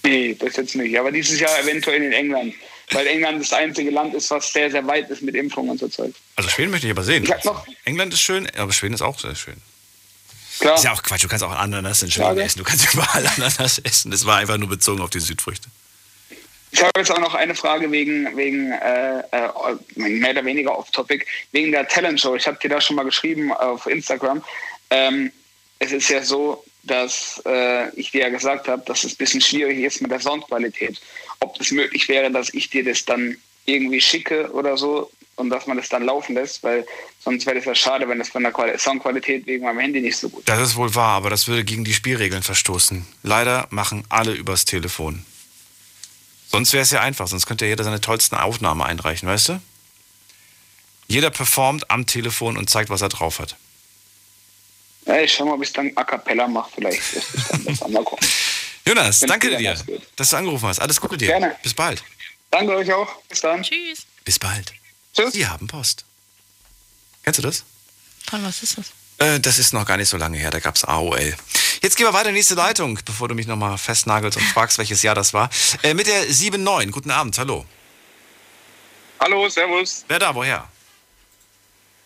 [0.03, 0.99] Nee, das jetzt nicht.
[0.99, 2.55] Aber dieses Jahr eventuell in England.
[2.91, 6.13] weil England das einzige Land ist, was sehr, sehr weit ist mit Impfungen zurzeit.
[6.37, 7.25] Also Schweden möchte ich aber sehen.
[7.25, 9.57] Ich noch- England ist schön, aber Schweden ist auch sehr schön.
[10.61, 10.75] Klar.
[10.77, 12.59] Ist ja auch Quatsch, du kannst auch Ananas in Schweden essen.
[12.59, 14.11] Du kannst überall Ananas essen.
[14.11, 15.69] Das war einfach nur bezogen auf die Südfrüchte.
[16.73, 19.49] Ich habe jetzt auch noch eine Frage wegen, wegen äh, äh,
[19.95, 22.35] mehr oder weniger off-topic, wegen der Talent-Show.
[22.37, 24.45] Ich habe dir da schon mal geschrieben auf Instagram.
[24.91, 25.33] Ähm,
[25.85, 29.41] es ist ja so, dass äh, ich dir ja gesagt habe, dass es ein bisschen
[29.41, 31.01] schwierig ist mit der Soundqualität.
[31.41, 35.67] Ob es möglich wäre, dass ich dir das dann irgendwie schicke oder so und dass
[35.67, 36.87] man das dann laufen lässt, weil
[37.23, 40.17] sonst wäre das ja schade, wenn das von der Quali Soundqualität wegen meinem Handy nicht
[40.17, 40.49] so gut ist.
[40.49, 43.07] Das ist wohl wahr, aber das würde gegen die Spielregeln verstoßen.
[43.23, 45.25] Leider machen alle übers Telefon.
[46.49, 49.61] Sonst wäre es ja einfach, sonst könnte ja jeder seine tollsten Aufnahmen einreichen, weißt du?
[51.09, 53.57] Jeder performt am Telefon und zeigt, was er drauf hat.
[55.07, 56.71] Ja, ich schau mal, ob ich es dann a cappella mache.
[56.75, 57.01] Vielleicht
[57.51, 57.89] dann besser.
[57.89, 58.27] Mal gucken.
[58.87, 59.77] Jonas, Wenn's danke dir
[60.17, 60.81] dass du angerufen hast.
[60.81, 61.29] Alles Gute dir.
[61.29, 61.57] Gerne.
[61.63, 62.03] Bis bald.
[62.51, 63.21] Danke euch auch.
[63.29, 63.63] Bis dann.
[63.63, 64.07] Tschüss.
[64.25, 64.73] Bis bald.
[65.15, 65.33] Tschüss.
[65.33, 66.05] Sie haben Post.
[67.23, 67.65] Kennst du das?
[68.29, 68.93] Von was ist das?
[69.19, 71.35] Äh, das ist noch gar nicht so lange her, da gab es AOL.
[71.83, 74.79] Jetzt gehen wir weiter in die nächste Leitung, bevor du mich nochmal festnagelst und fragst,
[74.79, 75.51] welches Jahr das war.
[75.83, 76.91] Äh, mit der 7.9.
[76.91, 77.65] Guten Abend, hallo.
[79.21, 80.05] Hallo, Servus.
[80.09, 80.69] Wer da, woher?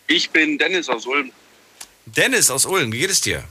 [0.07, 1.31] Ich bin Dennis aus Ulm.
[2.15, 3.43] Dennis aus Ulm, wie geht es dir?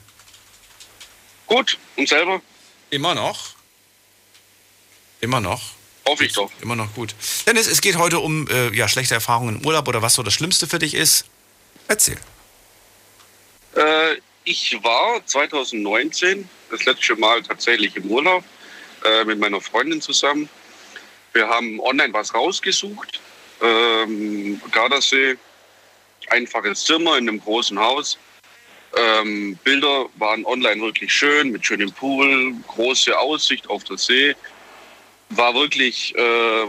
[1.46, 2.42] Gut, und selber?
[2.90, 3.54] Immer noch?
[5.20, 5.62] Immer noch?
[6.06, 6.50] Hoffe ich doch.
[6.60, 7.14] Immer noch gut.
[7.46, 10.34] Dennis, es geht heute um äh, ja, schlechte Erfahrungen im Urlaub oder was so das
[10.34, 11.26] Schlimmste für dich ist.
[11.86, 12.18] Erzähl.
[13.74, 18.44] Äh, ich war 2019 das letzte Mal tatsächlich im Urlaub
[19.04, 20.48] äh, mit meiner Freundin zusammen.
[21.34, 23.20] Wir haben online was rausgesucht.
[23.60, 25.36] Ähm, Gardasee,
[26.30, 28.18] einfaches Zimmer in einem großen Haus.
[28.96, 34.34] Ähm, Bilder waren online wirklich schön, mit schönem Pool, große Aussicht auf den See.
[35.30, 36.64] War wirklich, äh,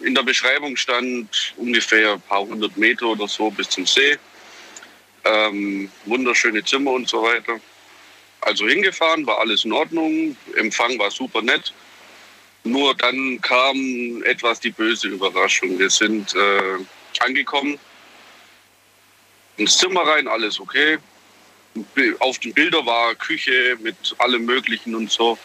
[0.00, 4.18] in der Beschreibung stand ungefähr ein paar hundert Meter oder so bis zum See.
[5.24, 7.60] Ähm, wunderschöne Zimmer und so weiter.
[8.40, 10.36] Also hingefahren, war alles in Ordnung.
[10.56, 11.72] Empfang war super nett.
[12.64, 15.78] Nur dann kam etwas die böse Überraschung.
[15.78, 16.78] Wir sind äh,
[17.20, 17.78] angekommen,
[19.56, 20.98] ins Zimmer rein, alles okay.
[22.18, 25.38] Auf den Bildern war Küche mit allem Möglichen und so.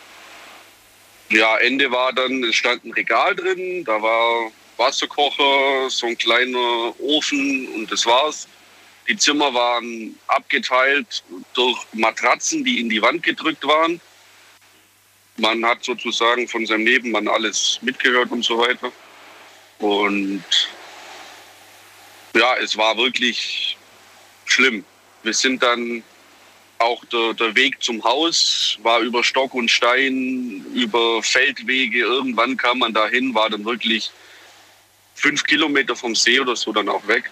[1.30, 6.94] Ja, Ende war dann, es stand ein Regal drin, da war Wasserkocher, so ein kleiner
[7.00, 8.48] Ofen und das war's.
[9.08, 11.24] Die Zimmer waren abgeteilt
[11.54, 14.02] durch Matratzen, die in die Wand gedrückt waren.
[15.38, 18.92] Man hat sozusagen von seinem Nebenmann alles mitgehört und so weiter.
[19.80, 20.44] Und
[22.36, 23.78] ja, es war wirklich
[24.46, 24.84] schlimm.
[25.24, 26.04] Wir sind dann
[26.80, 32.00] auch der, der Weg zum Haus war über Stock und Stein, über Feldwege.
[32.00, 34.12] Irgendwann kam man dahin, war dann wirklich
[35.16, 37.32] fünf Kilometer vom See oder so dann auch weg.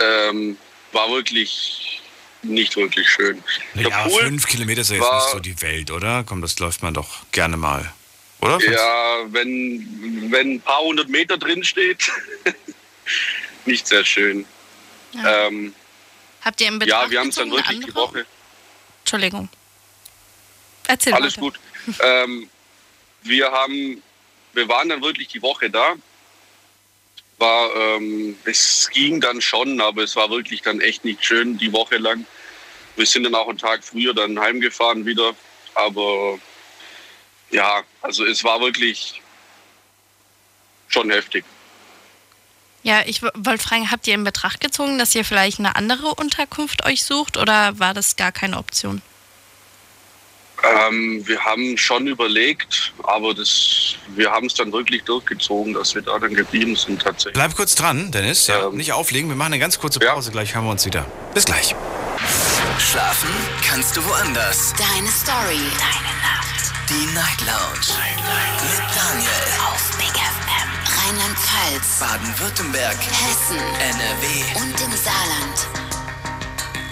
[0.00, 0.56] Ähm,
[0.92, 2.00] war wirklich
[2.42, 3.42] nicht wirklich schön.
[3.74, 6.24] Der Ja, Pool fünf Kilometer ist ja jetzt war- nicht so die Welt, oder?
[6.26, 7.92] Komm, das läuft man doch gerne mal.
[8.40, 8.58] Oder?
[8.68, 12.10] Ja, wenn, wenn ein paar hundert Meter drin steht,
[13.66, 14.44] nicht sehr schön.
[15.12, 15.46] Ja.
[15.46, 15.72] Ähm,
[16.44, 18.26] Habt ihr im Betracht ja, wir haben es dann wirklich die Woche.
[19.00, 19.48] Entschuldigung.
[20.86, 21.40] Erzähl Alles weiter.
[21.40, 21.60] gut.
[22.00, 22.48] Ähm,
[23.22, 24.00] wir haben,
[24.52, 25.94] wir waren dann wirklich die Woche da.
[27.38, 31.72] War, ähm, es ging dann schon, aber es war wirklich dann echt nicht schön die
[31.72, 32.24] Woche lang.
[32.94, 35.34] Wir sind dann auch einen Tag früher dann heimgefahren wieder.
[35.74, 36.38] Aber
[37.50, 39.20] ja, also es war wirklich
[40.88, 41.44] schon heftig.
[42.82, 46.84] Ja, ich wollte fragen, habt ihr in Betracht gezogen, dass ihr vielleicht eine andere Unterkunft
[46.84, 49.02] euch sucht oder war das gar keine Option?
[50.64, 56.02] Ähm, wir haben schon überlegt, aber das, wir haben es dann wirklich durchgezogen, dass wir
[56.02, 57.34] da dann geblieben sind tatsächlich.
[57.34, 58.46] Bleib kurz dran, Dennis.
[58.46, 59.28] Ja, Ähm, nicht auflegen.
[59.28, 60.12] Wir machen eine ganz kurze ja.
[60.14, 60.30] Pause.
[60.30, 61.04] Gleich hören wir uns wieder.
[61.34, 61.74] Bis gleich.
[62.78, 63.30] Schlafen
[63.66, 64.72] kannst du woanders.
[64.78, 65.58] Deine Story.
[65.78, 66.72] Deine Nacht.
[66.88, 67.98] Die Night Lounge.
[68.62, 69.30] Mit Daniel.
[69.66, 70.31] Auf Big FM.
[71.12, 71.98] Rheinland-Pfalz.
[72.00, 72.96] Baden-Württemberg.
[72.96, 73.58] Hessen.
[73.58, 74.62] NRW.
[74.62, 75.68] Und im Saarland.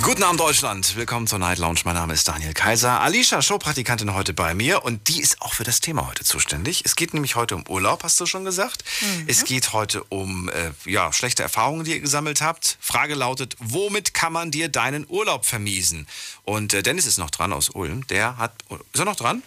[0.02, 0.94] Guten Abend, Deutschland.
[0.94, 1.80] Willkommen zur Night Lounge.
[1.86, 3.00] Mein Name ist Daniel Kaiser.
[3.00, 6.82] Alicia, Showpraktikantin heute bei mir und die ist auch für das Thema heute zuständig.
[6.84, 8.84] Es geht nämlich heute um Urlaub, hast du schon gesagt.
[9.26, 12.76] Es geht heute um äh, ja, schlechte Erfahrungen, die ihr gesammelt habt.
[12.78, 16.06] Frage lautet, womit kann man dir deinen Urlaub vermiesen?
[16.44, 18.06] Und äh, Dennis ist noch dran aus Ulm.
[18.08, 18.52] Der hat.
[18.92, 19.42] Ist er noch dran?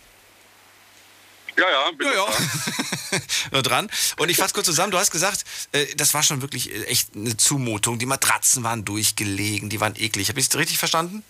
[1.57, 2.27] Ja, ja, bin Ja, ja.
[3.51, 3.89] Nur dran.
[4.17, 7.15] Und ich fasse kurz zusammen, du hast gesagt, äh, das war schon wirklich äh, echt
[7.15, 7.99] eine Zumutung.
[7.99, 10.29] Die Matratzen waren durchgelegen, die waren eklig.
[10.29, 11.23] Habe ich es richtig verstanden?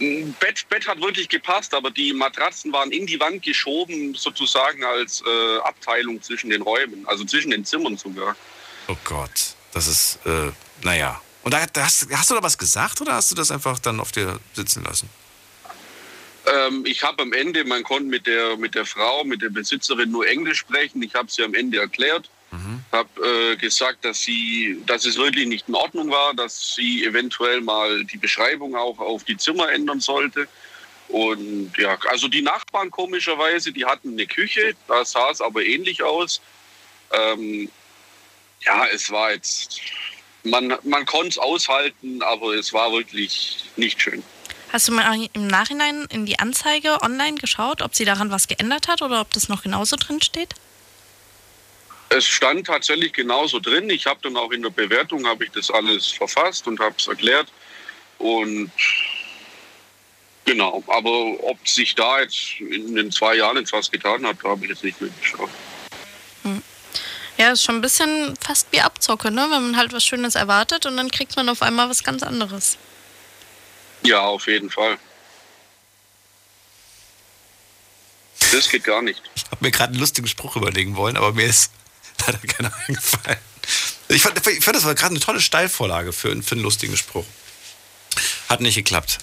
[0.00, 4.84] Ein Bett, Bett hat wirklich gepasst, aber die Matratzen waren in die Wand geschoben, sozusagen
[4.84, 8.36] als äh, Abteilung zwischen den Räumen, also zwischen den Zimmern sogar.
[8.86, 11.20] Oh Gott, das ist, äh, naja.
[11.42, 13.98] Und da, da hast, hast du da was gesagt oder hast du das einfach dann
[13.98, 15.08] auf dir sitzen lassen?
[16.52, 20.10] Ähm, ich habe am Ende, man konnte mit der, mit der Frau, mit der Besitzerin
[20.10, 21.02] nur Englisch sprechen.
[21.02, 22.82] Ich habe sie am Ende erklärt, Mhm.
[22.92, 27.60] habe äh, gesagt, dass, sie, dass es wirklich nicht in Ordnung war, dass sie eventuell
[27.60, 30.48] mal die Beschreibung auch auf die Zimmer ändern sollte.
[31.08, 36.02] Und ja, also die Nachbarn komischerweise, die hatten eine Küche, da sah es aber ähnlich
[36.02, 36.40] aus.
[37.12, 37.70] Ähm,
[38.62, 39.80] ja, es war jetzt,
[40.44, 44.22] man, man konnte es aushalten, aber es war wirklich nicht schön.
[44.70, 48.88] Hast du mal im Nachhinein in die Anzeige online geschaut, ob sie daran was geändert
[48.88, 50.54] hat oder ob das noch genauso drin steht?
[52.10, 53.88] Es stand tatsächlich genauso drin.
[53.90, 57.06] Ich habe dann auch in der Bewertung habe ich das alles verfasst und habe es
[57.06, 57.48] erklärt.
[58.18, 58.70] Und
[60.44, 64.64] genau, aber ob sich da jetzt in den zwei Jahren jetzt was getan hat, habe
[64.64, 65.50] ich jetzt nicht mehr geschaut.
[67.38, 69.42] Ja, ist schon ein bisschen fast wie Abzocke, ne?
[69.50, 72.78] Wenn man halt was Schönes erwartet und dann kriegt man auf einmal was ganz anderes.
[74.02, 74.98] Ja, auf jeden Fall.
[78.52, 79.20] Das geht gar nicht.
[79.34, 81.70] Ich habe mir gerade einen lustigen Spruch überlegen wollen, aber mir ist
[82.26, 83.38] leider keiner eingefallen.
[84.08, 87.26] Ich fand, ich fand das war gerade eine tolle Steilvorlage für, für einen lustigen Spruch.
[88.48, 89.18] Hat nicht geklappt.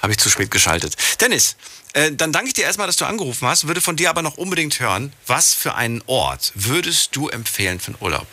[0.00, 0.96] Habe ich zu spät geschaltet.
[1.20, 1.56] Dennis,
[1.94, 3.66] äh, dann danke ich dir erstmal, dass du angerufen hast.
[3.66, 7.88] Würde von dir aber noch unbedingt hören, was für einen Ort würdest du empfehlen für
[7.88, 8.26] einen Urlaub?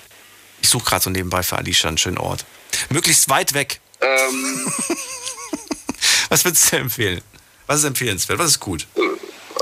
[0.62, 2.46] Ich suche gerade so nebenbei für Alicia einen schönen Ort.
[2.90, 3.80] Möglichst weit weg.
[4.02, 4.74] Ähm,
[6.30, 7.22] Was würdest du empfehlen?
[7.68, 8.40] Was ist empfehlenswert?
[8.40, 8.88] Was ist gut?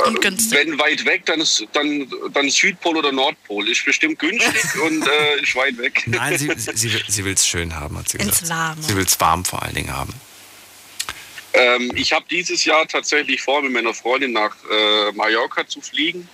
[0.06, 0.58] Und günstig.
[0.58, 3.70] wenn weit weg, dann ist dann, dann Südpol oder Nordpol.
[3.70, 6.04] Ist bestimmt günstig und äh, ist weit weg.
[6.08, 8.42] Nein, sie, sie, sie, will- es schön haben, hat sie gesagt.
[8.42, 8.82] Ins Warme.
[8.82, 10.14] Sie will es warm vor allen Dingen haben.
[11.54, 16.28] Ähm, ich habe dieses Jahr tatsächlich vor, mit meiner Freundin nach äh, Mallorca zu fliegen.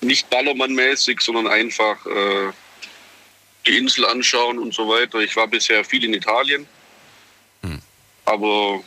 [0.00, 2.52] Nicht Ballermann-mäßig, sondern einfach äh,
[3.66, 5.20] die Insel anschauen und so weiter.
[5.20, 6.66] Ich war bisher viel in Italien.
[8.30, 8.80] Aber,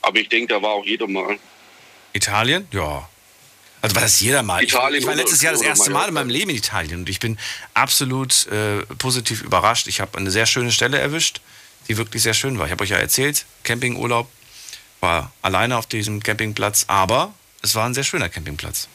[0.00, 1.38] aber ich denke, da war auch jeder mal.
[2.14, 2.66] Italien?
[2.72, 3.08] Ja.
[3.82, 4.62] Also war das jeder mal.
[4.62, 7.20] Italien ich war letztes Jahr das erste Mal in meinem Leben in Italien und ich
[7.20, 7.38] bin
[7.74, 9.86] absolut äh, positiv überrascht.
[9.86, 11.42] Ich habe eine sehr schöne Stelle erwischt,
[11.88, 12.66] die wirklich sehr schön war.
[12.66, 14.30] Ich habe euch ja erzählt, Campingurlaub,
[15.00, 18.88] war alleine auf diesem Campingplatz, aber es war ein sehr schöner Campingplatz.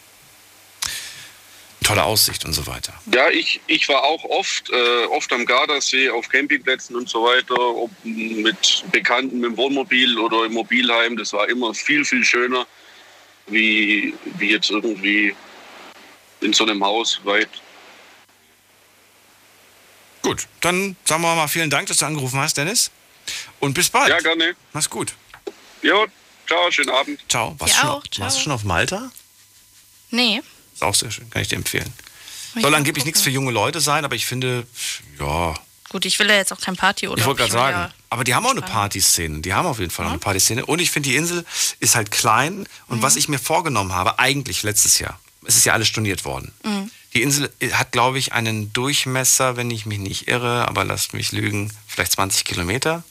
[1.86, 2.94] Tolle Aussicht und so weiter.
[3.14, 7.56] Ja, ich, ich war auch oft, äh, oft am Gardasee auf Campingplätzen und so weiter,
[7.60, 11.16] ob mit Bekannten mit dem Wohnmobil oder im Mobilheim.
[11.16, 12.66] Das war immer viel, viel schöner,
[13.48, 15.36] wie, wie jetzt irgendwie
[16.42, 17.50] in so einem Haus weit.
[20.24, 22.90] Gut, dann sagen wir mal vielen Dank, dass du angerufen hast, Dennis.
[23.60, 24.10] Und bis bald.
[24.10, 24.56] Ja, gerne.
[24.74, 25.14] Mach's gut.
[25.84, 26.08] Jo,
[26.48, 27.20] ciao, schönen Abend.
[27.30, 27.56] Ciao.
[27.60, 28.24] Warst, Ja, du schon, auch, ciao.
[28.26, 29.12] warst du schon auf Malta?
[30.10, 30.42] Nee.
[30.76, 31.92] Ist auch sehr schön, kann ich dir empfehlen.
[32.56, 34.66] Ich Soll mal angeblich nichts für junge Leute sein, aber ich finde,
[35.20, 35.56] ja,
[35.90, 38.24] Gut, ich will ja jetzt auch kein Party oder ich wollte gerade sagen, ja- aber
[38.24, 38.62] die haben auch eine.
[38.62, 39.40] Partyszene.
[39.42, 40.66] Die haben auf jeden Fall auch eine Partyszene.
[40.66, 41.46] Und ich finde, die Insel
[41.80, 42.66] ist halt klein.
[42.88, 46.52] Und was ich mir vorgenommen habe, eigentlich letztes Jahr, es ist ja alles storniert worden.
[47.14, 51.32] Die Insel hat, glaube ich, einen Durchmesser, wenn ich mich nicht irre, aber lasst mich
[51.32, 53.04] lügen, vielleicht 20 Kilometer.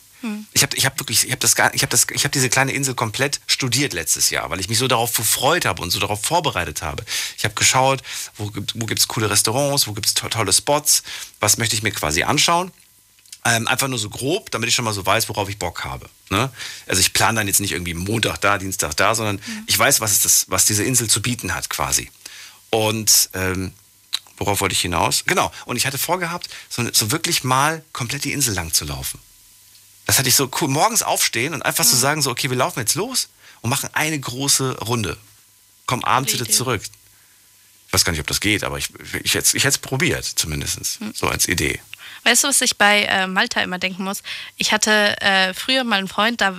[0.52, 2.72] Ich habe ich hab wirklich, ich habe das, ich habe das, ich habe diese kleine
[2.72, 6.22] Insel komplett studiert letztes Jahr, weil ich mich so darauf gefreut habe und so darauf
[6.24, 7.04] vorbereitet habe.
[7.36, 8.02] Ich habe geschaut,
[8.36, 11.02] wo, gibt- gibt's coole Restaurants, wo gibt's to tolle Spots,
[11.40, 12.72] was möchte ich mir quasi anschauen.
[13.46, 16.08] Ähm, einfach nur so grob, damit ich schon mal so weiß, worauf ich Bock habe.
[16.30, 16.50] Ne?
[16.86, 20.12] Also ich plane dann jetzt nicht irgendwie Montag da, Dienstag da, sondern ich weiß, was,
[20.12, 22.10] ist das, was diese Insel zu bieten hat quasi.
[22.70, 23.72] Und ähm,
[24.38, 25.24] worauf wollte ich hinaus?
[25.26, 25.52] Genau.
[25.66, 29.20] Und ich hatte vorgehabt, so, so wirklich mal komplett die Insel lang zu laufen.
[30.06, 30.68] Das hatte ich so cool.
[30.68, 33.28] Morgens aufstehen und einfach so sagen, so, okay, wir laufen jetzt los
[33.62, 35.16] und machen eine große Runde.
[35.86, 36.82] Kommen abends wieder zurück.
[37.86, 38.88] Ich weiß gar nicht, ob das geht, aber ich,
[39.22, 40.98] ich, hätte ich hätte es probiert, zumindest.
[41.14, 41.80] So als Idee.
[42.24, 44.22] Weißt du, was ich bei äh, Malta immer denken muss?
[44.56, 46.54] Ich hatte äh, früher mal einen Freund, da,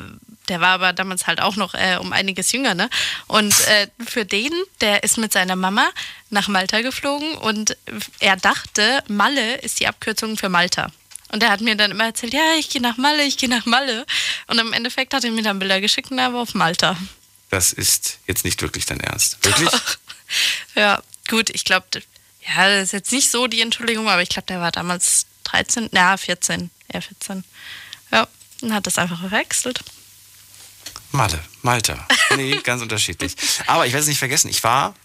[0.48, 2.90] der war aber damals halt auch noch äh, um einiges jünger, ne?
[3.28, 5.90] Und äh, für den, der ist mit seiner Mama
[6.30, 7.76] nach Malta geflogen und
[8.20, 10.92] er dachte, Malle ist die Abkürzung für Malta.
[11.30, 13.66] Und er hat mir dann immer erzählt, ja, ich gehe nach Malle, ich gehe nach
[13.66, 14.06] Malle.
[14.48, 16.98] Und im Endeffekt hat er mir dann Bilder geschickt und er war auf Malta.
[17.50, 19.44] Das ist jetzt nicht wirklich dein Ernst.
[19.44, 19.70] Wirklich?
[20.74, 21.86] Ja, gut, ich glaube,
[22.42, 25.90] ja, das ist jetzt nicht so die Entschuldigung, aber ich glaube, der war damals 13,
[25.92, 27.44] na, 14, eher 14.
[28.12, 28.28] Ja,
[28.62, 29.82] und hat das einfach verwechselt.
[31.12, 32.08] Malle, Malta.
[32.36, 33.36] Nee, ganz unterschiedlich.
[33.68, 34.96] Aber ich werde es nicht vergessen, ich war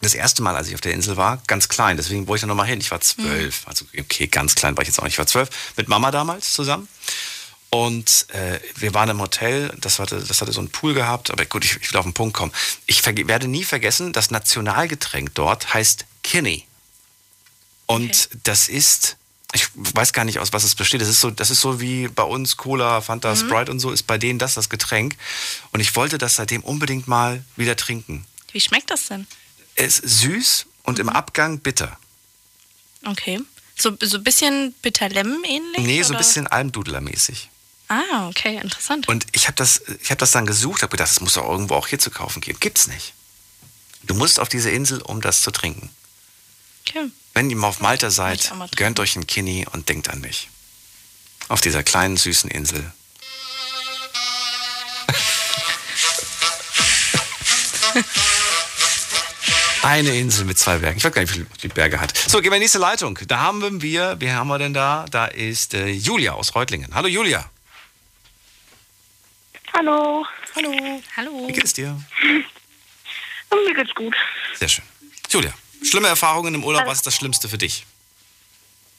[0.00, 1.96] das erste Mal, als ich auf der Insel war, ganz klein.
[1.96, 2.80] Deswegen wollte ich da nochmal hin.
[2.80, 3.66] Ich war zwölf.
[3.66, 5.14] Also, okay, ganz klein war ich jetzt auch nicht.
[5.14, 6.88] Ich war zwölf mit Mama damals zusammen.
[7.70, 11.44] Und äh, wir waren im Hotel, das hatte, das hatte so einen Pool gehabt, aber
[11.44, 12.52] gut, ich, ich will auf den Punkt kommen.
[12.86, 16.68] Ich werde nie vergessen, das Nationalgetränk dort heißt Kinney.
[17.86, 19.16] Und das ist,
[19.52, 21.00] ich weiß gar nicht, aus was es besteht.
[21.00, 24.04] Das ist so, das ist so wie bei uns Cola, Fanta, Sprite und so, ist
[24.04, 25.16] bei denen das das Getränk.
[25.72, 28.24] Und ich wollte das seitdem unbedingt mal wieder trinken.
[28.52, 29.26] Wie schmeckt das denn?
[29.74, 31.98] Es ist süß und im Abgang bitter.
[33.04, 33.40] Okay.
[33.76, 35.82] So, so ein bisschen Bitterlemon ähnlich?
[35.84, 36.18] Nee, so ein oder?
[36.18, 37.48] bisschen Almdudler-mäßig.
[37.88, 39.08] Ah, okay, interessant.
[39.08, 41.74] Und ich habe das, ich hab das dann gesucht, habe gedacht, das muss doch irgendwo
[41.74, 42.58] auch hier zu kaufen geben.
[42.60, 43.14] Gibt's nicht.
[44.04, 45.90] Du musst auf diese Insel, um das zu trinken.
[46.86, 47.10] Okay.
[47.32, 50.50] Wenn ihr mal auf Malta seid, gönnt euch einen Kinney und denkt an mich.
[51.48, 52.92] Auf dieser kleinen, süßen Insel.
[59.84, 60.96] Eine Insel mit zwei Bergen.
[60.96, 62.16] Ich weiß gar nicht, wie viele die Berge hat.
[62.16, 63.18] So, gehen wir in die nächste Leitung.
[63.28, 65.04] Da haben wir, wer haben wir denn da?
[65.10, 66.94] Da ist äh, Julia aus Reutlingen.
[66.94, 67.44] Hallo Julia.
[69.74, 70.24] Hallo.
[70.56, 71.02] Hallo.
[71.18, 71.48] Hallo.
[71.48, 72.00] Wie geht es dir?
[73.50, 74.16] Und mir geht's gut.
[74.54, 74.84] Sehr schön.
[75.28, 76.86] Julia, schlimme Erfahrungen im Urlaub.
[76.86, 77.84] Was ist das Schlimmste für dich?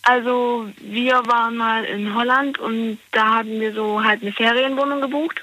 [0.03, 5.41] Also wir waren mal in Holland und da hatten wir so halt eine Ferienwohnung gebucht.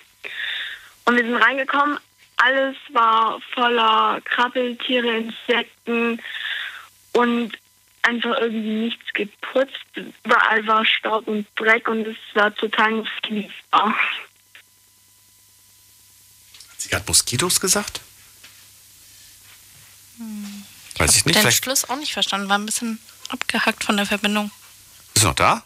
[1.05, 1.99] Und wir sind reingekommen,
[2.43, 6.21] alles war voller Krabbeltiere, Insekten
[7.13, 7.53] und
[8.03, 9.87] einfach irgendwie nichts geputzt.
[10.25, 13.95] Überall war Staub und Dreck und es war total genießbar.
[16.71, 18.01] Hat sie gerade Moskitos gesagt?
[20.99, 21.37] Weiß ich nicht.
[21.37, 24.51] Den Vielleicht Schluss auch nicht verstanden, war ein bisschen abgehackt von der Verbindung.
[25.15, 25.63] bist du noch da?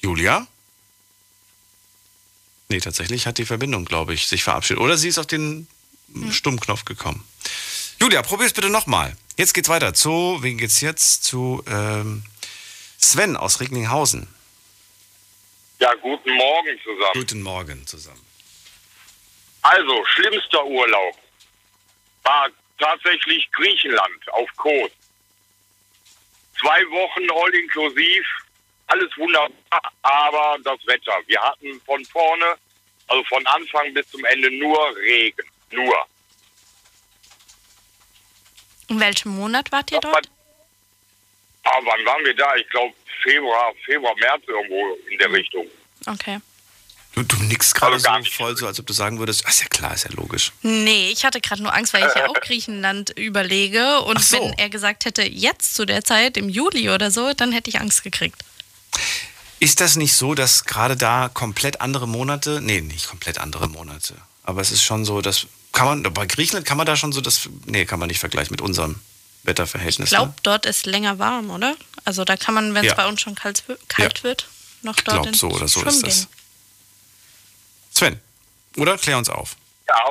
[0.00, 0.46] Julia?
[2.70, 4.80] Nee, tatsächlich hat die Verbindung, glaube ich, sich verabschiedet.
[4.80, 5.66] Oder sie ist auf den
[6.30, 7.26] Stummknopf gekommen.
[8.00, 9.16] Julia, probier's bitte nochmal.
[9.36, 11.24] Jetzt geht's weiter zu, wen geht's jetzt?
[11.24, 12.22] Zu ähm,
[12.96, 14.28] Sven aus Recklinghausen.
[15.80, 17.12] Ja, guten Morgen zusammen.
[17.14, 18.24] Guten Morgen zusammen.
[19.62, 21.16] Also, schlimmster Urlaub
[22.22, 24.90] war tatsächlich Griechenland auf Kos.
[26.60, 28.26] Zwei Wochen all inklusiv,
[28.90, 29.50] alles wunderbar,
[30.02, 31.12] aber das Wetter.
[31.26, 32.56] Wir hatten von vorne,
[33.08, 35.46] also von Anfang bis zum Ende nur Regen.
[35.70, 36.06] Nur.
[38.88, 40.28] In welchem Monat wart ihr dort?
[41.62, 42.56] Aber wann waren wir da?
[42.56, 45.66] Ich glaube Februar, Februar, März irgendwo in der Richtung.
[46.06, 46.40] Okay.
[47.14, 49.68] Du, du nickst gerade so voll, so als ob du sagen würdest, ach, ist ja
[49.68, 50.52] klar, ist ja logisch.
[50.62, 54.00] Nee, ich hatte gerade nur Angst, weil ich ja auch Griechenland überlege.
[54.02, 54.36] Und so.
[54.36, 57.80] wenn er gesagt hätte, jetzt zu der Zeit, im Juli oder so, dann hätte ich
[57.80, 58.42] Angst gekriegt.
[59.58, 64.14] Ist das nicht so, dass gerade da komplett andere Monate, nee, nicht komplett andere Monate,
[64.42, 67.20] aber es ist schon so, dass, kann man, bei Griechenland kann man da schon so
[67.20, 69.00] das, nee, kann man nicht vergleichen mit unserem
[69.42, 70.08] Ich Wetterverhältnis.
[70.10, 70.34] glaube, ne?
[70.42, 71.76] dort ist länger warm, oder?
[72.06, 72.94] Also da kann man, wenn es Ja.
[72.94, 74.48] bei uns schon kalt, kalt wird,
[74.82, 76.16] noch dort glaub, in so oder so Schwimmen ist das.
[76.20, 76.28] gehen.
[77.92, 78.20] Sven,
[78.78, 78.96] oder?
[78.96, 79.56] Klär uns auf.
[79.88, 80.08] Ja.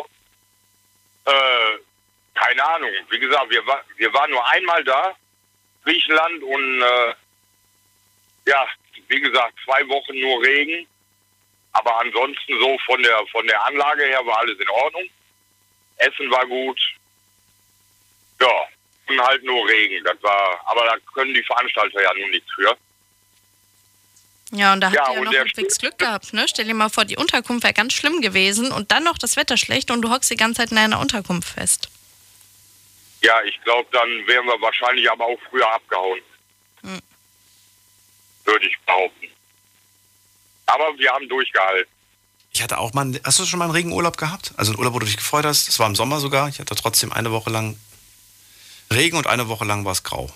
[1.25, 1.31] Äh,
[2.35, 2.89] keine Ahnung.
[3.09, 5.15] Wie gesagt, wir, war, wir waren nur einmal da,
[5.83, 7.13] Griechenland, und äh,
[8.49, 8.67] ja,
[9.07, 10.87] wie gesagt, zwei Wochen nur Regen.
[11.71, 15.07] Aber ansonsten so von der von der Anlage her war alles in Ordnung.
[15.97, 16.79] Essen war gut.
[18.41, 18.67] Ja,
[19.07, 20.03] und halt nur Regen.
[20.03, 22.75] Das war, aber da können die Veranstalter ja nun nichts für.
[24.51, 26.47] Ja, und da habt Ja, ihr ja noch halbwegs Glück gehabt, ne?
[26.47, 29.57] Stell dir mal vor, die Unterkunft wäre ganz schlimm gewesen und dann noch das Wetter
[29.57, 31.89] schlecht und du hockst die ganze Zeit in einer Unterkunft fest.
[33.21, 36.21] Ja, ich glaube, dann wären wir wahrscheinlich aber auch früher abgehauen.
[38.51, 39.27] Würde ich behaupten.
[40.65, 41.91] Aber wir haben durchgehalten.
[42.51, 44.53] Ich hatte auch mal, einen- hast du schon mal einen Regenurlaub gehabt?
[44.57, 45.67] Also einen Urlaub, wo du dich gefreut hast?
[45.67, 46.49] Das war im Sommer sogar.
[46.49, 47.77] Ich hatte trotzdem eine Woche lang
[48.91, 50.31] Regen und eine Woche lang war es grau.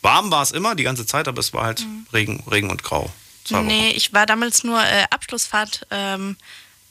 [0.00, 3.12] Warm war es immer, die ganze Zeit, aber es war halt Regen, Regen und grau.
[3.44, 3.66] Zwei Wochen.
[3.66, 6.36] nee, ich war damals nur äh, Abschlussfahrt ähm,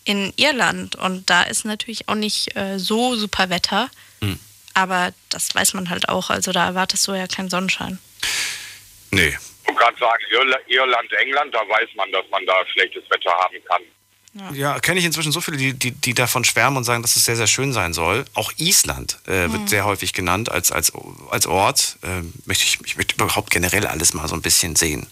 [0.04, 3.90] in Irland und da ist natürlich auch nicht äh, so super Wetter.
[4.22, 4.40] Hm.
[4.76, 6.30] Aber das weiß man halt auch.
[6.30, 8.00] Also da erwartest du ja keinen Sonnenschein.
[9.10, 9.38] Nee.
[9.62, 13.32] Ich wollte gerade sagen, Irla- Irland, England, da weiß man, dass man da schlechtes Wetter
[13.32, 13.82] haben kann.
[14.56, 17.26] Ja, kenne ich inzwischen so viele, die, die, die davon schwärmen und sagen, dass es
[17.26, 18.24] sehr, sehr schön sein soll.
[18.34, 19.68] Auch Island äh, wird Mhm.
[19.68, 20.94] sehr häufig genannt als, als,
[21.30, 21.98] als Ort.
[22.04, 25.08] Ähm, möchte ich, ich möchte überhaupt generell alles mal so ein bisschen sehen.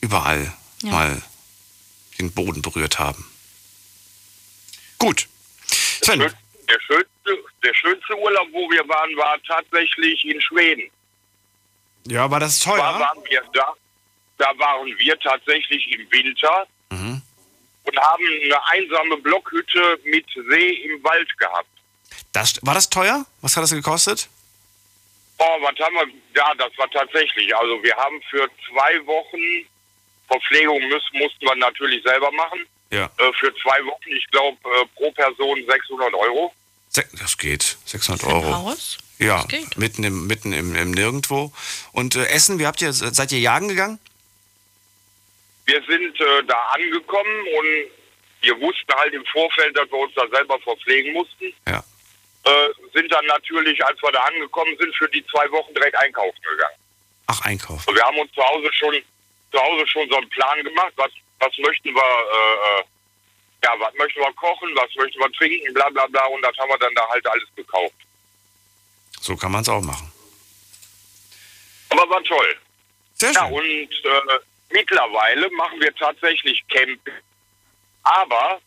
[0.00, 0.90] Überall Ja.
[0.92, 1.22] mal
[2.20, 3.26] den Boden berührt haben.
[4.98, 5.26] Gut.
[6.02, 10.88] Sven, Der schönste, der schönste Urlaub, wo wir waren, war tatsächlich in Schweden.
[12.08, 13.00] Ja, war das Da teuer?
[13.00, 13.72] waren wir da.
[14.38, 17.22] Da waren wir tatsächlich im Winter Mhm.
[17.84, 21.68] und haben eine einsame Blockhütte mit See im Wald gehabt.
[22.32, 23.24] Das, war das teuer?
[23.40, 24.28] Was hat das gekostet?
[25.38, 26.06] Oh, was haben wir?
[26.34, 27.54] Ja, das war tatsächlich.
[27.56, 29.66] Also wir haben für zwei Wochen
[30.28, 32.66] Verpflegung müssen, mussten wir natürlich selber machen.
[32.90, 33.04] Ja.
[33.18, 36.52] Äh, für zwei Wochen, ich glaube, äh, pro Person 600 Euro.
[36.88, 37.76] Se- Das geht.
[37.84, 38.54] 600 Euro.
[38.54, 38.98] Haus?
[39.18, 39.44] Ja,
[39.76, 41.52] mitten im, mitten im, im Nirgendwo.
[41.92, 43.98] Und äh, Essen, wie habt ihr, seid ihr jagen gegangen?
[45.64, 47.90] Wir sind äh, da angekommen und
[48.42, 51.52] wir wussten halt im Vorfeld, dass wir uns da selber verpflegen mussten.
[51.66, 51.82] Ja.
[52.44, 56.38] Äh, sind dann natürlich, als wir da angekommen sind, für die zwei Wochen direkt einkaufen
[56.42, 56.76] gegangen.
[57.26, 57.88] Ach, Einkauf.
[57.88, 58.94] Und wir haben uns zu Hause schon
[59.52, 62.84] zu Hause schon so einen Plan gemacht, was, was möchten wir, äh, äh,
[63.64, 66.68] ja, was möchten wir kochen, was möchten wir trinken, bla bla bla und das haben
[66.68, 67.94] wir dann da halt alles gekauft.
[69.20, 70.12] So kann man es auch machen.
[71.90, 72.56] Aber war toll.
[73.14, 74.38] Sehr Ja, und äh,
[74.70, 77.14] mittlerweile machen wir tatsächlich Camping,
[78.02, 78.60] aber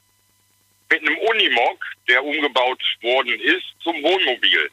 [0.89, 4.71] mit einem Unimog, der umgebaut worden ist, zum Wohnmobil.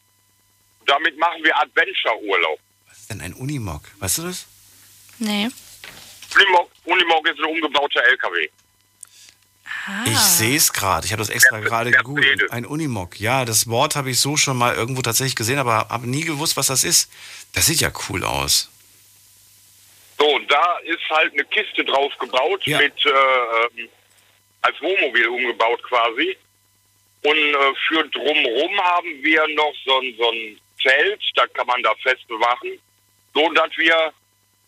[0.86, 2.58] Damit machen wir Adventure-Urlaub.
[2.88, 3.82] Was ist denn ein Unimog?
[3.98, 4.46] Weißt du das?
[5.18, 5.48] Nee.
[6.34, 8.48] Unimog, Unimog ist ein umgebauter LKW.
[10.06, 11.06] Ich sehe es gerade.
[11.06, 12.50] Ich habe das extra gerade gegoogelt.
[12.50, 13.20] Ein Unimog.
[13.20, 16.56] Ja, das Wort habe ich so schon mal irgendwo tatsächlich gesehen, aber habe nie gewusst,
[16.56, 17.10] was das ist.
[17.54, 18.70] Das sieht ja cool aus.
[20.18, 23.88] So, und da ist halt eine Kiste drauf gebaut, mit äh, ähm,
[24.62, 26.36] als Wohnmobil umgebaut quasi.
[27.22, 31.82] Und äh, für drumrum haben wir noch so ein, so ein Zelt, da kann man
[31.82, 32.78] da fest bewachen,
[33.34, 34.12] so dass wir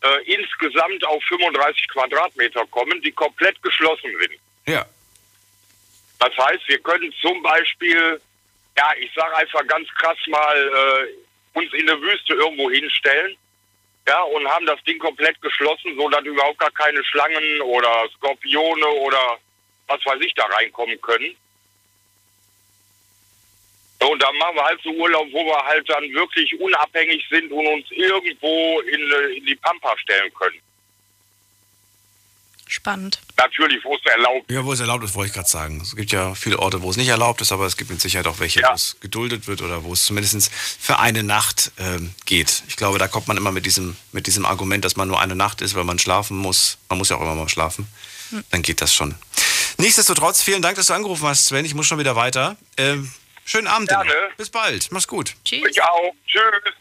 [0.03, 4.41] äh, insgesamt auf 35 Quadratmeter kommen, die komplett geschlossen sind.
[4.67, 4.87] Ja.
[6.19, 8.21] Das heißt, wir können zum Beispiel,
[8.77, 13.37] ja, ich sage einfach ganz krass mal, äh, uns in der Wüste irgendwo hinstellen,
[14.07, 18.87] ja, und haben das Ding komplett geschlossen, so dass überhaupt gar keine Schlangen oder Skorpione
[18.87, 19.39] oder
[19.87, 21.37] was weiß ich da reinkommen können.
[24.01, 27.51] So, und dann machen wir halt so Urlaub, wo wir halt dann wirklich unabhängig sind
[27.51, 30.61] und uns irgendwo in, äh, in die Pampa stellen können.
[32.69, 33.19] Spannend.
[33.39, 35.81] Natürlich, wo es erlaubt Ja, wo es erlaubt ist, wollte ich gerade sagen.
[35.81, 38.27] Es gibt ja viele Orte, wo es nicht erlaubt ist, aber es gibt mit Sicherheit
[38.27, 42.63] auch welche, wo es geduldet wird oder wo es zumindest für eine Nacht ähm, geht.
[42.69, 45.35] Ich glaube, da kommt man immer mit diesem, mit diesem Argument, dass man nur eine
[45.35, 46.77] Nacht ist, weil man schlafen muss.
[46.91, 47.89] Man muss ja auch immer mal schlafen.
[48.31, 48.45] Hm.
[48.51, 49.15] Dann geht das schon.
[49.79, 51.65] Nichtsdestotrotz, vielen Dank, dass du angerufen hast, Sven.
[51.65, 52.59] Ich muss schon wieder weiter.
[52.77, 53.11] Ähm,
[53.47, 53.91] schönen Abend.
[53.91, 54.05] noch.
[54.37, 54.93] Bis bald.
[54.93, 55.35] Mach's gut.
[55.45, 55.63] Tschüss.
[55.71, 56.13] Ich auch.
[56.27, 56.75] Tschüss.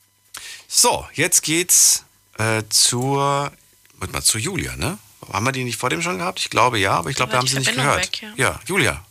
[0.67, 2.03] So, jetzt geht's
[2.37, 3.53] äh, zur,
[3.97, 4.97] warte mal, zu Julia, ne?
[5.31, 6.39] Haben wir die nicht vor dem schon gehabt?
[6.39, 8.21] Ich glaube ja, aber ich glaube, wir haben sie nicht Verbindung gehört.
[8.21, 8.59] weg, ja.
[8.65, 9.03] Julia,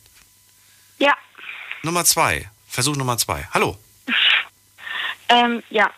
[0.98, 1.14] Ja,
[1.82, 2.48] Nummer zwei.
[2.68, 3.46] Versuch Nummer zwei.
[3.54, 3.76] Hallo.
[5.28, 5.90] ähm, ja.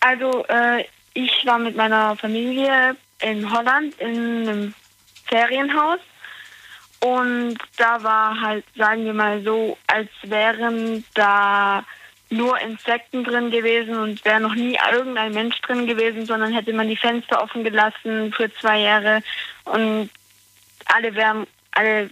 [0.00, 0.84] Also, äh,
[1.14, 4.74] ich war mit meiner Familie in Holland in einem
[5.26, 5.98] Ferienhaus.
[7.00, 11.84] Und da war halt, sagen wir mal so, als wären da
[12.28, 16.88] nur Insekten drin gewesen und wäre noch nie irgendein Mensch drin gewesen, sondern hätte man
[16.88, 19.22] die Fenster offen gelassen für zwei Jahre
[19.64, 20.10] und
[20.86, 22.10] alle wären, alle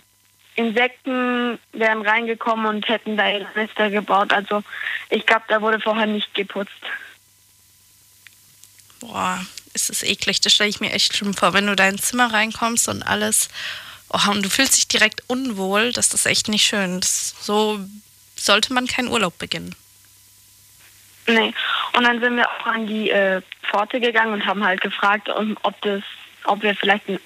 [0.56, 4.32] Insekten wären reingekommen und hätten da ihre Nester gebaut.
[4.32, 4.62] Also
[5.10, 6.72] ich glaube, da wurde vorher nicht geputzt.
[9.00, 10.40] Boah, ist das eklig.
[10.40, 13.48] Das stelle ich mir echt schlimm vor, wenn du da ins Zimmer reinkommst und alles.
[14.10, 15.92] Oh, und du fühlst dich direkt unwohl.
[15.92, 17.00] Das ist echt nicht schön.
[17.00, 17.80] Das, so
[18.36, 19.74] sollte man keinen Urlaub beginnen.
[21.26, 21.54] Nee.
[21.92, 25.56] Und dann sind wir auch an die äh, Pforte gegangen und haben halt gefragt, um,
[25.62, 26.02] ob das,
[26.44, 27.18] ob wir vielleicht ein,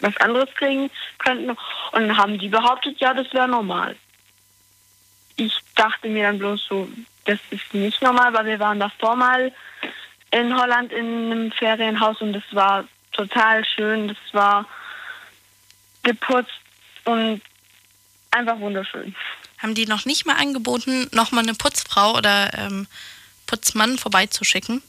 [0.00, 1.50] was anderes kriegen könnten.
[1.50, 1.58] Und
[1.92, 3.96] dann haben die behauptet, ja, das wäre normal.
[5.36, 6.88] Ich dachte mir dann bloß so,
[7.24, 9.52] das ist nicht normal, weil wir waren davor mal
[10.30, 14.08] in Holland in einem Ferienhaus und das war total schön.
[14.08, 14.66] Das war
[16.02, 16.60] geputzt
[17.04, 17.42] und
[18.30, 19.14] einfach wunderschön.
[19.58, 22.86] Haben die noch nicht mal angeboten, nochmal eine Putzfrau oder ähm,
[23.46, 24.82] Putzmann vorbeizuschicken?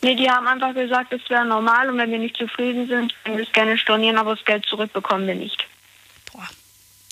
[0.00, 3.36] Nee, die haben einfach gesagt, es wäre normal und wenn wir nicht zufrieden sind, können
[3.38, 5.66] wir es gerne stornieren, aber das Geld zurückbekommen wir nicht.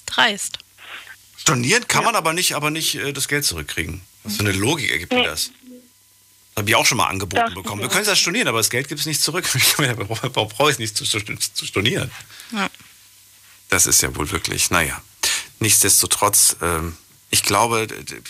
[0.06, 0.59] Dreist.
[1.36, 4.01] Stornieren kann man aber nicht, aber nicht äh, das Geld zurückkriegen.
[4.23, 5.27] Was für eine Logik ergibt mir Nee.
[5.27, 5.51] das?
[6.55, 7.82] Das habe ich auch schon mal angeboten Das bekommen.
[7.82, 9.44] Wir können es ja stornieren, aber das Geld gibt es nicht zurück.
[9.77, 12.10] Warum brauche ich es nicht zu, zu stornieren?
[12.52, 12.68] Ja.
[13.68, 15.02] Das ist ja wohl wirklich, naja.
[15.58, 16.96] Nichtsdestotrotz, ähm,
[17.30, 17.86] ich glaube,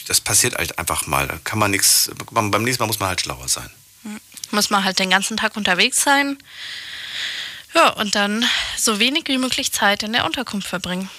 [0.06, 1.26] das passiert halt einfach mal.
[1.26, 3.70] Da kann man nichts, beim nächsten Mal muss man halt schlauer sein.
[4.50, 6.38] Muss man halt den ganzen Tag unterwegs sein.
[7.74, 8.44] Ja, und dann
[8.78, 11.10] so wenig wie möglich Zeit in der Unterkunft verbringen.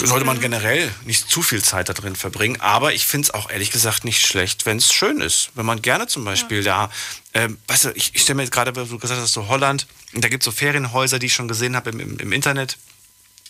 [0.00, 3.50] Sollte man generell nicht zu viel Zeit da drin verbringen, aber ich finde es auch
[3.50, 5.50] ehrlich gesagt nicht schlecht, wenn es schön ist.
[5.54, 6.90] Wenn man gerne zum Beispiel da,
[7.34, 9.88] ähm, weißt du, ich, ich stelle mir jetzt gerade, weil du gesagt hast, so Holland,
[10.12, 12.78] und da gibt es so Ferienhäuser, die ich schon gesehen habe im, im, im Internet.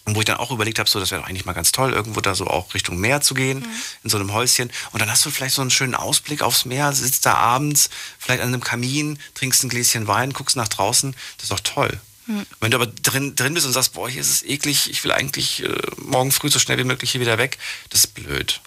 [0.08, 1.92] Und wo ich dann auch überlegt habe, so, das wäre doch eigentlich mal ganz toll,
[1.92, 3.62] irgendwo da so auch Richtung Meer zu gehen,
[4.02, 4.70] in so einem Häuschen.
[4.92, 8.40] Und dann hast du vielleicht so einen schönen Ausblick aufs Meer, sitzt da abends, vielleicht
[8.40, 11.14] an einem Kamin, trinkst ein Gläschen Wein, guckst nach draußen.
[11.36, 12.00] Das ist doch toll.
[12.24, 12.46] Hm.
[12.60, 15.12] Wenn du aber drin, drin bist und sagst, boah, hier ist es eklig, ich will
[15.12, 17.58] eigentlich äh, morgen früh so schnell wie möglich hier wieder weg,
[17.90, 18.62] das ist blöd.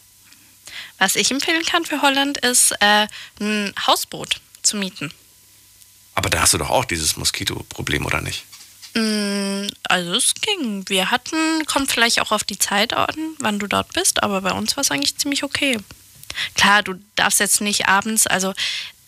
[0.99, 3.07] Was ich empfehlen kann für Holland ist, äh,
[3.39, 5.11] ein Hausboot zu mieten.
[6.13, 8.45] Aber da hast du doch auch dieses Moskito-Problem, oder nicht?
[8.93, 10.83] Mm, Also es ging.
[10.87, 14.51] Wir hatten, kommt vielleicht auch auf die Zeit an, wann du dort bist, aber bei
[14.51, 15.77] uns war es eigentlich ziemlich okay.
[16.55, 18.53] Klar, du darfst jetzt nicht abends, also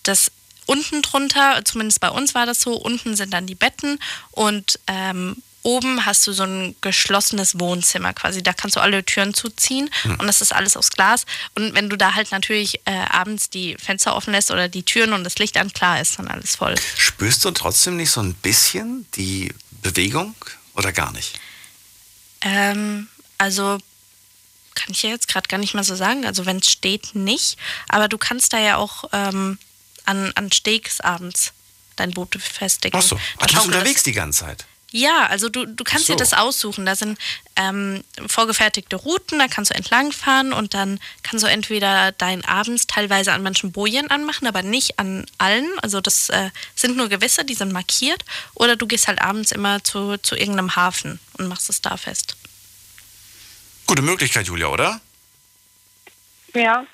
[0.03, 0.31] das
[0.65, 3.99] unten drunter, zumindest bei uns war das so, unten sind dann die Betten
[4.31, 8.43] und ähm, oben hast du so ein geschlossenes Wohnzimmer quasi.
[8.43, 9.89] Da kannst du alle Türen zuziehen
[10.19, 11.25] und das ist alles aus Glas.
[11.55, 15.13] Und wenn du da halt natürlich äh, abends die Fenster offen lässt oder die Türen
[15.13, 16.75] und das Licht an, klar ist dann alles voll.
[16.97, 19.53] Spürst du trotzdem nicht so ein bisschen die
[19.83, 20.35] Bewegung
[20.75, 21.39] oder gar nicht?
[22.41, 23.07] Ähm,
[23.37, 23.77] also
[24.75, 26.25] kann ich ja jetzt gerade gar nicht mehr so sagen.
[26.25, 27.57] Also wenn es steht, nicht.
[27.89, 29.59] Aber du kannst da ja auch ähm,
[30.05, 31.53] an, an Steaks abends
[31.95, 32.99] dein Boot befestigen.
[32.99, 34.65] Ach so, Da Ach, du bist unterwegs das- die ganze Zeit.
[34.95, 36.13] Ja, also du, du kannst so.
[36.13, 36.85] dir das aussuchen.
[36.85, 37.17] Da sind
[37.55, 43.33] ähm, vorgefertigte Routen, da kannst du entlangfahren und dann kannst du entweder dein abends teilweise
[43.33, 45.69] an manchen Bojen anmachen, aber nicht an allen.
[45.81, 48.23] Also das äh, sind nur gewisse, die sind markiert.
[48.55, 52.37] Oder du gehst halt abends immer zu, zu irgendeinem Hafen und machst es da fest.
[53.85, 55.01] Gute Möglichkeit, Julia, oder?
[56.53, 56.85] Ja,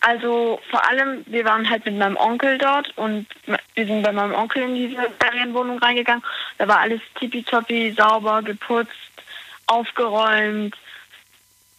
[0.00, 3.26] also vor allem, wir waren halt mit meinem Onkel dort und
[3.74, 6.24] wir sind bei meinem Onkel in diese Ferienwohnung reingegangen.
[6.58, 8.90] Da war alles tippitoppi, sauber, geputzt,
[9.66, 10.76] aufgeräumt.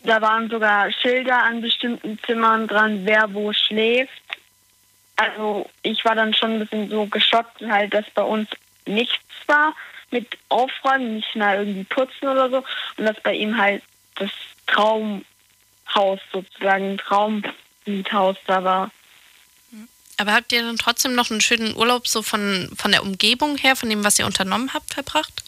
[0.03, 4.11] Da waren sogar Schilder an bestimmten Zimmern dran, wer wo schläft.
[5.15, 8.49] Also ich war dann schon ein bisschen so geschockt, halt, dass bei uns
[8.85, 9.73] nichts war
[10.11, 12.63] mit Aufräumen, nicht mal irgendwie putzen oder so.
[12.97, 13.83] Und dass bei ihm halt
[14.15, 14.29] das
[14.67, 18.91] Traumhaus sozusagen, ein Traummiethaus da war.
[20.17, 23.75] Aber habt ihr dann trotzdem noch einen schönen Urlaub so von, von der Umgebung her,
[23.75, 25.43] von dem, was ihr unternommen habt, verbracht?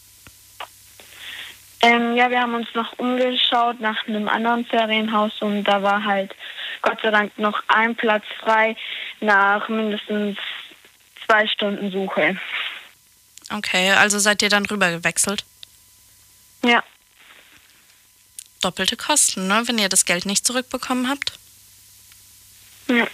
[1.81, 6.35] Ähm, ja, wir haben uns noch umgeschaut nach einem anderen Ferienhaus und da war halt
[6.81, 8.75] Gott sei Dank noch ein Platz frei
[9.19, 10.37] nach mindestens
[11.25, 12.37] zwei Stunden Suche.
[13.51, 15.43] Okay, also seid ihr dann rüber gewechselt?
[16.63, 16.83] Ja.
[18.61, 19.63] Doppelte Kosten, ne?
[19.65, 21.33] Wenn ihr das Geld nicht zurückbekommen habt.
[22.87, 23.07] Ja.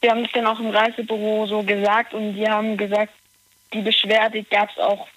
[0.00, 3.12] Wir haben es dann auch im Reisebüro so gesagt und die haben gesagt,
[3.72, 5.08] die Beschwerde gab es auch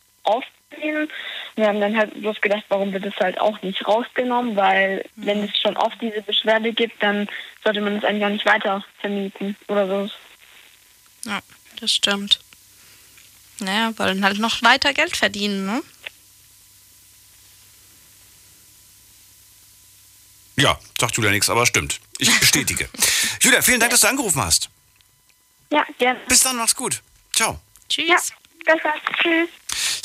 [0.72, 1.10] aufgesehen.
[1.56, 5.44] Wir haben dann halt bloß gedacht, warum wird es halt auch nicht rausgenommen, weil wenn
[5.44, 7.28] es schon oft diese Beschwerde gibt, dann
[7.64, 10.10] sollte man es eigentlich auch nicht weiter vermieten oder so.
[11.30, 11.40] Ja,
[11.80, 12.40] das stimmt.
[13.60, 15.84] Naja, wollen halt noch weiter Geld verdienen, ne?
[20.58, 22.00] Ja, sagt Julia nichts, aber stimmt.
[22.18, 22.90] Ich bestätige.
[23.42, 24.70] Julia, vielen Dank, dass du angerufen hast.
[25.72, 26.20] Ja, gerne.
[26.28, 27.02] Bis dann, mach's gut.
[27.34, 27.60] Ciao.
[27.88, 28.08] Tschüss.
[28.08, 28.18] Ja,
[28.66, 29.00] das war's.
[29.22, 29.50] Tschüss.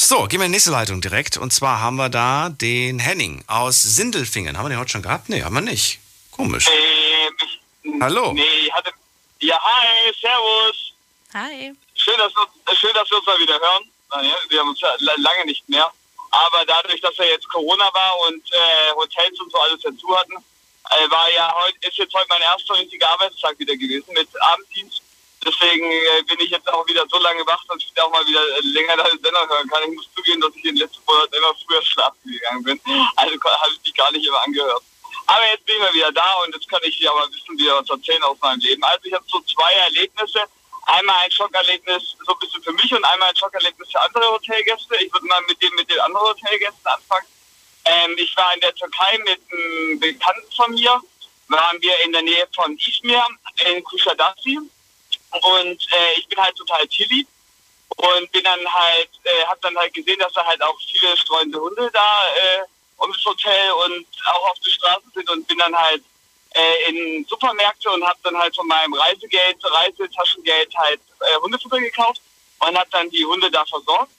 [0.08, 1.36] So, gehen wir in die nächste Leitung direkt.
[1.36, 4.56] Und zwar haben wir da den Henning aus Sindelfingen.
[4.56, 5.28] Haben wir den heute schon gehabt?
[5.28, 5.98] Nee, haben wir nicht.
[6.30, 6.68] Komisch.
[6.68, 8.32] Ähm, Hallo.
[8.32, 8.92] Nee, ich hatte.
[9.40, 10.92] Ja, hi, servus.
[11.34, 11.72] Hi.
[11.96, 13.82] Schön, dass, wir, schön, dass wir uns mal wieder hören.
[14.48, 15.90] Wir haben uns ja la- lange nicht mehr.
[16.30, 20.34] Aber dadurch, dass ja jetzt Corona war und äh, Hotels und so alles dazu hatten,
[20.34, 25.02] äh, war ja heute, ist jetzt heute mein erster richtiger Arbeitstag wieder gewesen mit Abenddienst.
[25.46, 28.42] Deswegen äh, bin ich jetzt auch wieder so lange wach, dass ich auch mal wieder
[28.42, 29.82] äh, länger deine Sender hören kann.
[29.88, 32.80] Ich muss zugeben, dass ich in den letzten Monaten immer früher schlafen gegangen bin.
[33.16, 34.82] Also habe ich die gar nicht immer angehört.
[35.26, 37.58] Aber jetzt bin ich mal wieder da und jetzt kann ich dir aber ein bisschen
[37.58, 38.82] wieder was erzählen aus meinem Leben.
[38.82, 40.44] Also ich habe so zwei Erlebnisse.
[40.86, 44.96] Einmal ein Schockerlebnis so ein bisschen für mich und einmal ein Schockerlebnis für andere Hotelgäste.
[44.96, 47.26] Ich würde mal mit dem mit den anderen Hotelgästen anfangen.
[47.84, 51.00] Ähm, ich war in der Türkei mit einem Bekannten von mir.
[51.48, 53.24] Waren wir in der Nähe von Izmir
[53.64, 54.58] in Kushadasi.
[55.42, 57.26] Und äh, ich bin halt total chilly
[57.96, 61.60] und bin dann halt, äh, hab dann halt gesehen, dass da halt auch viele streunende
[61.60, 62.62] Hunde da äh,
[62.98, 66.02] um das Hotel und auch auf der Straße sind und bin dann halt
[66.54, 72.20] äh, in Supermärkte und habe dann halt von meinem Reisegeld, Reisetaschengeld halt äh, Hundefutter gekauft
[72.60, 74.10] und habe dann die Hunde da versorgt.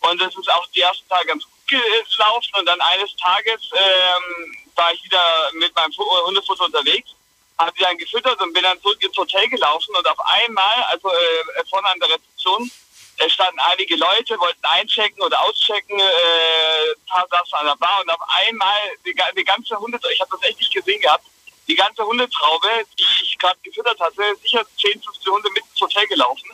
[0.00, 4.56] Und das ist auch die ersten Tage ganz gut gelaufen und dann eines Tages ähm,
[4.74, 7.10] war ich wieder mit meinem Fu- Hundefutter unterwegs,
[7.58, 11.08] habe die dann gefüttert und bin dann zurück ins Hotel gelaufen und auf einmal, also
[11.08, 12.70] äh, vorne an der Rezeption,
[13.18, 18.10] äh, standen einige Leute, wollten einchecken oder auschecken, äh, paar saßen an der Bar und
[18.10, 21.24] auf einmal die, die ganze Hunde, ich habe das echt nicht gesehen gehabt,
[21.68, 22.68] die ganze Hundetraube,
[22.98, 26.50] die ich gerade gefüttert hatte, sicher 10, 15 Hunde mit ins Hotel gelaufen.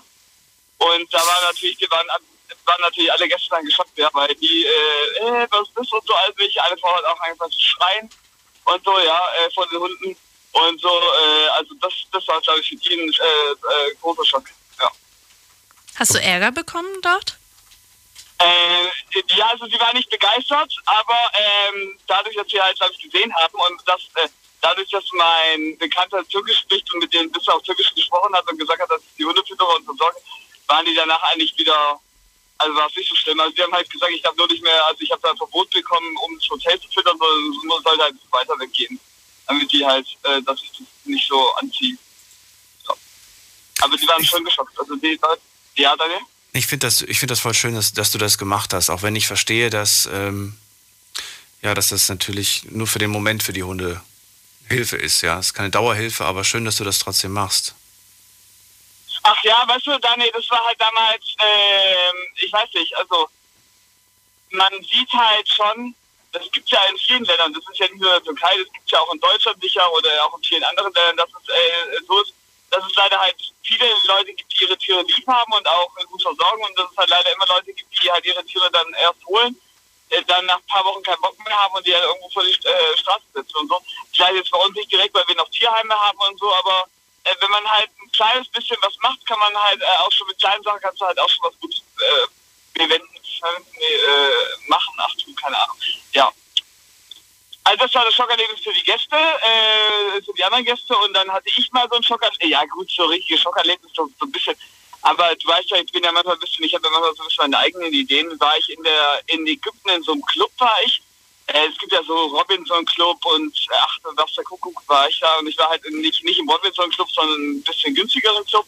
[0.78, 2.06] Und da war natürlich, die waren,
[2.64, 6.06] waren natürlich alle Gäste dann geschockt, ja, weil die, äh, äh, was ist das und
[6.06, 8.10] so, alles welche, eine Frau hat auch angefangen zu schreien
[8.64, 10.16] und so, ja, äh, von den Hunden.
[10.66, 14.24] Und so, äh, also das, das war, glaube ich, für die ein äh, äh, großer
[14.24, 14.44] Schock.
[14.80, 14.90] Ja.
[15.96, 17.38] Hast du Ärger bekommen dort?
[18.38, 18.88] Äh,
[19.36, 23.34] Ja, also sie war nicht begeistert, aber ähm, dadurch, dass wir halt, glaube ich, gesehen
[23.34, 24.28] haben und dass, äh,
[24.60, 28.58] dadurch, dass mein Bekannter Türkisch spricht und mit denen bis auf Türkisch gesprochen hat und
[28.58, 30.18] gesagt hat, dass ich die Hundefütterer und so sorge,
[30.66, 32.00] waren die danach eigentlich wieder,
[32.58, 33.40] also war es nicht so schlimm.
[33.40, 35.36] Also die haben halt gesagt, ich darf nur nicht mehr, also ich habe da ein
[35.36, 39.00] Verbot bekommen, um das Hotel zu füttern, sondern es sollte halt weiter weggehen.
[39.48, 41.96] Damit die halt, äh, dass ich das nicht so anziehe.
[42.84, 42.94] So.
[43.80, 44.78] Aber die waren schon geschockt.
[44.78, 45.18] Also die,
[45.74, 46.20] ja, Daniel?
[46.52, 49.02] Ich finde das, ich find das voll schön, dass, dass du das gemacht hast, auch
[49.02, 50.58] wenn ich verstehe, dass, ähm,
[51.62, 54.00] ja, dass das natürlich nur für den Moment für die Hunde
[54.68, 55.22] Hilfe ist.
[55.22, 57.74] Ja, es ist keine Dauerhilfe, aber schön, dass du das trotzdem machst.
[59.22, 63.28] Ach ja, weißt du, Daniel, das war halt damals, ähm, ich weiß nicht, also
[64.50, 65.94] man sieht halt schon,
[66.32, 68.72] das gibt ja in vielen Ländern, das ist ja nicht nur in der Türkei, das
[68.72, 72.04] gibt ja auch in Deutschland sicher oder auch in vielen anderen Ländern, dass es äh,
[72.06, 72.34] so ist,
[72.70, 76.22] dass es leider halt viele Leute gibt, die ihre Tiere lieb haben und auch gut
[76.22, 79.24] versorgen und dass es halt leider immer Leute gibt, die halt ihre Tiere dann erst
[79.26, 79.58] holen,
[80.10, 82.44] äh, dann nach ein paar Wochen keinen Bock mehr haben und die halt irgendwo vor
[82.44, 83.80] die äh, Straße setzen und so.
[84.12, 86.88] Vielleicht jetzt bei uns nicht direkt, weil wir noch Tierheime haben und so, aber
[87.24, 90.26] äh, wenn man halt ein kleines bisschen was macht, kann man halt äh, auch schon
[90.28, 92.26] mit kleinen Sachen kannst du halt auch schon was Gutes äh,
[92.78, 95.76] bewenden, nee, äh, machen, ach du, keine Ahnung.
[96.12, 96.32] Ja.
[97.64, 100.96] Also das war das Schockerlebnis für die Gäste, äh, für die anderen Gäste.
[100.96, 104.26] Und dann hatte ich mal so ein Schockerlebnis, ja gut, so richtige Schockerlebnis, so, so
[104.26, 104.54] ein bisschen,
[105.02, 107.22] aber du weißt ja, ich bin ja manchmal ein bisschen, ich habe ja manchmal so
[107.22, 110.50] ein bisschen meine eigenen Ideen, war ich in der, in Ägypten in so einem Club
[110.58, 111.02] war ich,
[111.48, 115.38] äh, es gibt ja so Robinson Club und ach, was der Kuckuck war ich da.
[115.38, 118.66] Und ich war halt nicht, nicht im Robinson Club, sondern ein bisschen günstigeren Club,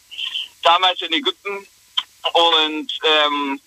[0.63, 1.67] damals in Ägypten.
[2.33, 3.61] Und ähm,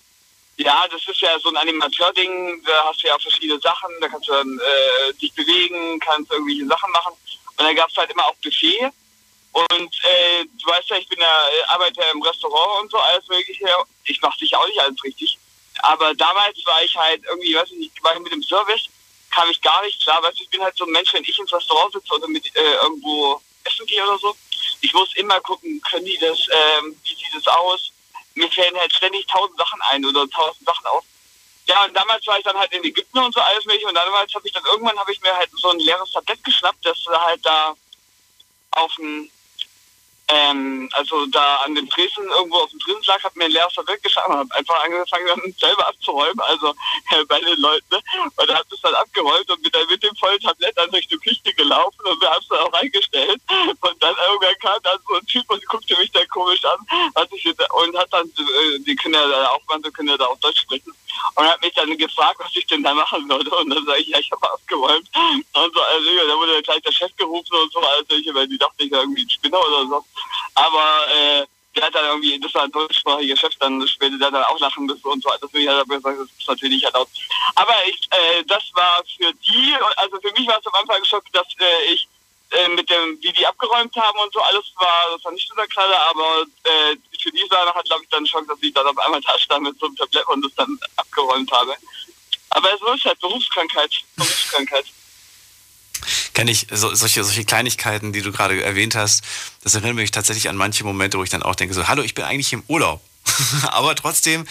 [0.57, 4.27] ja, das ist ja so ein Animateur-Ding, da hast du ja verschiedene Sachen, da kannst
[4.27, 7.13] du dann äh, dich bewegen, kannst irgendwelche Sachen machen.
[7.57, 8.91] Und dann gab es halt immer auch Buffet.
[9.51, 12.97] Und äh, du weißt ja, ich bin ja, äh, arbeite ja im Restaurant und so,
[12.97, 13.65] alles mögliche.
[14.05, 15.37] Ich mache sicher auch nicht alles richtig.
[15.79, 18.87] Aber damals war ich halt irgendwie, weiß ich nicht, war ich mit dem Service,
[19.31, 20.21] kam ich gar nicht klar.
[20.23, 22.45] Weißt du, ich bin halt so ein Mensch, wenn ich ins Restaurant sitze oder mit
[22.55, 24.35] äh, irgendwo essen gehe oder so,
[24.81, 27.91] ich muss immer gucken, können die das, ähm, wie sieht es aus?
[28.35, 31.03] Mir fällen halt ständig tausend Sachen ein oder tausend Sachen auf.
[31.67, 34.33] Ja, und damals war ich dann halt in Ägypten und so alles mögliche und damals
[34.35, 37.43] habe ich dann irgendwann habe ich mir halt so ein leeres Tablett geschnappt, das halt
[37.43, 37.75] da
[38.71, 39.31] auf dem
[40.27, 43.73] ähm, also da an dem Tresen irgendwo auf dem Tresen lag, hat mir ein leeres
[43.73, 46.69] Tablett geschafft und habe einfach angefangen, dann selber abzuräumen, also
[47.11, 47.85] äh, bei den Leuten.
[47.91, 48.01] Ne?
[48.35, 51.07] Und er hat es dann abgeräumt und bin dann mit dem vollen Tablett dann durch
[51.07, 53.41] die Küche gelaufen und wir haben es dann auch reingestellt.
[53.49, 56.79] Und dann irgendwann kam dann so ein Typ und guckte mich dann komisch an
[57.15, 60.25] hat sich, und hat dann, äh, die können ja da auch, manche können ja da
[60.25, 60.93] auch Deutsch sprechen
[61.35, 63.49] und hat mich dann gefragt, was ich denn da machen würde.
[63.55, 65.09] Und dann sage ich, ja, ich habe abgeräumt.
[65.53, 68.57] Und so, also, da wurde gleich der Chef gerufen und so, also ich, weil die
[68.57, 70.05] dachte, ich irgendwie ein Spinner oder so.
[70.55, 74.43] Aber äh, der hat dann irgendwie, das war ein deutschsprachiger Chef, dann später der dann
[74.43, 75.29] auch lachen müssen und so.
[75.51, 77.11] Will ich halt aber gesagt, das ist natürlich nicht erlaubt.
[77.55, 81.35] Aber ich, äh, das war für die, also für mich war es am Anfang geschockt,
[81.35, 82.07] dass äh, ich
[82.51, 85.55] äh, mit dem, wie die abgeräumt haben und so, alles war, das war nicht so
[85.55, 88.87] der Knaller, aber äh, für die Sache hat, glaube ich, dann schon, dass ich dann
[88.87, 91.75] auf einmal da stand mit so einem Tablett und das dann abgeräumt habe.
[92.51, 94.85] Aber es ist halt Berufskrankheit, Berufskrankheit.
[96.33, 99.23] Kenne ich so, solche, solche Kleinigkeiten, die du gerade erwähnt hast,
[99.63, 102.13] das erinnert mich tatsächlich an manche Momente, wo ich dann auch denke, so, hallo, ich
[102.13, 103.01] bin eigentlich im Urlaub.
[103.67, 104.45] Aber trotzdem,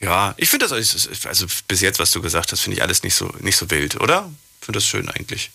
[0.00, 3.14] ja, ich finde das, also bis jetzt, was du gesagt hast, finde ich alles nicht
[3.14, 4.30] so, nicht so wild, oder?
[4.60, 5.50] Ich finde das schön eigentlich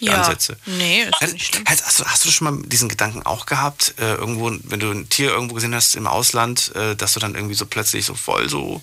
[0.00, 0.20] die ja.
[0.20, 0.56] Ansätze.
[0.66, 1.64] Nee, ist hast, nicht schlimm.
[1.66, 5.08] Hast, du, hast du schon mal diesen Gedanken auch gehabt, äh, irgendwo, wenn du ein
[5.08, 8.48] Tier irgendwo gesehen hast im Ausland, äh, dass du dann irgendwie so plötzlich so voll
[8.48, 8.82] so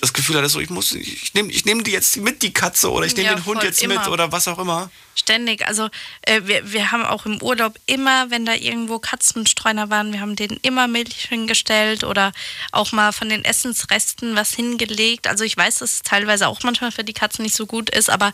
[0.00, 2.90] das Gefühl hattest, so ich muss, ich nehme ich nehm die jetzt mit, die Katze,
[2.90, 3.98] oder ich nehme ja, den Hund jetzt immer.
[3.98, 4.90] mit oder was auch immer?
[5.16, 5.66] Ständig.
[5.66, 5.88] Also
[6.22, 10.36] äh, wir, wir haben auch im Urlaub immer, wenn da irgendwo Katzenstreuner waren, wir haben
[10.36, 12.32] denen immer Milch hingestellt oder
[12.70, 15.26] auch mal von den Essensresten was hingelegt.
[15.26, 18.08] Also ich weiß, dass es teilweise auch manchmal für die Katzen nicht so gut ist,
[18.08, 18.32] aber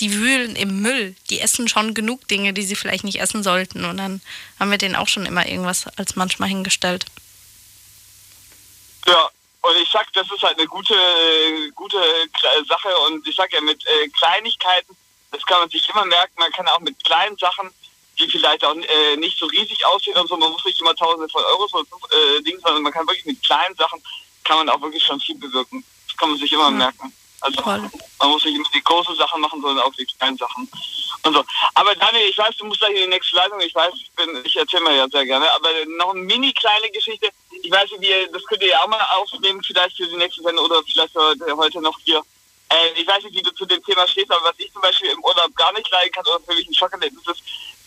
[0.00, 1.14] die wühlen im Müll.
[1.28, 3.84] Die essen schon genug Dinge, die sie vielleicht nicht essen sollten.
[3.84, 4.22] Und dann
[4.58, 7.04] haben wir denen auch schon immer irgendwas als manchmal hingestellt.
[9.06, 9.30] Ja,
[9.62, 10.94] und ich sag, das ist halt eine gute,
[11.74, 11.98] gute
[12.68, 12.98] Sache.
[13.06, 14.96] Und ich sag ja, mit äh, Kleinigkeiten,
[15.30, 16.32] das kann man sich immer merken.
[16.36, 17.70] Man kann auch mit kleinen Sachen,
[18.18, 21.28] die vielleicht auch äh, nicht so riesig aussehen und so, man muss nicht immer tausende
[21.28, 24.02] von Euros oder äh, Ding, sondern man kann wirklich mit kleinen Sachen,
[24.44, 25.84] kann man auch wirklich schon viel bewirken.
[26.08, 26.78] Das kann man sich immer mhm.
[26.78, 27.12] merken.
[27.42, 27.90] Also Voll.
[28.20, 30.68] man muss nicht immer die großen Sachen machen, sondern auch die kleinen Sachen.
[31.24, 31.44] Und so.
[31.74, 33.60] Aber Daniel, ich weiß, du musst gleich in die nächste Leitung.
[33.60, 35.50] Ich weiß, ich, bin, ich erzähle mir ja sehr gerne.
[35.52, 37.30] Aber noch eine mini kleine Geschichte.
[37.62, 40.42] Ich weiß nicht, wie das könnt ihr ja auch mal aufnehmen, vielleicht für die nächste
[40.42, 42.22] Sendung oder vielleicht heute, noch hier.
[42.68, 45.10] Äh, ich weiß nicht, wie du zu dem Thema stehst, aber was ich zum Beispiel
[45.10, 47.42] im Urlaub gar nicht leiden kann oder für mich ein Schockerlebnis ist,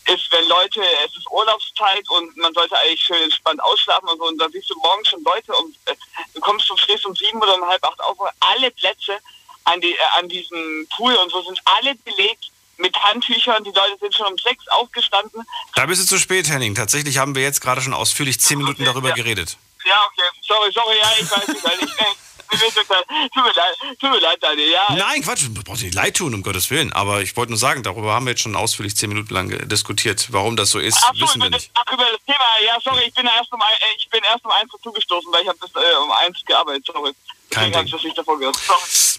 [0.08, 4.24] ist, wenn Leute, es ist Urlaubszeit und man sollte eigentlich schön entspannt ausschlafen und so,
[4.24, 5.94] und dann siehst du morgens schon Leute um, äh,
[6.34, 9.18] du kommst und stehst um sieben oder um halb acht auf, alle Plätze
[9.64, 12.46] an, die, äh, an diesem Pool und so sind alle belegt
[12.78, 15.42] mit Handtüchern, die Leute sind schon um sechs aufgestanden.
[15.74, 16.74] Da bist du zu spät, Henning.
[16.74, 19.56] Tatsächlich haben wir jetzt gerade schon ausführlich zehn Minuten darüber geredet.
[19.86, 21.80] Ja, okay, sorry, sorry, ja, ich weiß nicht, weil ich,
[22.52, 24.86] mir wird total- tut mir leid, tut mir leid, Daniel, ja.
[24.94, 26.92] Nein, Quatsch, du brauchst nicht leid tun, um Gottes Willen.
[26.92, 30.26] Aber ich wollte nur sagen, darüber haben wir jetzt schon ausführlich zehn Minuten lang diskutiert.
[30.32, 31.70] Warum das so ist, Ach so, wissen wir nicht.
[31.74, 33.64] ach, über das Thema, ja, sorry, ich bin erst um, äh,
[33.96, 37.12] ich bin erst um eins dazugestoßen, weil ich habe bis äh, um eins gearbeitet, sorry.
[37.50, 38.58] Kein habe ich davor gehört.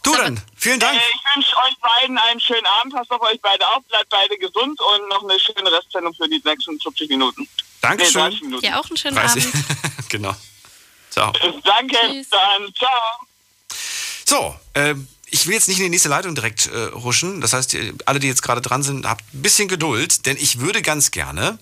[0.03, 0.95] Du dann, vielen Dank.
[0.95, 4.37] Äh, ich wünsche euch beiden einen schönen Abend, passt auf euch beide auf, bleibt beide
[4.37, 7.47] gesund und noch eine schöne Restsendung für die nächsten 40 Minuten.
[7.81, 8.13] Dankeschön.
[8.13, 8.65] Nee, 30 Minuten.
[8.65, 9.45] Ja, auch einen schönen 30.
[9.45, 9.65] Abend.
[10.09, 10.35] genau.
[11.09, 11.33] Ciao.
[11.63, 12.89] Danke, dann ciao.
[14.25, 17.41] So, ähm, ich will jetzt nicht in die nächste Leitung direkt äh, huschen.
[17.41, 17.75] Das heißt,
[18.05, 21.59] alle, die jetzt gerade dran sind, habt ein bisschen Geduld, denn ich würde ganz gerne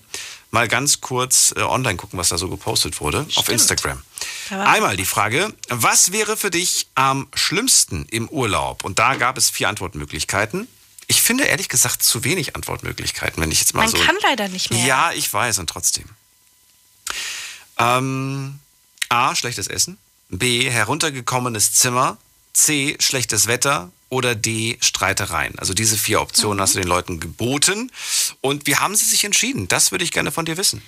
[0.56, 4.02] mal ganz kurz äh, online gucken, was da so gepostet wurde auf Instagram.
[4.48, 8.82] Einmal die Frage, was wäre für dich am schlimmsten im Urlaub?
[8.82, 10.66] Und da gab es vier Antwortmöglichkeiten.
[11.08, 13.98] Ich finde ehrlich gesagt zu wenig Antwortmöglichkeiten, wenn ich jetzt mal Man so.
[13.98, 14.82] kann leider nicht mehr.
[14.82, 16.06] Ja, ich weiß und trotzdem.
[17.76, 18.58] Ähm,
[19.10, 19.98] A, schlechtes Essen.
[20.30, 22.16] B, heruntergekommenes Zimmer.
[22.56, 23.90] C, schlechtes Wetter.
[24.08, 25.58] Oder D, Streitereien.
[25.58, 27.90] Also diese vier Optionen hast du den Leuten geboten.
[28.40, 29.66] Und wie haben sie sich entschieden?
[29.66, 30.80] Das würde ich gerne von dir wissen.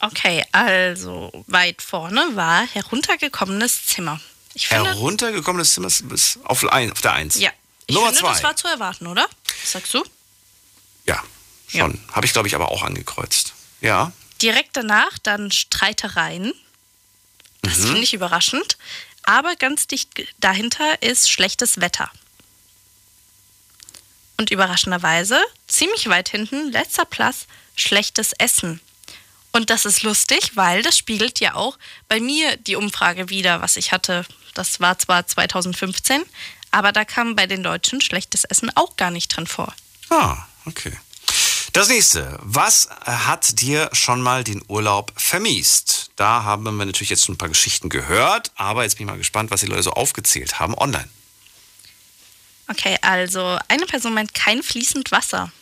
[0.00, 4.20] Okay, also weit vorne war heruntergekommenes Zimmer.
[4.52, 7.36] Ich finde, Heruntergekommenes Zimmer ist auf, ein, auf der Eins.
[7.38, 7.50] ja,
[7.86, 8.32] ich Nummer finde, zwei.
[8.32, 9.26] das war zu erwarten, oder?
[9.62, 10.04] Was sagst du?
[11.06, 11.22] Ja,
[11.66, 11.98] schon.
[12.12, 13.54] Habe ich, glaube ich, aber auch angekreuzt.
[13.80, 14.12] Ja.
[14.42, 16.52] Direkt danach dann Streitereien.
[17.62, 17.82] Das Mhm.
[17.84, 18.76] finde ich überraschend.
[19.26, 20.08] Aber ganz dicht
[20.38, 22.10] dahinter ist schlechtes Wetter.
[24.38, 28.80] Und überraschenderweise, ziemlich weit hinten, letzter Platz, schlechtes Essen.
[29.52, 31.78] Und das ist lustig, weil das spiegelt ja auch
[32.08, 34.26] bei mir die Umfrage wieder, was ich hatte.
[34.54, 36.22] Das war zwar 2015,
[36.70, 39.74] aber da kam bei den Deutschen schlechtes Essen auch gar nicht drin vor.
[40.10, 40.36] Ah,
[40.66, 40.92] okay.
[41.72, 42.38] Das nächste.
[42.42, 45.95] Was hat dir schon mal den Urlaub vermiest?
[46.16, 49.18] Da haben wir natürlich jetzt schon ein paar Geschichten gehört, aber jetzt bin ich mal
[49.18, 51.08] gespannt, was die Leute so aufgezählt haben online.
[52.68, 55.52] Okay, also eine Person meint kein fließend Wasser.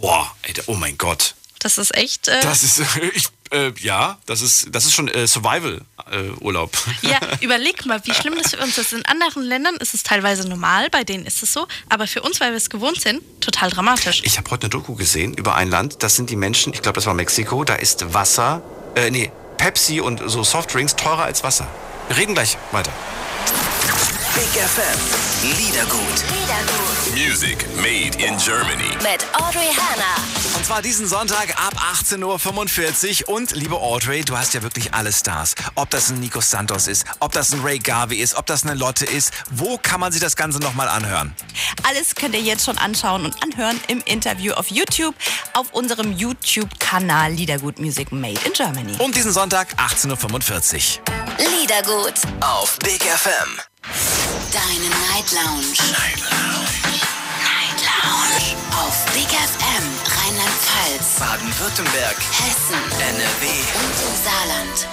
[0.00, 1.34] Boah, ey, oh mein Gott.
[1.60, 2.28] Das ist echt.
[2.28, 2.82] Äh, Das ist,
[3.14, 6.76] ich, äh, ja, das ist, das ist schon äh, Survival-Urlaub.
[7.02, 8.92] Ja, überleg mal, wie schlimm das für uns ist.
[8.92, 12.40] In anderen Ländern ist es teilweise normal, bei denen ist es so, aber für uns,
[12.40, 14.20] weil wir es gewohnt sind, total dramatisch.
[14.24, 16.96] Ich habe heute eine Doku gesehen über ein Land, das sind die Menschen, ich glaube,
[16.96, 18.62] das war Mexiko, da ist Wasser,
[18.94, 21.66] äh, nee, Pepsi und so Softdrinks teurer als Wasser.
[22.08, 22.92] Wir reden gleich weiter.
[24.36, 25.56] Big FM.
[25.56, 27.14] Liedergut.
[27.14, 28.90] Music made in Germany.
[29.02, 30.14] Mit Audrey Hanna.
[30.54, 31.72] Und zwar diesen Sonntag ab
[32.02, 33.34] 18.45 Uhr.
[33.34, 35.54] Und liebe Audrey, du hast ja wirklich alle Stars.
[35.74, 38.74] Ob das ein Nico Santos ist, ob das ein Ray Garvey ist, ob das eine
[38.74, 39.32] Lotte ist.
[39.50, 41.34] Wo kann man sich das Ganze nochmal anhören?
[41.88, 45.14] Alles könnt ihr jetzt schon anschauen und anhören im Interview auf YouTube,
[45.54, 48.96] auf unserem YouTube-Kanal Liedergut Music Made in Germany.
[48.98, 51.58] Und diesen Sonntag 18.45 Uhr.
[51.58, 52.14] Liedergut.
[52.42, 53.62] Auf Big FM.
[53.86, 55.76] Deine Night Lounge.
[55.92, 56.68] Night Lounge.
[57.40, 58.56] Night Lounge.
[58.72, 62.16] Auf Big FM Rheinland-Pfalz, Baden-Württemberg.
[62.32, 63.46] Hessen, NRW.
[63.46, 64.88] und im Saarland.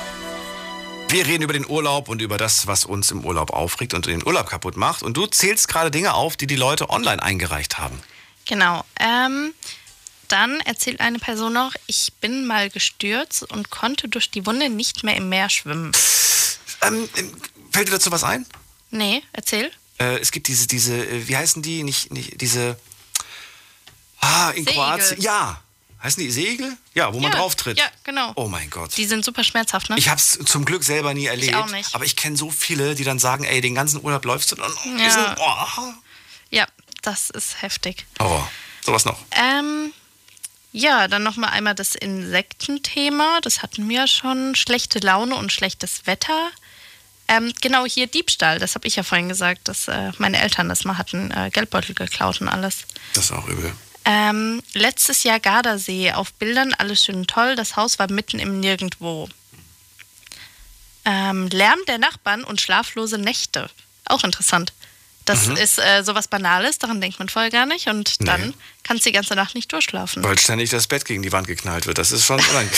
[1.10, 4.24] Wir reden über den Urlaub und über das, was uns im Urlaub aufregt und den
[4.26, 5.02] Urlaub kaputt macht.
[5.02, 7.99] Und du zählst gerade Dinge auf, die die Leute online eingereicht haben.
[8.45, 8.86] Genau.
[8.99, 9.56] Ähm,
[10.28, 15.03] dann erzählt eine Person noch, ich bin mal gestürzt und konnte durch die Wunde nicht
[15.03, 15.94] mehr im Meer schwimmen.
[16.84, 17.10] Ähm,
[17.72, 18.45] fällt dir dazu was ein?
[18.94, 19.72] Nee, erzähl.
[19.99, 21.84] Äh, es gibt diese, diese, äh, wie heißen die?
[21.84, 22.78] Nicht, nicht diese.
[24.22, 24.65] Ah, in.
[24.65, 25.20] Kroatien.
[25.20, 25.60] Ja.
[26.02, 26.78] Heißen die Segel?
[26.94, 27.80] Ja, wo man ja, drauf tritt.
[27.80, 28.34] Ja, genau.
[28.36, 28.95] Oh mein Gott.
[28.98, 29.95] Die sind super schmerzhaft, ne?
[29.98, 31.56] Ich habe es zum Glück selber nie erlebt.
[31.56, 31.95] auch nicht.
[31.95, 34.72] Aber ich kenne so viele, die dann sagen, ey, den ganzen Urlaub läufst du dann.
[34.72, 35.06] Oh, Ja.
[35.06, 35.94] diesen- oh.
[36.49, 36.68] Ja,
[37.02, 38.06] das ist heftig.
[38.20, 38.48] Horror.
[38.82, 39.18] Sowas noch.
[39.32, 39.94] Ähm,
[40.74, 43.40] ja, dann nochmal einmal das Insektenthema.
[43.41, 44.56] Das hatten wir schon.
[44.56, 46.52] Schlechte Laune und schlechtes Wetter.
[47.28, 48.60] Ähm, genau, hier Diebstahl.
[48.60, 51.32] Das habe ich ja vorhin gesagt, dass äh, meine Eltern das mal hatten.
[51.32, 52.80] Äh, Geldbeutel geklaut und alles.
[53.14, 53.74] Das ist auch übel.
[54.06, 56.12] Ähm, letztes Jahr Gardasee.
[56.12, 57.56] Auf Bildern alles schön toll.
[57.56, 59.30] Das Haus war mitten im Nirgendwo.
[61.06, 63.70] Ähm, Lärm der Nachbarn und schlaflose Nächte.
[64.06, 64.74] Auch interessant.
[65.26, 65.56] Das Mhm.
[65.56, 67.88] ist äh, sowas Banales, daran denkt man vorher gar nicht.
[67.88, 68.26] Und Nee.
[68.26, 70.22] dann kannst du die ganze Nacht nicht durchschlafen.
[70.24, 71.98] Weil ständig das Bett gegen die Wand geknallt wird.
[71.98, 72.72] Das ist schon unangenehm.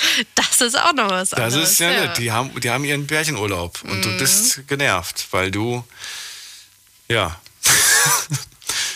[0.34, 1.72] Das ist auch noch was Das anderes.
[1.72, 2.18] ist ja, nett.
[2.18, 3.82] Die haben, die haben ihren Pärchenurlaub.
[3.84, 4.18] Und du Mhm.
[4.18, 5.84] bist genervt, weil du,
[7.08, 7.40] ja,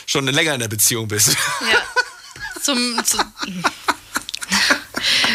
[0.06, 1.36] schon länger in der Beziehung bist.
[1.72, 1.82] Ja.
[2.62, 3.18] zum, zu,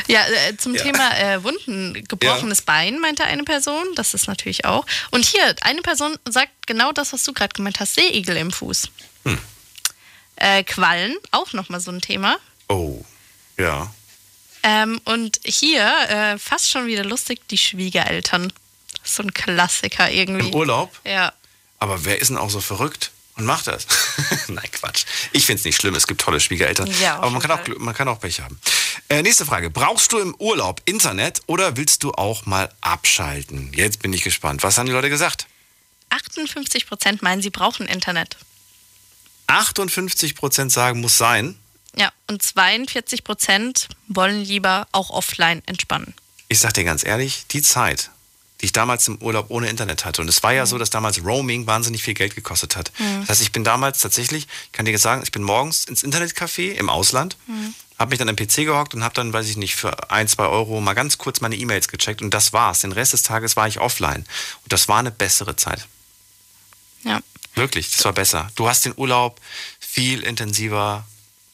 [0.08, 0.84] ja, äh, zum Ja.
[0.84, 3.84] Thema äh, Wunden, gebrochenes Bein, meinte eine Person.
[3.96, 4.86] Das ist natürlich auch.
[5.12, 8.90] Und hier, eine Person sagt genau das, was du gerade gemeint hast: Seeigel im Fuß.
[9.26, 9.38] Hm.
[10.38, 12.38] Äh, Quallen, auch nochmal so ein Thema.
[12.70, 13.04] Oh,
[13.58, 13.94] ja.
[14.64, 18.52] Ähm, und hier, äh, fast schon wieder lustig, die Schwiegereltern.
[19.04, 20.50] So ein Klassiker irgendwie.
[20.50, 21.00] Im Urlaub?
[21.06, 21.34] Ja.
[21.80, 23.88] Aber wer ist denn auch so verrückt und macht das?
[24.48, 25.06] Nein, Quatsch.
[25.32, 25.96] Ich finde es nicht schlimm.
[25.96, 26.94] Es gibt tolle Schwiegereltern.
[27.02, 28.60] Ja, aber man kann, auch, man kann auch Pech haben.
[29.08, 29.70] Äh, nächste Frage.
[29.70, 33.72] Brauchst du im Urlaub Internet oder willst du auch mal abschalten?
[33.74, 34.62] Jetzt bin ich gespannt.
[34.64, 35.48] Was haben die Leute gesagt?
[36.10, 38.38] 58 Prozent meinen, sie brauchen Internet.
[39.48, 41.58] 58 Prozent sagen, muss sein.
[41.98, 46.14] Ja, und 42 Prozent wollen lieber auch offline entspannen.
[46.48, 48.10] Ich sag dir ganz ehrlich, die Zeit,
[48.62, 51.24] die ich damals im Urlaub ohne Internet hatte, und es war ja so, dass damals
[51.24, 52.92] Roaming wahnsinnig viel Geld gekostet hat.
[53.00, 53.22] Mhm.
[53.22, 56.04] Das heißt, ich bin damals tatsächlich, ich kann dir jetzt sagen, ich bin morgens ins
[56.04, 57.74] Internetcafé im Ausland, Mhm.
[57.98, 60.46] habe mich dann am PC gehockt und habe dann, weiß ich nicht, für ein, zwei
[60.46, 62.82] Euro mal ganz kurz meine E-Mails gecheckt und das war's.
[62.82, 64.26] Den Rest des Tages war ich offline.
[64.64, 65.88] Und das war eine bessere Zeit.
[67.04, 67.20] Ja.
[67.56, 68.50] Wirklich, das war besser.
[68.56, 69.40] Du hast den Urlaub
[69.80, 71.06] viel intensiver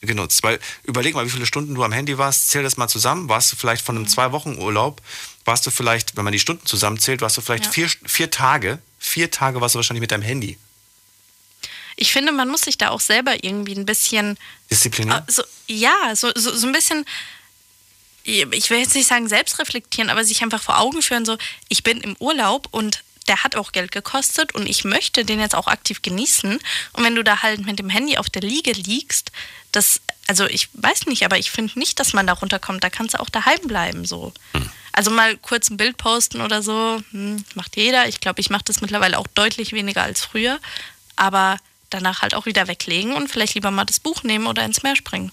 [0.05, 0.43] genutzt.
[0.43, 3.29] Weil überleg mal, wie viele Stunden du am Handy warst, zähl das mal zusammen.
[3.29, 5.01] Warst du vielleicht von einem zwei Wochen Urlaub,
[5.45, 7.71] warst du vielleicht, wenn man die Stunden zusammenzählt, warst du vielleicht Ja.
[7.71, 10.57] vier, vier Tage, vier Tage warst du wahrscheinlich mit deinem Handy.
[11.97, 14.37] Ich finde, man muss sich da auch selber irgendwie ein bisschen
[14.69, 15.31] Diszipliniert?
[15.31, 17.05] so, ja, so, so, so ein bisschen,
[18.23, 21.37] ich will jetzt nicht sagen selbst reflektieren, aber sich einfach vor Augen führen, so,
[21.69, 25.55] ich bin im Urlaub und der hat auch Geld gekostet und ich möchte den jetzt
[25.55, 26.59] auch aktiv genießen.
[26.93, 29.31] Und wenn du da halt mit dem Handy auf der Liege liegst,
[29.71, 32.83] das, also ich weiß nicht, aber ich finde nicht, dass man da runterkommt.
[32.83, 34.33] Da kannst du auch daheim bleiben, so.
[34.91, 38.07] Also mal kurz ein Bild posten oder so, hm, macht jeder.
[38.07, 40.59] Ich glaube, ich mache das mittlerweile auch deutlich weniger als früher.
[41.15, 41.57] Aber
[41.89, 44.95] danach halt auch wieder weglegen und vielleicht lieber mal das Buch nehmen oder ins Meer
[44.95, 45.31] springen.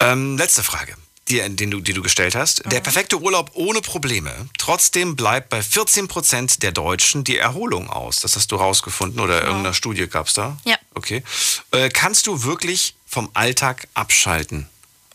[0.00, 0.96] Ähm, letzte Frage,
[1.30, 2.64] die, den du, die du gestellt hast.
[2.64, 2.70] Mhm.
[2.70, 4.48] Der perfekte Urlaub ohne Probleme.
[4.58, 8.20] Trotzdem bleibt bei 14 Prozent der Deutschen die Erholung aus.
[8.20, 10.58] Das hast du rausgefunden oder irgendeiner Studie gab es da?
[10.64, 10.76] Ja.
[10.94, 11.22] Okay.
[11.70, 14.68] Äh, kannst du wirklich vom Alltag abschalten?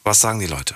[0.04, 0.76] Was sagen die Leute?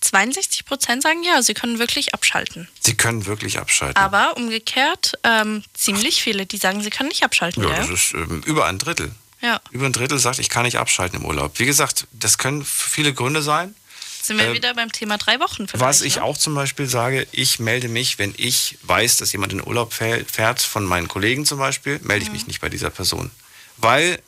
[0.00, 2.68] 62 Prozent sagen ja, sie können wirklich abschalten.
[2.80, 3.96] Sie können wirklich abschalten.
[4.02, 7.62] Aber umgekehrt, ähm, ziemlich viele, die sagen, sie können nicht abschalten.
[7.62, 9.12] ja, Ja, das ist ähm, über ein Drittel.
[9.40, 9.60] ja.
[9.70, 11.58] Über ein Drittel sagt, ich kann nicht abschalten im Urlaub.
[11.60, 13.74] Wie gesagt, das können viele Gründe sein.
[14.22, 15.80] Sind wir Ähm, wieder beim Thema drei Wochen vielleicht.
[15.84, 16.22] Was ich ne?
[16.22, 20.24] auch zum Beispiel sage, ich melde mich, wenn ich weiß, dass jemand in Urlaub fäh-
[20.24, 22.34] fährt, von meinen Kollegen zum Beispiel, melde ich Mhm.
[22.36, 23.30] mich nicht bei dieser Person.
[23.78, 24.22] Weil,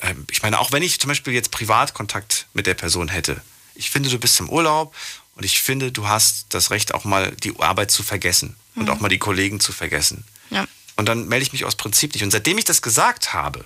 [0.00, 3.42] ähm, ich meine, auch wenn ich zum Beispiel jetzt Privatkontakt mit der Person hätte,
[3.74, 4.94] ich finde, du bist im Urlaub
[5.36, 8.90] und ich finde, du hast das Recht, auch mal die Arbeit zu vergessen und Mhm.
[8.90, 10.24] auch mal die Kollegen zu vergessen.
[10.50, 10.66] Ja.
[10.96, 12.22] Und dann melde ich mich aus Prinzip nicht.
[12.22, 13.64] Und seitdem ich das gesagt habe,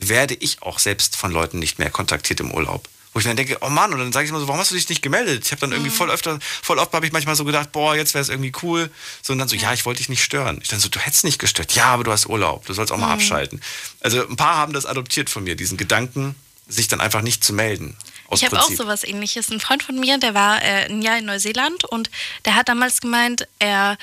[0.00, 2.88] werde ich auch selbst von Leuten nicht mehr kontaktiert im Urlaub.
[3.12, 4.76] Wo ich dann denke, oh Mann, und dann sage ich immer so, warum hast du
[4.76, 5.44] dich nicht gemeldet?
[5.44, 5.76] Ich habe dann Mhm.
[5.76, 8.52] irgendwie voll öfter, voll oft habe ich manchmal so gedacht, boah, jetzt wäre es irgendwie
[8.62, 8.88] cool.
[9.22, 10.60] So, und dann so, ja, ich wollte dich nicht stören.
[10.62, 11.72] Ich dann so, du hättest nicht gestört.
[11.72, 13.12] Ja, aber du hast Urlaub, du sollst auch mal Mhm.
[13.14, 13.60] abschalten.
[14.00, 16.36] Also ein paar haben das adoptiert von mir, diesen Gedanken,
[16.68, 17.96] sich dann einfach nicht zu melden.
[18.32, 19.50] Ich habe auch sowas ähnliches.
[19.50, 22.10] Ein Freund von mir, der war äh, ein Jahr in Neuseeland und
[22.44, 23.98] der hat damals gemeint, er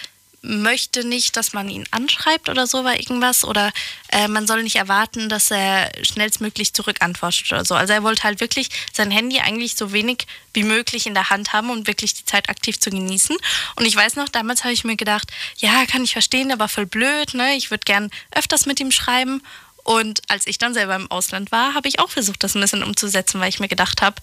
[0.47, 3.71] möchte nicht, dass man ihn anschreibt oder so war irgendwas oder
[4.09, 7.75] äh, man soll nicht erwarten, dass er schnellstmöglich zurückantwortet oder so.
[7.75, 11.53] Also er wollte halt wirklich sein Handy eigentlich so wenig wie möglich in der Hand
[11.53, 13.35] haben und wirklich die Zeit aktiv zu genießen.
[13.75, 16.85] Und ich weiß noch, damals habe ich mir gedacht, ja, kann ich verstehen, aber voll
[16.85, 17.55] blöd, ne?
[17.55, 19.43] Ich würde gern öfters mit ihm schreiben.
[19.83, 22.83] Und als ich dann selber im Ausland war, habe ich auch versucht, das ein bisschen
[22.83, 24.21] umzusetzen, weil ich mir gedacht habe,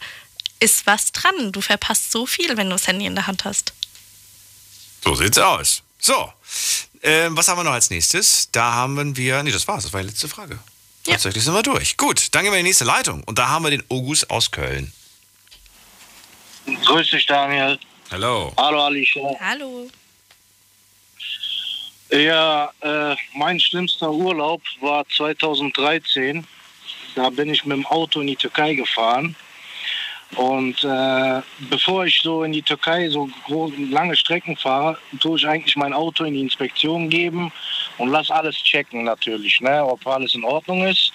[0.61, 1.53] ist was dran.
[1.53, 3.73] Du verpasst so viel, wenn du das Handy in der Hand hast.
[5.03, 5.83] So sieht's aus.
[6.07, 6.31] So,
[7.03, 8.51] ähm, was haben wir noch als nächstes?
[8.53, 10.59] Da haben wir, nee, das war's, das war die letzte Frage.
[11.03, 11.97] Tatsächlich sind wir durch.
[11.97, 13.25] Gut, dann gehen wir in die nächste Leitung.
[13.25, 14.93] Und da haben wir den August aus Köln.
[16.67, 17.79] Grüß dich, Daniel.
[18.11, 18.53] Hallo.
[18.59, 19.23] Hallo, Alicia.
[19.41, 19.89] Hallo.
[22.11, 26.47] Ja, äh, mein schlimmster Urlaub war 2013.
[27.15, 29.37] Da bin ich mit dem Auto in die Türkei gefahren.
[30.37, 33.31] Und äh, bevor ich so in die Türkei so
[33.91, 37.53] lange Strecken fahre, tue ich eigentlich mein Auto in die Inspektion geben
[37.99, 41.13] und lass alles checken natürlich, ne, ob alles in Ordnung ist.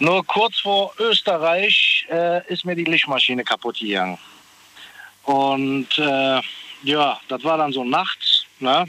[0.00, 4.18] Nur kurz vor Österreich äh, ist mir die Lichtmaschine kaputt gegangen.
[5.24, 6.40] Und äh,
[6.82, 8.44] ja, das war dann so nachts.
[8.60, 8.86] Ne?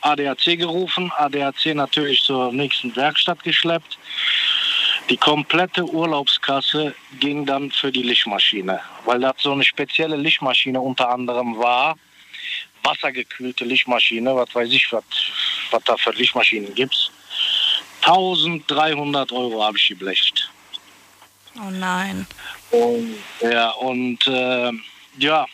[0.00, 3.98] ADAC gerufen, ADAC natürlich zur nächsten Werkstatt geschleppt.
[5.10, 11.10] Die komplette Urlaubskasse ging dann für die Lichtmaschine, weil das so eine spezielle Lichtmaschine unter
[11.10, 11.96] anderem war.
[12.82, 15.04] Wassergekühlte Lichtmaschine, was weiß ich, was,
[15.70, 17.12] was da für Lichtmaschinen gibt.
[18.02, 20.50] 1300 Euro habe ich geblecht.
[21.56, 22.26] Oh nein.
[22.70, 24.72] Und, ja, und äh,
[25.18, 25.46] ja,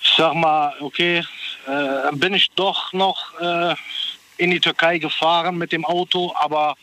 [0.00, 1.22] ich sag mal, okay,
[1.66, 3.74] äh, bin ich doch noch äh,
[4.38, 6.76] in die Türkei gefahren mit dem Auto, aber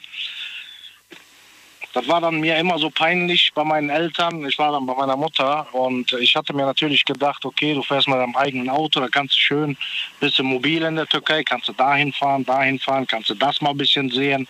[1.96, 4.46] das war dann mir immer so peinlich bei meinen Eltern.
[4.46, 8.10] Ich war dann bei meiner Mutter und ich hatte mir natürlich gedacht, okay, du fährst
[8.10, 9.78] mit deinem eigenen Auto, da kannst du schön,
[10.20, 13.62] bist du mobil in der Türkei, kannst du dahin fahren, dahin fahren, kannst du das
[13.62, 14.46] mal ein bisschen sehen,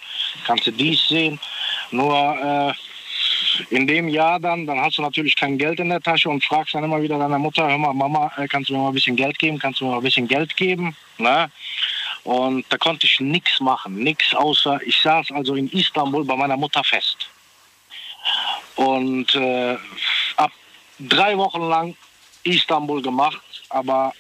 [0.48, 1.40] kannst du dies sehen.
[1.92, 2.74] Nur äh,
[3.76, 6.74] in dem Jahr dann, dann hast du natürlich kein Geld in der Tasche und fragst
[6.74, 9.16] dann immer wieder deiner Mutter, hör mal, Mama, äh, kannst du mir mal ein bisschen
[9.16, 10.96] Geld geben, kannst du mir mal ein bisschen Geld geben?
[11.20, 11.52] Ne?
[12.24, 16.58] Und da konnte ich nichts machen, nichts außer, ich saß also in Istanbul bei meiner
[16.58, 17.30] Mutter fest.
[18.76, 19.78] Und äh,
[20.38, 20.52] ab
[21.00, 21.96] drei Wochen lang
[22.44, 24.14] Istanbul gemacht, aber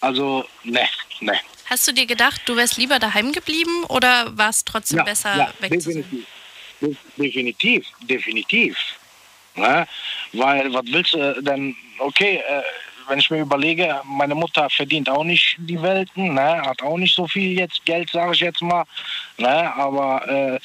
[0.00, 0.88] also ne,
[1.20, 1.38] ne.
[1.66, 5.52] Hast du dir gedacht, du wärst lieber daheim geblieben oder war es trotzdem besser ja,
[5.60, 6.26] weg definitiv.
[6.80, 8.78] De- Definitiv, definitiv.
[9.56, 9.86] Ne?
[10.32, 12.62] Weil, was willst du denn, okay, äh,
[13.08, 16.62] wenn ich mir überlege, meine Mutter verdient auch nicht die Welten, ne?
[16.62, 18.84] hat auch nicht so viel jetzt Geld, sage ich jetzt mal.
[19.38, 19.74] Ne?
[19.74, 20.58] Aber äh,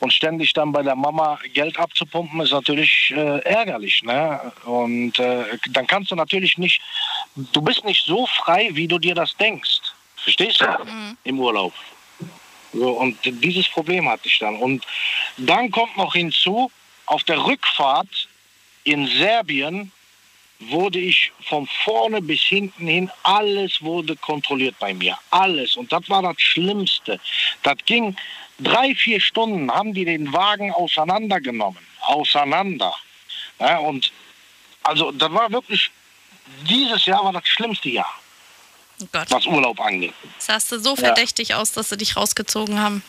[0.00, 4.02] und ständig dann bei der Mama Geld abzupumpen, ist natürlich äh, ärgerlich.
[4.02, 4.52] Ne?
[4.64, 6.80] Und äh, dann kannst du natürlich nicht,
[7.34, 9.80] du bist nicht so frei, wie du dir das denkst.
[10.16, 10.66] Verstehst du?
[11.24, 11.72] Im Urlaub.
[12.72, 14.56] So, und dieses Problem hatte ich dann.
[14.56, 14.84] Und
[15.36, 16.70] dann kommt noch hinzu,
[17.06, 18.28] auf der Rückfahrt
[18.84, 19.92] in Serbien
[20.60, 25.18] wurde ich von vorne bis hinten hin, alles wurde kontrolliert bei mir.
[25.30, 25.76] Alles.
[25.76, 27.20] Und das war das Schlimmste.
[27.62, 28.16] Das ging
[28.58, 31.84] drei, vier Stunden, haben die den Wagen auseinandergenommen.
[32.02, 32.94] Auseinander.
[33.58, 34.12] Ja, und
[34.82, 35.90] also das war wirklich,
[36.68, 38.12] dieses Jahr war das schlimmste Jahr,
[39.02, 39.30] Oh Gott.
[39.30, 40.14] was Urlaub angeht.
[40.38, 40.96] Sahst du so Ja.
[40.96, 43.02] verdächtig aus, dass sie dich rausgezogen haben?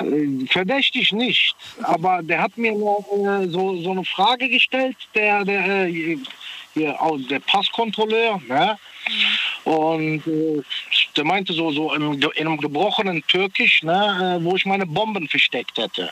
[0.00, 5.44] Äh, Verdächtig nicht, aber der hat mir noch, äh, so, so eine Frage gestellt, der,
[5.44, 6.16] der, äh,
[6.74, 6.96] hier,
[7.30, 8.78] der Passkontrolleur, ne?
[9.64, 10.62] Und äh,
[11.16, 15.28] der meinte so, so ge- in einem gebrochenen Türkisch, ne, äh, wo ich meine Bomben
[15.28, 16.10] versteckt hätte.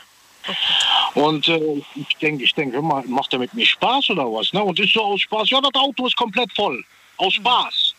[1.13, 4.51] Und äh, ich denke, ich denke, macht er mit mir Spaß oder was?
[4.53, 4.63] Ne?
[4.63, 6.83] Und ich so aus Spaß, ja, das Auto ist komplett voll.
[7.17, 7.95] Aus Spaß.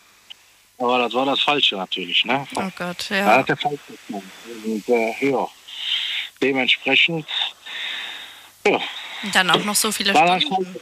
[0.79, 2.45] Aber das war das Falsche natürlich, ne?
[2.55, 3.25] Oh Gott, Ja, ja.
[3.37, 4.23] hat er falsch gemacht.
[4.65, 5.47] Und äh, ja,
[6.43, 7.25] dementsprechend,
[8.65, 8.79] ja,
[9.23, 10.79] Und dann auch noch so viele Stunden.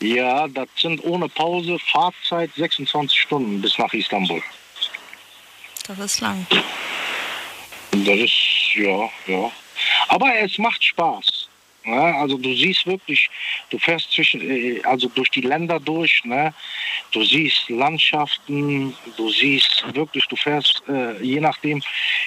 [0.00, 4.42] ja, das sind ohne Pause Fahrzeit 26 Stunden bis nach Istanbul.
[5.86, 6.46] Das ist lang.
[7.92, 9.50] Das ist, ja, ja.
[10.08, 11.41] Aber es macht Spaß.
[11.84, 12.14] Ne?
[12.14, 13.28] Also du siehst wirklich,
[13.70, 16.54] du fährst zwischen, äh, also durch die Länder durch, ne?
[17.10, 21.82] du siehst Landschaften, du siehst wirklich, du fährst, äh, je nachdem,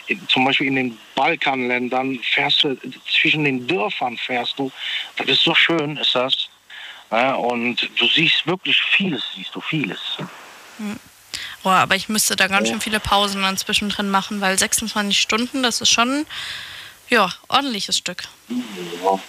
[0.07, 2.77] in, zum Beispiel in den Balkanländern, fährst du
[3.09, 4.71] zwischen den Dörfern fährst du,
[5.17, 6.49] das ist so schön, ist das.
[7.11, 7.37] Ne?
[7.37, 10.17] Und du siehst wirklich vieles, siehst du vieles.
[10.77, 10.99] Hm.
[11.63, 15.63] Oh, aber ich müsste da ganz schön viele Pausen dann zwischendrin machen, weil 26 Stunden,
[15.63, 16.25] das ist schon,
[17.09, 18.23] ja, ordentliches Stück.
[19.03, 19.19] Ja.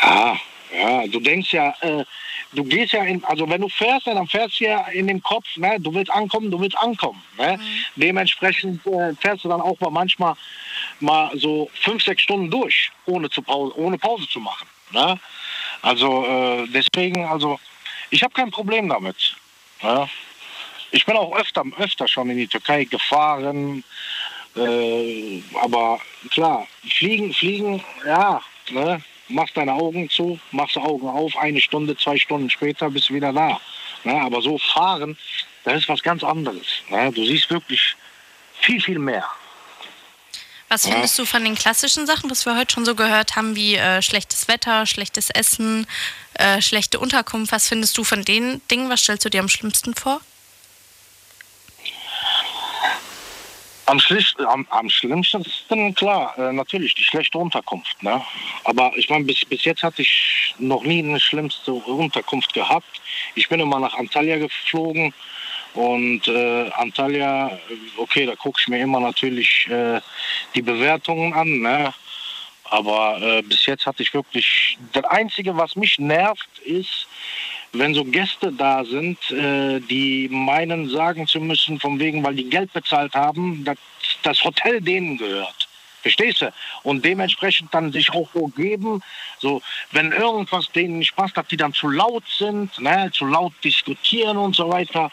[0.00, 0.36] Ja,
[0.72, 2.04] ja, du denkst ja, äh,
[2.52, 5.46] du gehst ja in, also wenn du fährst, dann fährst du ja in dem Kopf,
[5.56, 7.22] ne, du willst ankommen, du willst ankommen.
[7.36, 7.58] Ne?
[7.96, 10.34] Dementsprechend äh, fährst du dann auch mal manchmal
[11.00, 14.66] mal so fünf, sechs Stunden durch, ohne, zu Pause, ohne Pause zu machen.
[14.92, 15.18] Ne?
[15.82, 17.58] Also äh, deswegen, also
[18.10, 19.36] ich habe kein Problem damit.
[19.82, 20.08] Ja?
[20.90, 23.84] Ich bin auch öfter, öfter schon in die Türkei gefahren,
[24.56, 26.00] äh, aber
[26.30, 29.02] klar, fliegen, fliegen, ja, ne?
[29.32, 33.32] Machst deine Augen zu, machst Augen auf, eine Stunde, zwei Stunden später bist du wieder
[33.32, 33.60] da.
[34.04, 34.20] Ne?
[34.20, 35.16] Aber so fahren,
[35.64, 36.66] das ist was ganz anderes.
[36.88, 37.10] Ne?
[37.12, 37.96] Du siehst wirklich
[38.60, 39.24] viel, viel mehr.
[40.68, 40.92] Was Ja.
[40.92, 44.00] findest du von den klassischen Sachen, was wir heute schon so gehört haben, wie äh,
[44.00, 45.86] schlechtes Wetter, schlechtes Essen,
[46.34, 47.52] äh, schlechte Unterkunft?
[47.52, 48.88] Was findest du von den Dingen?
[48.88, 50.20] Was stellst du dir am schlimmsten vor?
[53.86, 58.02] Am, schlicht, am, am schlimmsten, klar, äh, natürlich die schlechte Unterkunft.
[58.02, 58.22] Ne?
[58.64, 63.00] Aber ich meine, bis, bis jetzt hatte ich noch nie eine schlimmste Unterkunft gehabt.
[63.34, 65.12] Ich bin immer nach Antalya geflogen
[65.74, 67.58] und äh, Antalya,
[67.96, 70.00] okay, da gucke ich mir immer natürlich äh,
[70.54, 71.60] die Bewertungen an.
[71.60, 71.92] Ne?
[72.64, 77.06] Aber äh, bis jetzt hatte ich wirklich, das Einzige, was mich nervt, ist,
[77.72, 82.48] wenn so Gäste da sind, äh, die meinen, sagen zu müssen, von wegen, weil die
[82.48, 83.78] Geld bezahlt haben, dass
[84.22, 85.68] das Hotel denen gehört.
[86.02, 86.52] Verstehst du?
[86.82, 89.00] Und dementsprechend dann sich auch so geben,
[89.38, 89.62] so,
[89.92, 94.36] wenn irgendwas denen nicht passt, dass die dann zu laut sind, ne, zu laut diskutieren
[94.36, 95.10] und so weiter.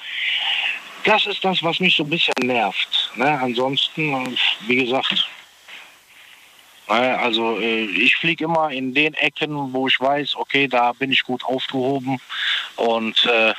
[1.06, 3.11] Das ist das, was mich so ein bisschen nervt.
[3.15, 3.40] Ne?
[3.40, 4.36] Ansonsten,
[4.68, 5.30] wie gesagt?
[6.95, 11.24] Also äh, ich fliege immer in den Ecken, wo ich weiß, okay, da bin ich
[11.24, 12.20] gut aufgehoben
[12.78, 13.53] und äh,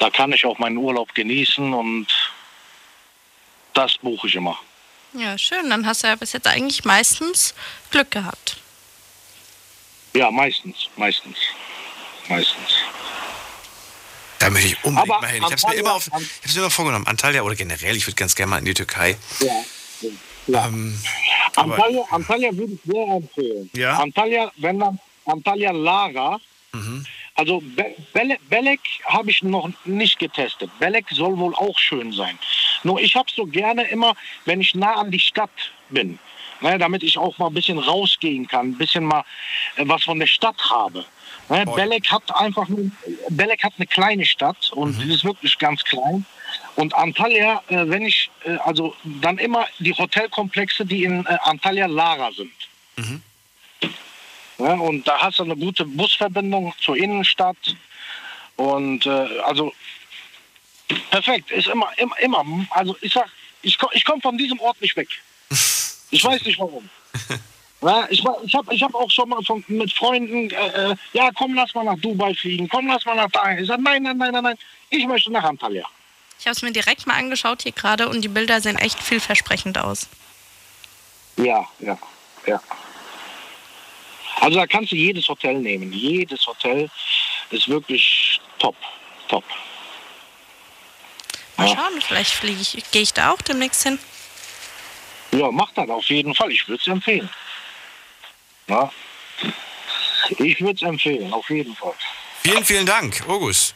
[0.00, 2.06] da kann ich auch meinen Urlaub genießen und
[3.74, 4.58] das buche ich immer.
[5.12, 5.68] Ja, schön.
[5.70, 7.54] Dann hast du ja bis jetzt eigentlich meistens
[7.90, 8.56] Glück gehabt.
[10.14, 11.36] Ja, meistens, meistens,
[12.28, 12.70] meistens.
[14.38, 15.38] Da möchte ich unbedingt Aber mal hin.
[15.38, 17.06] Ich habe es mir, immer auf- ich hab's mir immer vorgenommen.
[17.06, 19.18] Antalya oder generell, ich würde ganz gerne mal in die Türkei.
[19.40, 19.52] Ja.
[20.46, 20.66] Ja.
[20.66, 20.98] Ähm,
[21.56, 23.70] Antalya, Antalya würde ich sehr empfehlen.
[23.74, 23.98] Ja?
[23.98, 26.38] Antalya, wenn dann Antalya Lara.
[26.72, 27.04] Mhm.
[27.34, 30.70] Also Be Bele Belek habe ich noch nicht getestet.
[30.78, 32.38] Belek soll wohl auch schön sein.
[32.82, 34.14] Nur ich habe so gerne immer,
[34.46, 35.50] wenn ich nah an die Stadt
[35.90, 36.18] bin,
[36.60, 39.24] ne, damit ich auch mal ein bisschen rausgehen kann, ein bisschen mal
[39.76, 41.04] äh, was von der Stadt habe.
[41.48, 42.90] Ne, Belek hat einfach nur,
[43.30, 46.26] Belek hat eine kleine Stadt und die ist wirklich ganz klein.
[46.74, 51.86] Und Antalya, äh, wenn ich, äh, also dann immer die Hotelkomplexe, die in äh, Antalya
[51.86, 52.52] Lara sind.
[54.58, 57.56] Ja, und da hast du eine gute Busverbindung zur Innenstadt.
[58.56, 59.72] Und äh, also
[61.10, 62.44] perfekt, ist immer, immer, immer.
[62.70, 63.28] Also ich sag,
[63.62, 65.08] ich, ich komme von diesem Ort nicht weg.
[66.12, 66.88] Ich weiß nicht warum.
[67.82, 71.30] Ja, ich ich habe ich hab auch schon mal von, mit Freunden, äh, äh, ja
[71.34, 73.56] komm, lass mal nach Dubai fliegen, komm, lass mal nach da.
[73.58, 74.58] Ich sag, nein, nein, nein, nein, nein,
[74.90, 75.86] ich möchte nach Antalya.
[76.38, 79.78] Ich habe es mir direkt mal angeschaut hier gerade und die Bilder sehen echt vielversprechend
[79.78, 80.08] aus.
[81.36, 81.98] Ja, ja,
[82.46, 82.60] ja.
[84.40, 85.92] Also da kannst du jedes Hotel nehmen.
[85.92, 86.90] Jedes Hotel
[87.50, 88.76] ist wirklich top,
[89.28, 89.44] top.
[91.56, 93.98] Mal schauen, vielleicht fliege ich, gehe ich da auch demnächst hin.
[95.32, 96.52] Ja, mach das auf jeden Fall.
[96.52, 97.28] Ich würde es empfehlen.
[98.68, 98.92] Ja.
[100.38, 101.94] Ich würde es empfehlen, auf jeden Fall.
[102.42, 103.74] vielen, vielen Dank, August.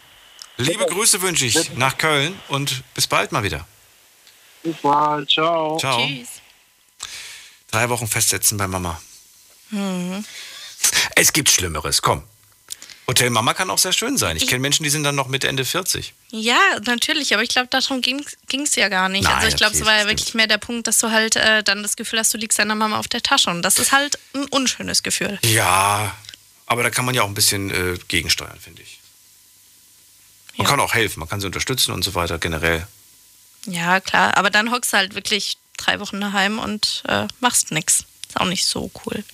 [0.57, 3.67] Liebe Grüße wünsche ich nach Köln und bis bald mal wieder.
[4.63, 5.79] Bis bald, ciao.
[5.79, 6.07] Ciao.
[7.71, 9.01] Drei Wochen festsetzen bei Mama.
[9.71, 10.25] Mhm.
[11.15, 12.25] Es gibt Schlimmeres, komm.
[13.11, 14.37] Hotel Mama kann auch sehr schön sein.
[14.37, 16.15] Ich kenne Menschen, die sind dann noch Mitte, Ende 40.
[16.31, 18.25] Ja, natürlich, aber ich glaube, darum ging
[18.63, 19.25] es ja gar nicht.
[19.25, 21.65] Nein, also ich glaube, es war ja wirklich mehr der Punkt, dass du halt äh,
[21.65, 23.51] dann das Gefühl hast, du liegst deiner Mama auf der Tasche.
[23.51, 25.41] Und das ist halt ein unschönes Gefühl.
[25.43, 26.17] Ja,
[26.67, 29.01] aber da kann man ja auch ein bisschen äh, gegensteuern, finde ich.
[30.57, 32.87] Man kann auch helfen, man kann sie unterstützen und so weiter, generell.
[33.67, 34.37] Ja, klar.
[34.37, 38.05] Aber dann hockst du halt wirklich drei Wochen daheim und äh, machst nichts.
[38.29, 39.25] Ist auch nicht so cool.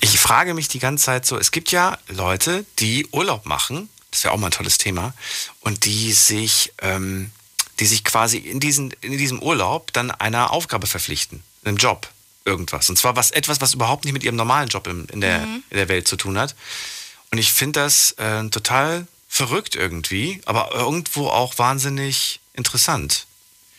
[0.00, 4.24] Ich frage mich die ganze Zeit so, es gibt ja Leute, die Urlaub machen, das
[4.24, 5.14] wäre auch mal ein tolles Thema,
[5.60, 7.30] und die sich, ähm,
[7.78, 12.08] die sich quasi in, diesen, in diesem Urlaub dann einer Aufgabe verpflichten, einem Job,
[12.44, 12.88] irgendwas.
[12.88, 15.62] Und zwar was, etwas, was überhaupt nicht mit ihrem normalen Job in, in, der, Mhm.
[15.70, 16.54] in der Welt zu tun hat.
[17.30, 23.26] Und ich finde das äh, total verrückt irgendwie, aber irgendwo auch wahnsinnig interessant.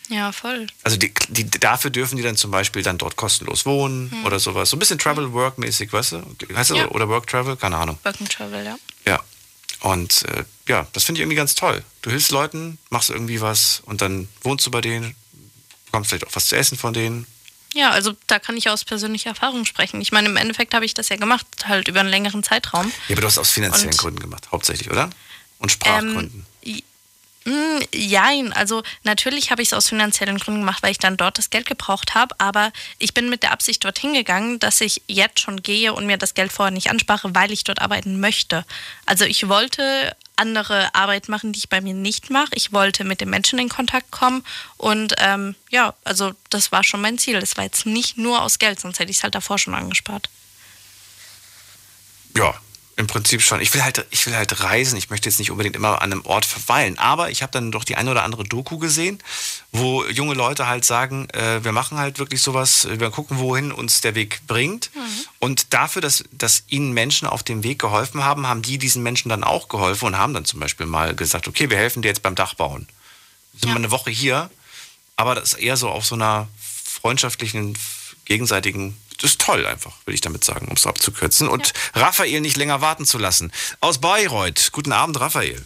[0.08, 0.66] Ja, voll.
[0.82, 4.26] Also die, die, dafür dürfen die dann zum Beispiel dann dort kostenlos wohnen Hm.
[4.26, 4.68] oder sowas.
[4.70, 6.16] So ein bisschen Travel-Work-mäßig, weißt du?
[6.54, 6.88] Heißt das Ja.
[6.88, 7.56] oder Work-Travel?
[7.56, 7.98] Keine Ahnung.
[8.02, 8.76] Work and Travel, ja.
[9.06, 9.20] Ja.
[9.80, 11.82] Und äh, ja, das finde ich irgendwie ganz toll.
[12.02, 15.14] Du hilfst Leuten, machst irgendwie was und dann wohnst du bei denen,
[15.86, 17.26] bekommst vielleicht auch was zu essen von denen.
[17.74, 20.00] Ja, also da kann ich aus persönlicher Erfahrung sprechen.
[20.02, 22.92] Ich meine, im Endeffekt habe ich das ja gemacht, halt über einen längeren Zeitraum.
[23.08, 25.08] Ja, aber du hast aus finanziellen Und- Gründen gemacht, hauptsächlich, oder?
[25.58, 26.44] Und Sprachgründen.
[26.64, 26.82] Ähm,
[27.44, 31.38] mm, Jein, also natürlich habe ich es aus finanziellen Gründen gemacht, weil ich dann dort
[31.38, 35.40] das Geld gebraucht habe, aber ich bin mit der Absicht dorthin gegangen, dass ich jetzt
[35.40, 38.64] schon gehe und mir das Geld vorher nicht anspare, weil ich dort arbeiten möchte.
[39.06, 42.50] Also ich wollte andere Arbeit machen, die ich bei mir nicht mache.
[42.54, 44.44] Ich wollte mit den Menschen in Kontakt kommen
[44.76, 47.38] und ähm, ja, also das war schon mein Ziel.
[47.38, 50.28] Das war jetzt nicht nur aus Geld, sonst hätte ich es halt davor schon angespart.
[52.36, 52.54] Ja,
[52.96, 53.60] im Prinzip schon.
[53.60, 54.98] Ich will halt, ich will halt reisen.
[54.98, 56.98] Ich möchte jetzt nicht unbedingt immer an einem Ort verweilen.
[56.98, 59.18] Aber ich habe dann doch die eine oder andere Doku gesehen,
[59.72, 64.02] wo junge Leute halt sagen, äh, wir machen halt wirklich sowas, wir gucken, wohin uns
[64.02, 64.90] der Weg bringt.
[65.38, 69.30] Und dafür, dass, dass ihnen Menschen auf dem Weg geholfen haben, haben die diesen Menschen
[69.30, 72.22] dann auch geholfen und haben dann zum Beispiel mal gesagt, okay, wir helfen dir jetzt
[72.22, 72.86] beim Dachbauen.
[73.54, 74.50] Sind wir eine Woche hier,
[75.16, 76.48] aber das ist eher so auf so einer
[77.02, 77.76] freundschaftlichen,
[78.24, 81.48] gegenseitigen, ist toll einfach, will ich damit sagen, um es abzukürzen.
[81.48, 83.52] Und Raphael nicht länger warten zu lassen.
[83.80, 84.70] Aus Bayreuth.
[84.72, 85.64] Guten Abend, Raphael.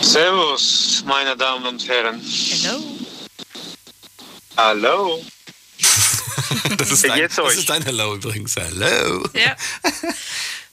[0.00, 2.20] Servus, meine Damen und Herren.
[2.62, 2.82] Hallo.
[4.56, 5.24] Hallo.
[6.76, 8.56] Das ist, dein, das ist dein Hello übrigens.
[8.56, 9.24] Hello.
[9.34, 9.56] Ja.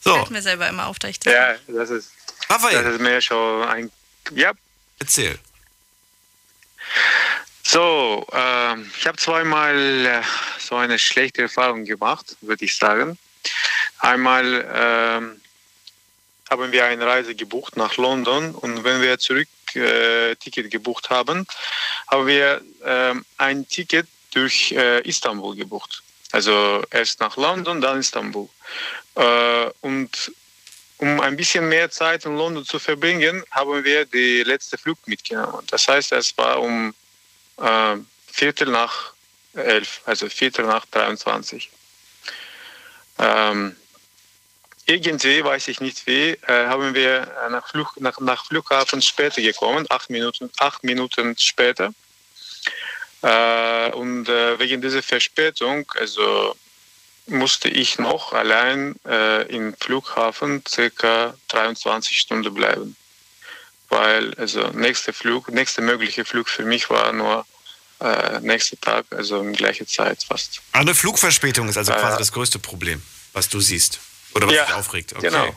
[0.04, 0.14] So.
[0.14, 2.12] Fällt mir selber immer auf, dass ich das Ja, das ist,
[2.50, 2.82] Raphael.
[2.82, 3.92] das ist mir schon ein...
[4.32, 4.54] Ja.
[5.00, 5.38] Erzähl.
[7.70, 9.76] So, ähm, ich habe zweimal
[10.06, 10.22] äh,
[10.58, 13.18] so eine schlechte Erfahrung gemacht, würde ich sagen.
[14.00, 15.42] Einmal ähm,
[16.50, 21.46] haben wir eine Reise gebucht nach London und wenn wir zurück äh, Ticket gebucht haben,
[22.10, 26.02] haben wir ähm, ein Ticket durch äh, Istanbul gebucht.
[26.32, 28.48] Also erst nach London, dann Istanbul.
[29.16, 30.32] Äh, und
[31.00, 35.68] um ein bisschen mehr Zeit in London zu verbringen, haben wir die letzte Flug mitgenommen.
[35.70, 36.94] Das heißt, es war um
[37.58, 37.98] äh,
[38.32, 39.14] Viertel nach
[39.54, 41.70] elf, also Viertel nach 23.
[43.20, 43.76] Ähm,
[44.86, 49.86] irgendwie, weiß ich nicht wie, äh, haben wir nach, Flug, nach, nach Flughafen später gekommen,
[49.90, 51.94] acht Minuten, acht Minuten später.
[53.22, 56.56] Äh, und äh, wegen dieser Verspätung, also
[57.26, 62.96] musste ich noch allein äh, im Flughafen circa 23 Stunden bleiben.
[63.90, 67.46] Weil also nächster Flug, nächster mögliche Flug für mich war nur
[68.00, 70.62] äh, nächster Tag, also in gleicher Zeit fast.
[70.74, 73.02] Eine Flugverspätung ist also Äh, quasi das größte Problem,
[73.34, 74.00] was du siehst.
[74.36, 75.14] Oder was Ja, dich aufregt.
[75.14, 75.30] Okay.
[75.30, 75.56] genau.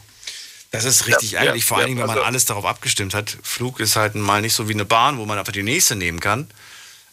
[0.70, 3.12] Das ist richtig Ja, ärgerlich, ja, vor allen Dingen, wenn man also- alles darauf abgestimmt
[3.14, 3.36] hat.
[3.42, 6.20] Flug ist halt mal nicht so wie eine Bahn, wo man einfach die nächste nehmen
[6.20, 6.48] kann.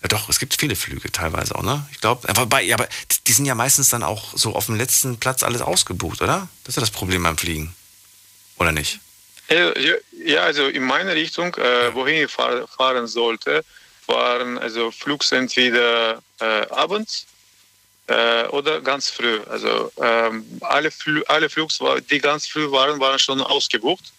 [0.03, 1.83] Ja, doch, es gibt viele Flüge teilweise auch, ne?
[1.91, 2.87] Ich glaube, einfach bei, ja, aber
[3.25, 6.47] die sind ja meistens dann auch so auf dem letzten Platz alles ausgebucht, oder?
[6.63, 7.73] Das ist ja das Problem beim Fliegen.
[8.59, 8.99] Oder nicht?
[9.49, 13.63] Äh, ja, also in meine Richtung, äh, wohin ich fahr, fahren sollte,
[14.07, 17.27] waren also Flugs entweder äh, abends
[18.07, 19.39] äh, oder ganz früh.
[19.49, 21.79] Also ähm, alle, Flü alle Flugs,
[22.09, 24.11] die ganz früh waren, waren schon ausgebucht.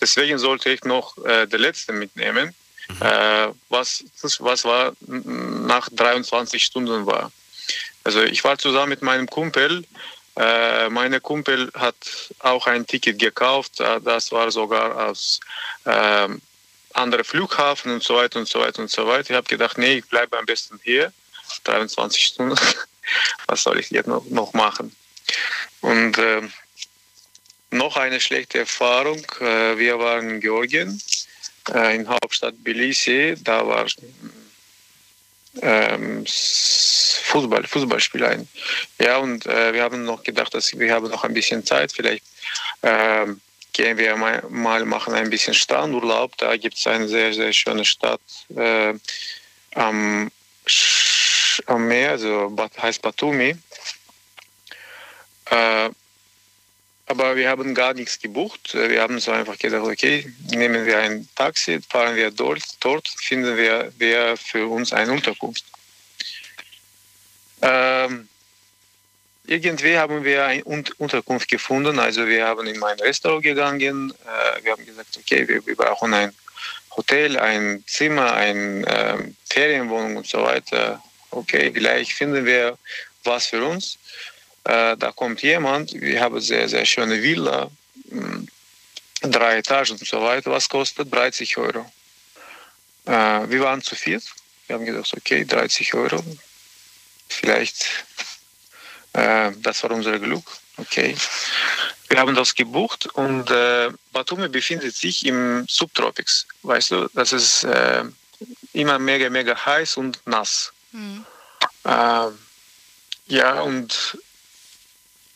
[0.00, 2.54] Deswegen sollte ich noch äh, der letzte mitnehmen,
[3.00, 4.04] äh, was,
[4.38, 7.32] was war nach 23 Stunden war.
[8.04, 9.84] Also ich war zusammen mit meinem Kumpel.
[10.36, 11.94] Äh, meine Kumpel hat
[12.40, 13.80] auch ein Ticket gekauft.
[13.80, 15.40] Äh, Das war sogar aus
[15.86, 16.40] ähm,
[16.92, 19.30] anderen Flughafen und so weiter und so weiter und so weiter.
[19.30, 21.12] Ich habe gedacht, nee, ich bleibe am besten hier.
[21.64, 22.58] 23 Stunden.
[23.46, 24.94] Was soll ich jetzt noch, machen?
[25.80, 26.52] Und ähm,
[27.70, 29.24] noch eine schlechte Erfahrung.
[29.40, 31.00] Äh, wir waren in Georgien,
[31.72, 33.36] äh, in Hauptstadt Tbilisi.
[33.42, 33.86] Da war
[35.62, 38.48] ähm, Fußball, Fußballspiel ein.
[39.00, 41.92] Ja, und äh, wir haben noch gedacht, dass wir haben noch ein bisschen Zeit.
[41.92, 42.24] Vielleicht
[42.82, 43.40] ähm,
[43.72, 46.36] gehen wir mal, mal machen ein bisschen Strandurlaub.
[46.38, 48.20] Da gibt es eine sehr, sehr schöne Stadt
[48.56, 48.94] äh,
[49.74, 50.30] am,
[51.66, 53.56] am Meer, also heißt Batumi.
[57.06, 58.74] Äh, aber wir haben gar nichts gebucht.
[58.74, 63.56] Wir haben so einfach gedacht, okay, nehmen wir ein Taxi, fahren wir dort, dort finden
[63.56, 65.64] wir, wir für uns eine Unterkunft.
[67.62, 68.28] Ähm,
[69.46, 71.98] irgendwie haben wir eine Un- Unterkunft gefunden.
[71.98, 74.10] Also wir haben in mein Restaurant gegangen.
[74.10, 76.32] Äh, wir haben gesagt, okay, wir, brauchen ein
[76.96, 81.02] Hotel, ein Zimmer, eine ähm, Ferienwohnung und so weiter.
[81.30, 82.78] Okay, gleich finden wir
[83.24, 83.98] was für uns.
[84.64, 87.70] Äh, da kommt jemand, wir haben sehr, sehr schöne Villa,
[88.10, 88.46] mh,
[89.22, 90.50] drei Etagen und so weiter.
[90.50, 91.12] Was kostet?
[91.12, 91.90] 30 Euro.
[93.06, 94.24] Äh, wir waren zu viert.
[94.66, 96.22] Wir haben gesagt, okay, 30 Euro.
[97.28, 98.04] Vielleicht,
[99.12, 100.44] äh, das war unser Glück.
[100.76, 101.14] Okay.
[102.08, 106.46] Wir haben das gebucht und äh, Batumi befindet sich im Subtropics.
[106.62, 108.04] Weißt du, das ist äh,
[108.72, 110.72] immer mega, mega heiß und nass.
[111.84, 112.28] Äh,
[113.26, 114.18] ja, und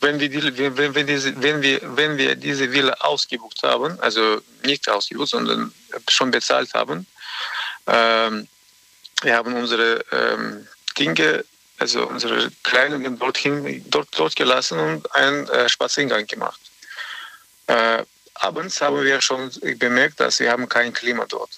[0.01, 4.41] wenn wir, die, wenn, wenn, diese, wenn, wir, wenn wir diese Villa ausgebucht haben, also
[4.63, 5.73] nicht ausgebucht, sondern
[6.07, 7.05] schon bezahlt haben,
[7.87, 8.47] ähm,
[9.21, 10.67] wir haben unsere ähm,
[10.97, 11.43] Dinge,
[11.77, 16.59] also unsere Kleidungen dorthin, dort, dort gelassen und einen äh, Spaziergang gemacht.
[17.67, 18.03] Äh,
[18.35, 21.51] abends haben wir schon bemerkt, dass wir haben kein Klima dort.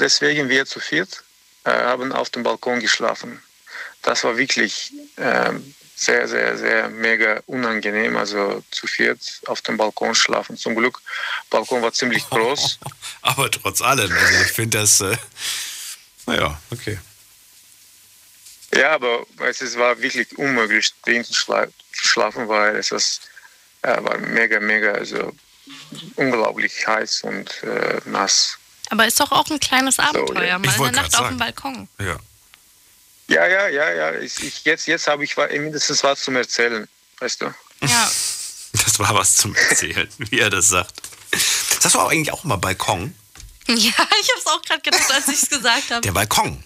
[0.00, 1.22] Deswegen wir zu viert
[1.64, 3.42] äh, haben auf dem Balkon geschlafen.
[4.02, 8.16] Das war wirklich ähm, sehr, sehr, sehr mega unangenehm.
[8.16, 10.56] Also zu viert auf dem Balkon schlafen.
[10.56, 11.00] Zum Glück,
[11.50, 12.78] Balkon war ziemlich groß.
[13.22, 15.16] Aber trotz allem, also ich finde das, äh,
[16.26, 16.98] naja, okay.
[18.74, 23.22] Ja, aber es ist- war wirklich unmöglich, drin zu, schla zu schlafen, weil es ist,
[23.82, 25.34] äh, war mega, mega, also
[26.16, 28.58] unglaublich heiß und äh, nass.
[28.90, 30.58] Aber ist doch auch ein kleines Abenteuer, ja.
[30.58, 31.38] mal eine Nacht auf dem.
[31.38, 31.88] Balkon.
[31.98, 32.18] Ja.
[33.28, 34.14] Ja, ja, ja, ja.
[34.20, 36.88] Ich, ich, jetzt jetzt habe ich mindestens was zum Erzählen,
[37.18, 37.46] weißt du?
[37.82, 38.10] Ja.
[38.84, 41.00] Das war was zum Erzählen, wie er das sagt.
[41.80, 43.14] Sagst du auch eigentlich auch immer Balkon?
[43.68, 46.00] Ja, ich habe es auch gerade gedacht, als ich es gesagt habe.
[46.00, 46.62] Der Balkon.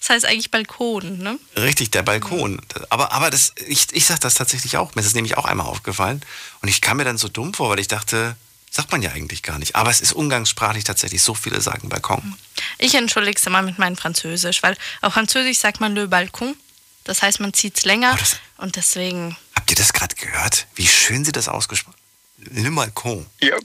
[0.00, 1.38] Das heißt eigentlich Balkon, ne?
[1.56, 2.60] Richtig, der Balkon.
[2.90, 4.96] Aber, aber das, ich, ich sag das tatsächlich auch.
[4.96, 6.22] Mir ist es nämlich auch einmal aufgefallen.
[6.60, 8.34] Und ich kam mir dann so dumm vor, weil ich dachte,
[8.74, 9.76] sagt man ja eigentlich gar nicht.
[9.76, 11.22] Aber es ist umgangssprachlich tatsächlich.
[11.22, 12.34] So viele sagen Balkon.
[12.78, 16.56] Ich entschuldige es immer mit meinem Französisch, weil auf Französisch sagt man le balcon.
[17.04, 18.18] Das heißt, man zieht es länger
[18.56, 19.36] und deswegen.
[19.54, 20.66] Habt ihr das gerade gehört?
[20.74, 21.94] Wie schön sie das ausgesprochen
[22.36, 23.24] Le Malcon.
[23.40, 23.56] Ja.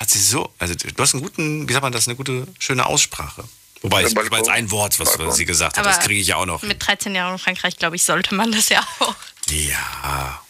[0.00, 2.86] Hat sie so, also du hast einen guten, wie sagt man das, eine gute, schöne
[2.86, 3.44] Aussprache.
[3.82, 6.26] Wobei, es war jetzt ein Wort, was, was sie gesagt hat, das Aber kriege ich
[6.26, 6.62] ja auch noch.
[6.62, 9.14] Mit 13 Jahren in Frankreich, glaube ich, sollte man das ja auch.
[9.48, 10.42] Ja.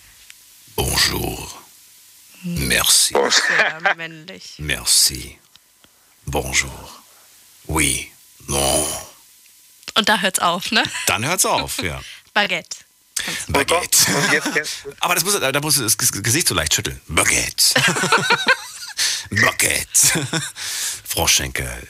[0.75, 1.60] Bonjour.
[2.43, 3.15] Merci.
[3.15, 4.55] Sehr männlich.
[4.59, 5.39] Merci.
[6.27, 7.03] Bonjour.
[7.67, 8.11] Oui.
[8.47, 8.87] Non.
[9.95, 10.83] Und da hört's auf, ne?
[11.07, 12.01] Dann hört's auf, ja.
[12.33, 12.79] Baguette.
[13.49, 13.99] Baguette.
[15.01, 17.01] Aber das muss, da musst du das Gesicht so leicht schütteln.
[17.09, 17.75] Baguette.
[19.31, 20.27] Baguette.
[21.05, 21.89] Froschschenkel.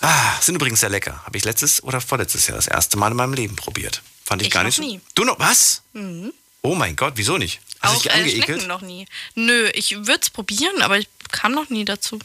[0.00, 1.22] Ah, sind übrigens sehr lecker.
[1.24, 4.02] Habe ich letztes oder vorletztes Jahr das erste Mal in meinem Leben probiert.
[4.24, 4.76] Fand ich, Ich gar nicht.
[4.76, 5.00] so- nie.
[5.14, 5.82] Du noch was?
[5.92, 6.32] Mhm.
[6.62, 7.60] Oh mein Gott, wieso nicht?
[7.80, 8.44] Hast du Auch dich äh, angeekelt?
[8.44, 9.06] schmecken noch nie.
[9.34, 12.18] Nö, ich würde es probieren, aber ich kam noch nie dazu.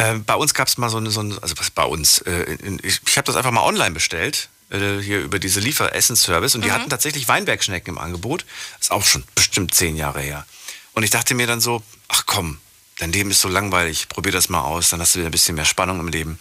[0.00, 2.56] Ähm, bei uns gab es mal so eine, so eine, also was bei uns, äh,
[2.82, 6.68] ich, ich habe das einfach mal online bestellt, äh, hier über diese Lieferessensservice und die
[6.68, 6.72] Mhm.
[6.74, 8.44] hatten tatsächlich Weinbergschnecken im Angebot.
[8.80, 10.46] Ist auch schon bestimmt zehn Jahre her.
[10.92, 12.58] Und ich dachte mir dann so, ach komm,
[12.98, 15.54] dein Leben ist so langweilig, probier das mal aus, dann hast du wieder ein bisschen
[15.54, 16.38] mehr Spannung im Leben.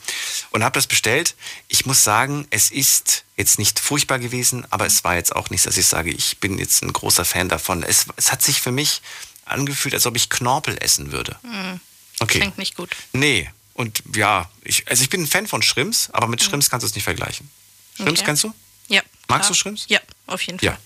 [0.51, 1.35] Und habe das bestellt.
[1.67, 5.65] Ich muss sagen, es ist jetzt nicht furchtbar gewesen, aber es war jetzt auch nicht,
[5.65, 7.83] dass ich sage, ich bin jetzt ein großer Fan davon.
[7.83, 9.01] Es, es hat sich für mich
[9.45, 11.37] angefühlt, als ob ich Knorpel essen würde.
[11.43, 11.79] Hm.
[12.19, 12.39] Okay.
[12.39, 12.89] Klingt nicht gut.
[13.13, 13.49] Nee.
[13.73, 16.87] Und ja, ich, also ich bin ein Fan von Shrimps, aber mit Shrimps kannst du
[16.87, 17.49] es nicht vergleichen.
[17.95, 18.25] Shrimps Okay.
[18.25, 18.53] kennst du?
[18.87, 19.01] Ja.
[19.27, 19.49] Magst klar.
[19.49, 19.85] du Shrimps?
[19.87, 20.69] Ja, auf jeden Fall.
[20.69, 20.77] Ja.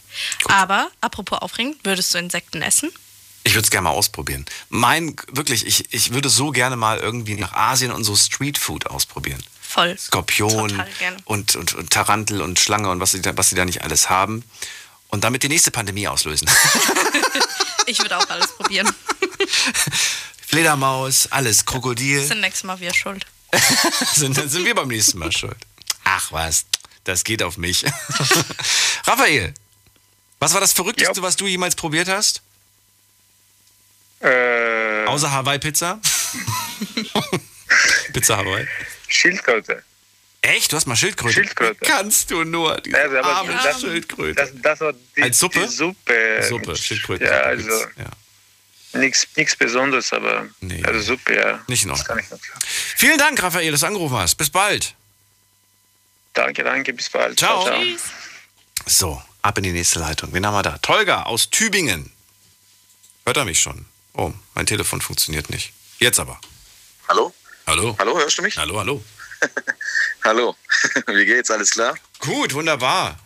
[0.50, 2.92] Aber, apropos aufregend, würdest du Insekten essen?
[3.44, 4.46] Ich würde es gerne mal ausprobieren.
[4.70, 9.44] Mein, wirklich, ich, ich würde so gerne mal irgendwie nach Asien und so Streetfood ausprobieren.
[9.62, 9.98] Voll.
[9.98, 10.84] Skorpion
[11.26, 14.10] und, und, und Tarantel und Schlange und was sie, da, was sie da nicht alles
[14.10, 14.44] haben.
[15.08, 16.50] Und damit die nächste Pandemie auslösen.
[17.88, 18.90] Ich würde auch alles probieren.
[20.48, 22.26] Fledermaus, alles, Krokodil.
[22.26, 23.26] Sind nächstes Mal wir schuld.
[24.14, 25.58] sind, dann sind wir beim nächsten Mal schuld.
[26.04, 26.66] Ach was,
[27.04, 27.84] das geht auf mich.
[29.06, 29.54] Raphael,
[30.40, 32.42] was war das Verrückteste, was du jemals probiert hast?
[34.22, 36.00] Äh, Außer Hawaii-Pizza?
[38.14, 38.68] Pizza Hawaii.
[39.08, 39.84] Schildkröte.
[40.42, 40.72] Echt?
[40.72, 41.34] Du hast mal Schildkröte?
[41.36, 41.80] Schildkröte.
[41.86, 44.34] Kannst du nur, diese Also, aber arme das- Schildkröte.
[44.36, 45.60] Das, das war die, Als Suppe?
[45.62, 46.44] Die Suppe.
[46.48, 47.26] Suppe, Schildkröte.
[47.26, 49.00] Ja, also Ja.
[49.00, 50.48] nichts Besonderes, aber
[50.84, 51.64] also Suppe, ja.
[51.68, 51.98] Nicht noch.
[51.98, 52.60] Das kann ich noch sagen.
[52.66, 54.36] Vielen Dank, Raphael, dass du angerufen hast.
[54.36, 54.96] Bis bald.
[56.34, 57.38] Danke, danke, bis bald.
[57.38, 57.64] Ciao.
[57.64, 57.82] ciao.
[58.88, 60.34] So, ab in die nächste Leitung.
[60.34, 60.78] Wen haben wir da?
[60.80, 62.12] Tolga aus Tübingen.
[63.26, 63.86] Hört er mich schon?
[64.14, 65.74] Oh, mein Telefon funktioniert nicht.
[66.00, 66.40] Jetzt aber.
[67.08, 67.34] Hallo?
[67.68, 67.96] Hallo.
[68.00, 68.58] Hallo, hörst du mich?
[68.58, 69.04] Hallo, hallo.
[70.24, 70.56] Hallo.
[71.08, 71.50] Wie geht's?
[71.50, 71.96] Alles klar?
[72.20, 73.18] Gut, wunderbar.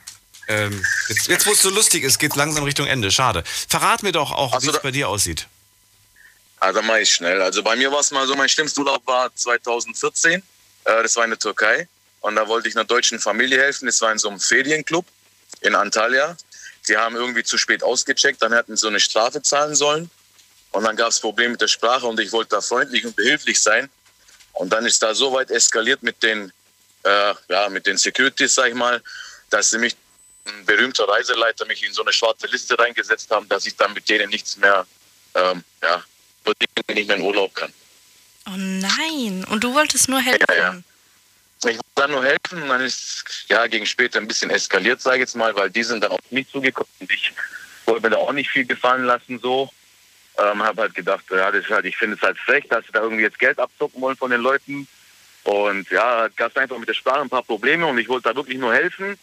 [0.47, 3.11] Ähm, jetzt, jetzt wo es so lustig ist, geht langsam Richtung Ende.
[3.11, 3.43] Schade.
[3.67, 5.47] Verrat mir doch auch, wie es bei dir aussieht.
[6.59, 7.41] Also mach ich schnell.
[7.41, 10.41] Also bei mir war es mal so, mein schlimmster Urlaub war 2014.
[10.41, 10.41] Äh,
[11.03, 11.87] das war in der Türkei.
[12.21, 13.85] Und da wollte ich einer deutschen Familie helfen.
[13.87, 15.05] Das war in so einem Ferienclub
[15.61, 16.37] in Antalya.
[16.87, 18.41] Die haben irgendwie zu spät ausgecheckt.
[18.41, 20.09] Dann hätten sie so eine Strafe zahlen sollen.
[20.75, 23.61] Und dann gab es Probleme mit der Sprache und ich wollte da freundlich und behilflich
[23.61, 23.89] sein.
[24.51, 26.51] Und dann ist da so weit eskaliert mit den,
[27.03, 29.01] äh, ja, mit den Securities, sag ich mal,
[29.49, 29.95] dass sie mich,
[30.45, 34.09] ein berühmter Reiseleiter, mich in so eine schwarze Liste reingesetzt haben, dass ich dann mit
[34.09, 34.85] denen nichts mehr,
[35.35, 36.03] ähm, ja,
[36.89, 37.73] nicht mehr in Urlaub kann.
[38.45, 39.45] Oh nein.
[39.49, 40.45] Und du wolltest nur helfen.
[40.49, 40.81] Ja, ja.
[41.59, 45.17] Ich wollte dann nur helfen und dann ist ja gegen später ein bisschen eskaliert, sage
[45.17, 47.31] ich jetzt mal, weil die sind dann auf mich zugekommen und ich
[47.85, 49.71] wollte mir da auch nicht viel gefallen lassen so.
[50.37, 52.91] Ähm, habe halt gedacht, ja, das ist halt, ich finde es halt frech, dass sie
[52.91, 54.87] da irgendwie jetzt Geld abzocken wollen von den Leuten.
[55.43, 58.35] Und ja, gab es einfach mit der Sprache ein paar Probleme und ich wollte da
[58.35, 59.17] wirklich nur helfen.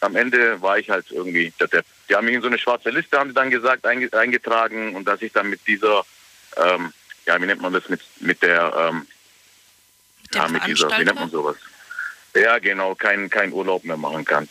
[0.00, 1.84] Am Ende war ich halt irgendwie der Depp.
[2.08, 5.04] Die haben mich in so eine schwarze Liste, haben sie dann gesagt, einge eingetragen und
[5.04, 6.04] dass ich dann mit dieser,
[6.56, 6.92] ähm,
[7.26, 9.06] ja, wie nennt man das, mit, mit der, ähm,
[10.32, 11.56] dem ja, mit dieser, wie nennt man sowas?
[12.34, 14.48] Ja, genau, kein, kein Urlaub mehr machen kann.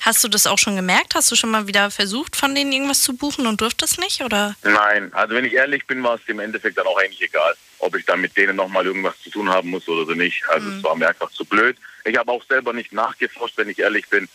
[0.00, 1.14] Hast du das auch schon gemerkt?
[1.14, 4.22] Hast du schon mal wieder versucht, von denen irgendwas zu buchen und durftest nicht?
[4.22, 4.56] Oder?
[4.62, 7.94] Nein, also wenn ich ehrlich bin, war es im Endeffekt dann auch eigentlich egal, ob
[7.94, 10.42] ich dann mit denen nochmal irgendwas zu tun haben muss oder so nicht.
[10.48, 11.76] Also es war mir einfach zu blöd.
[12.04, 14.26] Ich habe auch selber nicht nachgeforscht, wenn ich ehrlich bin.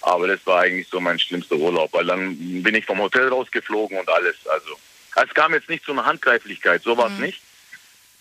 [0.00, 3.98] Aber das war eigentlich so mein schlimmster Urlaub, weil dann bin ich vom Hotel rausgeflogen
[3.98, 4.36] und alles.
[4.46, 4.78] Also
[5.16, 7.42] es kam jetzt nicht zu einer Handgreiflichkeit, so war es nicht.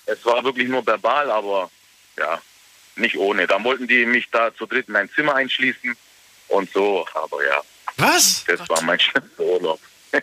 [0.06, 1.72] Es war wirklich nur verbal, aber
[2.18, 2.42] ja,
[2.98, 3.48] nicht ohne.
[3.48, 5.96] Dann wollten die mich da zu dritt in ein Zimmer einschließen
[6.50, 7.62] und so, aber ja.
[7.98, 8.44] Was?
[8.46, 9.80] Das war mein schlimmster Urlaub.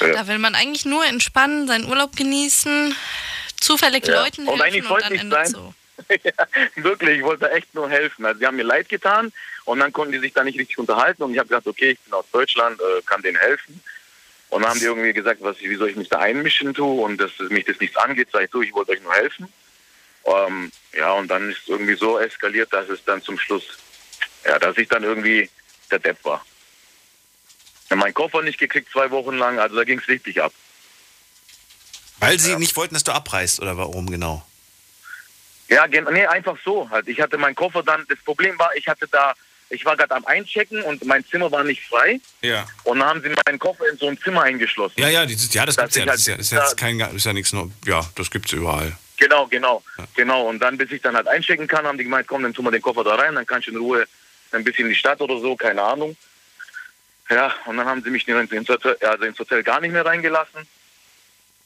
[0.00, 2.94] Da will man eigentlich nur entspannen, seinen Urlaub genießen,
[3.60, 4.22] zufällig Ja.
[4.22, 5.46] Leuten Und eigentlich helfen und dann endet sein.
[5.48, 5.74] so.
[6.24, 6.32] ja,
[6.76, 8.24] wirklich, ich wollte echt nur helfen.
[8.24, 9.30] Also, sie haben mir leid getan
[9.66, 12.00] und dann konnten die sich da nicht richtig unterhalten und ich habe gesagt, okay, ich
[12.00, 13.82] bin aus Deutschland, äh, kann denen helfen.
[14.48, 17.18] Und dann haben die irgendwie gesagt, was, wie soll ich mich da einmischen tue und
[17.18, 19.52] dass mich das nichts angeht, sag ich, du, ich wollte euch nur helfen.
[20.24, 23.64] Ähm, ja, und dann ist es irgendwie so eskaliert, dass es dann zum Schluss,
[24.44, 25.48] ja, dass ich dann irgendwie
[25.90, 26.44] der Depp war.
[27.88, 30.52] Ich meinen Koffer nicht gekriegt zwei Wochen lang, also da ging es richtig ab.
[32.20, 34.46] Weil sie nicht wollten, dass du abreist oder warum genau?
[35.68, 37.08] Ja, nee, einfach so halt.
[37.08, 39.34] Ich hatte meinen Koffer dann, das Problem war, ich hatte da,
[39.70, 42.20] ich war gerade am Einchecken und mein Zimmer war nicht frei.
[42.42, 42.66] Ja.
[42.84, 45.00] Und dann haben sie meinen Koffer in so ein Zimmer eingeschlossen.
[45.00, 46.02] Ja, ja, dieses, ja das Dass gibt's ja.
[46.02, 47.54] ich Das ist ja, halt das ist ja jetzt kein, das ist ja nichts
[47.86, 48.96] ja, das gibt's überall.
[49.16, 49.82] Genau, genau,
[50.16, 50.48] genau.
[50.48, 52.72] Und dann, bis ich dann halt einchecken kann, haben die gemeint, komm, dann tun wir
[52.72, 54.06] den Koffer da rein, dann kannst du in Ruhe
[54.54, 56.16] ein bisschen in die Stadt oder so, keine Ahnung.
[57.28, 60.66] Ja, und dann haben sie mich ins, Hotel, also ins Hotel gar nicht mehr reingelassen.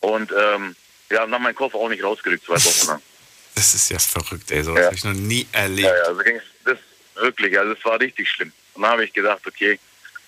[0.01, 0.77] Und ähm,
[1.11, 3.03] ja, und dann meinen Koffer auch nicht rausgerückt, zwei Wochen lang.
[3.57, 5.87] Das ist ja verrückt, ey, sowas habe ich noch nie erlebt.
[5.87, 6.77] Ja, ja, also ging's, das
[7.15, 8.53] wirklich, also das war richtig schlimm.
[8.75, 9.79] Und dann habe ich gedacht, okay,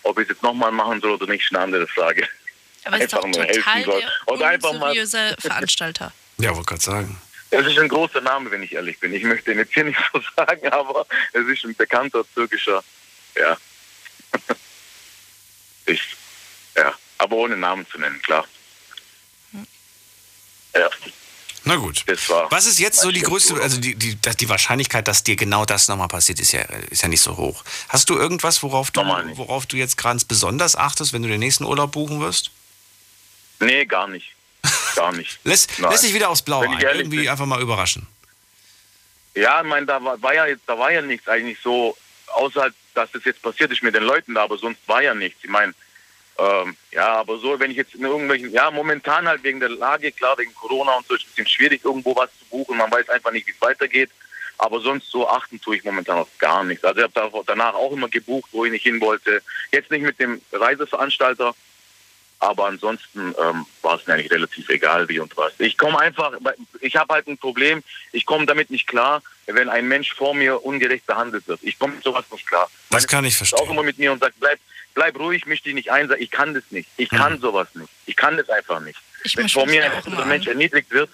[0.04, 2.28] ob ich es jetzt nochmal machen soll oder nicht, ist eine andere Frage.
[2.84, 4.00] Aber ist doch Einfach nur total helfen soll.
[4.00, 5.06] der Oder einfach mal.
[5.40, 6.12] Veranstalter.
[6.38, 7.20] Ja, wollte gerade sagen.
[7.56, 9.14] Es ist ein großer Name, wenn ich ehrlich bin.
[9.14, 12.84] Ich möchte ihn jetzt hier nicht so sagen, aber es ist ein bekannter türkischer,
[13.36, 13.56] ja.
[15.86, 16.02] ich,
[16.76, 18.46] ja, aber ohne Namen zu nennen, klar.
[20.74, 20.90] Ja.
[21.64, 22.04] Na gut.
[22.06, 25.34] Das war Was ist jetzt so die größte, also die, die, die Wahrscheinlichkeit, dass dir
[25.34, 26.60] genau das nochmal passiert, ist ja,
[26.90, 27.64] ist ja nicht so hoch.
[27.88, 31.64] Hast du irgendwas, worauf du, worauf du jetzt ganz besonders achtest, wenn du den nächsten
[31.64, 32.50] Urlaub buchen wirst?
[33.58, 34.35] Nee, gar nicht.
[34.94, 35.38] Gar nicht.
[35.44, 36.80] Lässt, lässt dich wieder aufs Blaue ein.
[36.80, 38.06] Irgendwie einfach mal überraschen.
[39.34, 41.96] Ja, ich meine, da war, war ja jetzt, da war ja nichts eigentlich so,
[42.28, 45.44] außer dass das jetzt passiert ist mit den Leuten da, aber sonst war ja nichts.
[45.44, 45.74] Ich meine,
[46.38, 50.12] ähm, ja, aber so, wenn ich jetzt in irgendwelchen, ja, momentan halt wegen der Lage,
[50.12, 52.76] klar, wegen Corona und so, ist es ein bisschen schwierig, irgendwo was zu buchen.
[52.76, 54.10] Man weiß einfach nicht, wie es weitergeht.
[54.58, 56.82] Aber sonst so achten tue ich momentan auf gar nichts.
[56.82, 59.42] Also ich habe da, danach auch immer gebucht, wo ich nicht hin wollte.
[59.70, 61.54] Jetzt nicht mit dem Reiseveranstalter,
[62.38, 65.52] aber ansonsten ähm, war es mir eigentlich relativ egal, wie und was.
[65.58, 66.32] Ich komme einfach,
[66.80, 67.82] ich habe halt ein Problem,
[68.12, 71.60] ich komme damit nicht klar, wenn ein Mensch vor mir ungerecht behandelt wird.
[71.62, 72.70] Ich komme mit sowas nicht klar.
[72.90, 73.60] Das kann ich verstehen.
[73.60, 74.58] Auch immer mit mir und sagt, bleib,
[74.94, 76.08] bleib ruhig, misch dich nicht ein.
[76.08, 76.88] Sag, Ich kann das nicht.
[76.96, 77.90] Ich kann sowas nicht.
[78.06, 78.98] Ich kann das einfach nicht.
[79.24, 81.10] Ich wenn vor mir ein Mensch erniedrigt wird,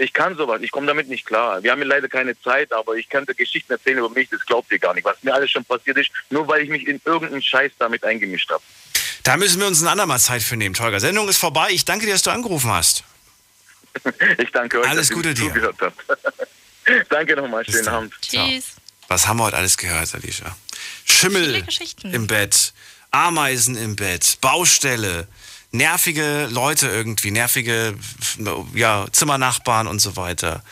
[0.00, 0.60] ich kann sowas.
[0.62, 1.62] Ich komme damit nicht klar.
[1.62, 4.78] Wir haben leider keine Zeit, aber ich könnte Geschichten erzählen über mich, das glaubt ihr
[4.78, 7.72] gar nicht, was mir alles schon passiert ist, nur weil ich mich in irgendeinen Scheiß
[7.78, 8.62] damit eingemischt habe.
[9.22, 11.00] Da müssen wir uns ein andermal Zeit für nehmen, Tolga.
[11.00, 11.68] Sendung ist vorbei.
[11.70, 13.04] Ich danke dir, dass du angerufen hast.
[14.38, 15.48] Ich danke euch, Alles dass Gute ihr dir.
[15.48, 15.96] zugehört habt.
[17.10, 18.14] danke nochmal, schönen Abend.
[18.22, 18.64] Tschüss.
[19.08, 20.54] Was haben wir heute alles gehört, Alicia?
[21.04, 21.64] Schimmel
[22.04, 22.74] im Bett,
[23.10, 25.26] Ameisen im Bett, Baustelle,
[25.72, 27.94] nervige Leute irgendwie, nervige
[28.74, 30.62] ja, Zimmernachbarn und so weiter.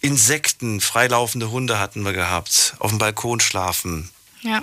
[0.00, 4.10] Insekten, freilaufende Hunde hatten wir gehabt, auf dem Balkon schlafen.
[4.42, 4.62] Ja.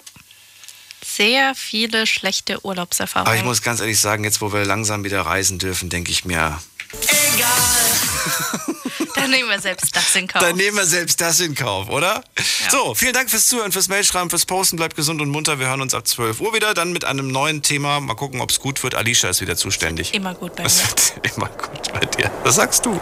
[1.16, 3.46] Sehr viele schlechte Aber ich Urlaubserfahrungen.
[3.46, 6.60] muss ganz ehrlich sagen, jetzt wo wir langsam wieder reisen dürfen, denke ich mir,
[9.16, 10.42] Dann nehmen wir selbst das in Kauf.
[10.42, 12.24] dann nehmen wir selbst das in Kauf, oder?
[12.70, 14.78] So, vielen Dank fürs Zuhören, fürs Mailschreiben, fürs Posten.
[14.78, 15.60] Bleibt gesund und munter.
[15.60, 18.00] Wir hören uns ab 12 Uhr wieder, dann mit einem neuen Thema.
[18.00, 18.96] Mal gucken, ob es gut wird.
[18.96, 20.14] Alicia ist wieder zuständig.
[20.14, 20.70] Immer gut bei mir.
[20.70, 22.32] wird immer gut bei dir.
[22.44, 23.00] Das sagst du.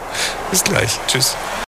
[0.51, 0.91] Bis gleich.
[1.07, 1.35] Tschüss.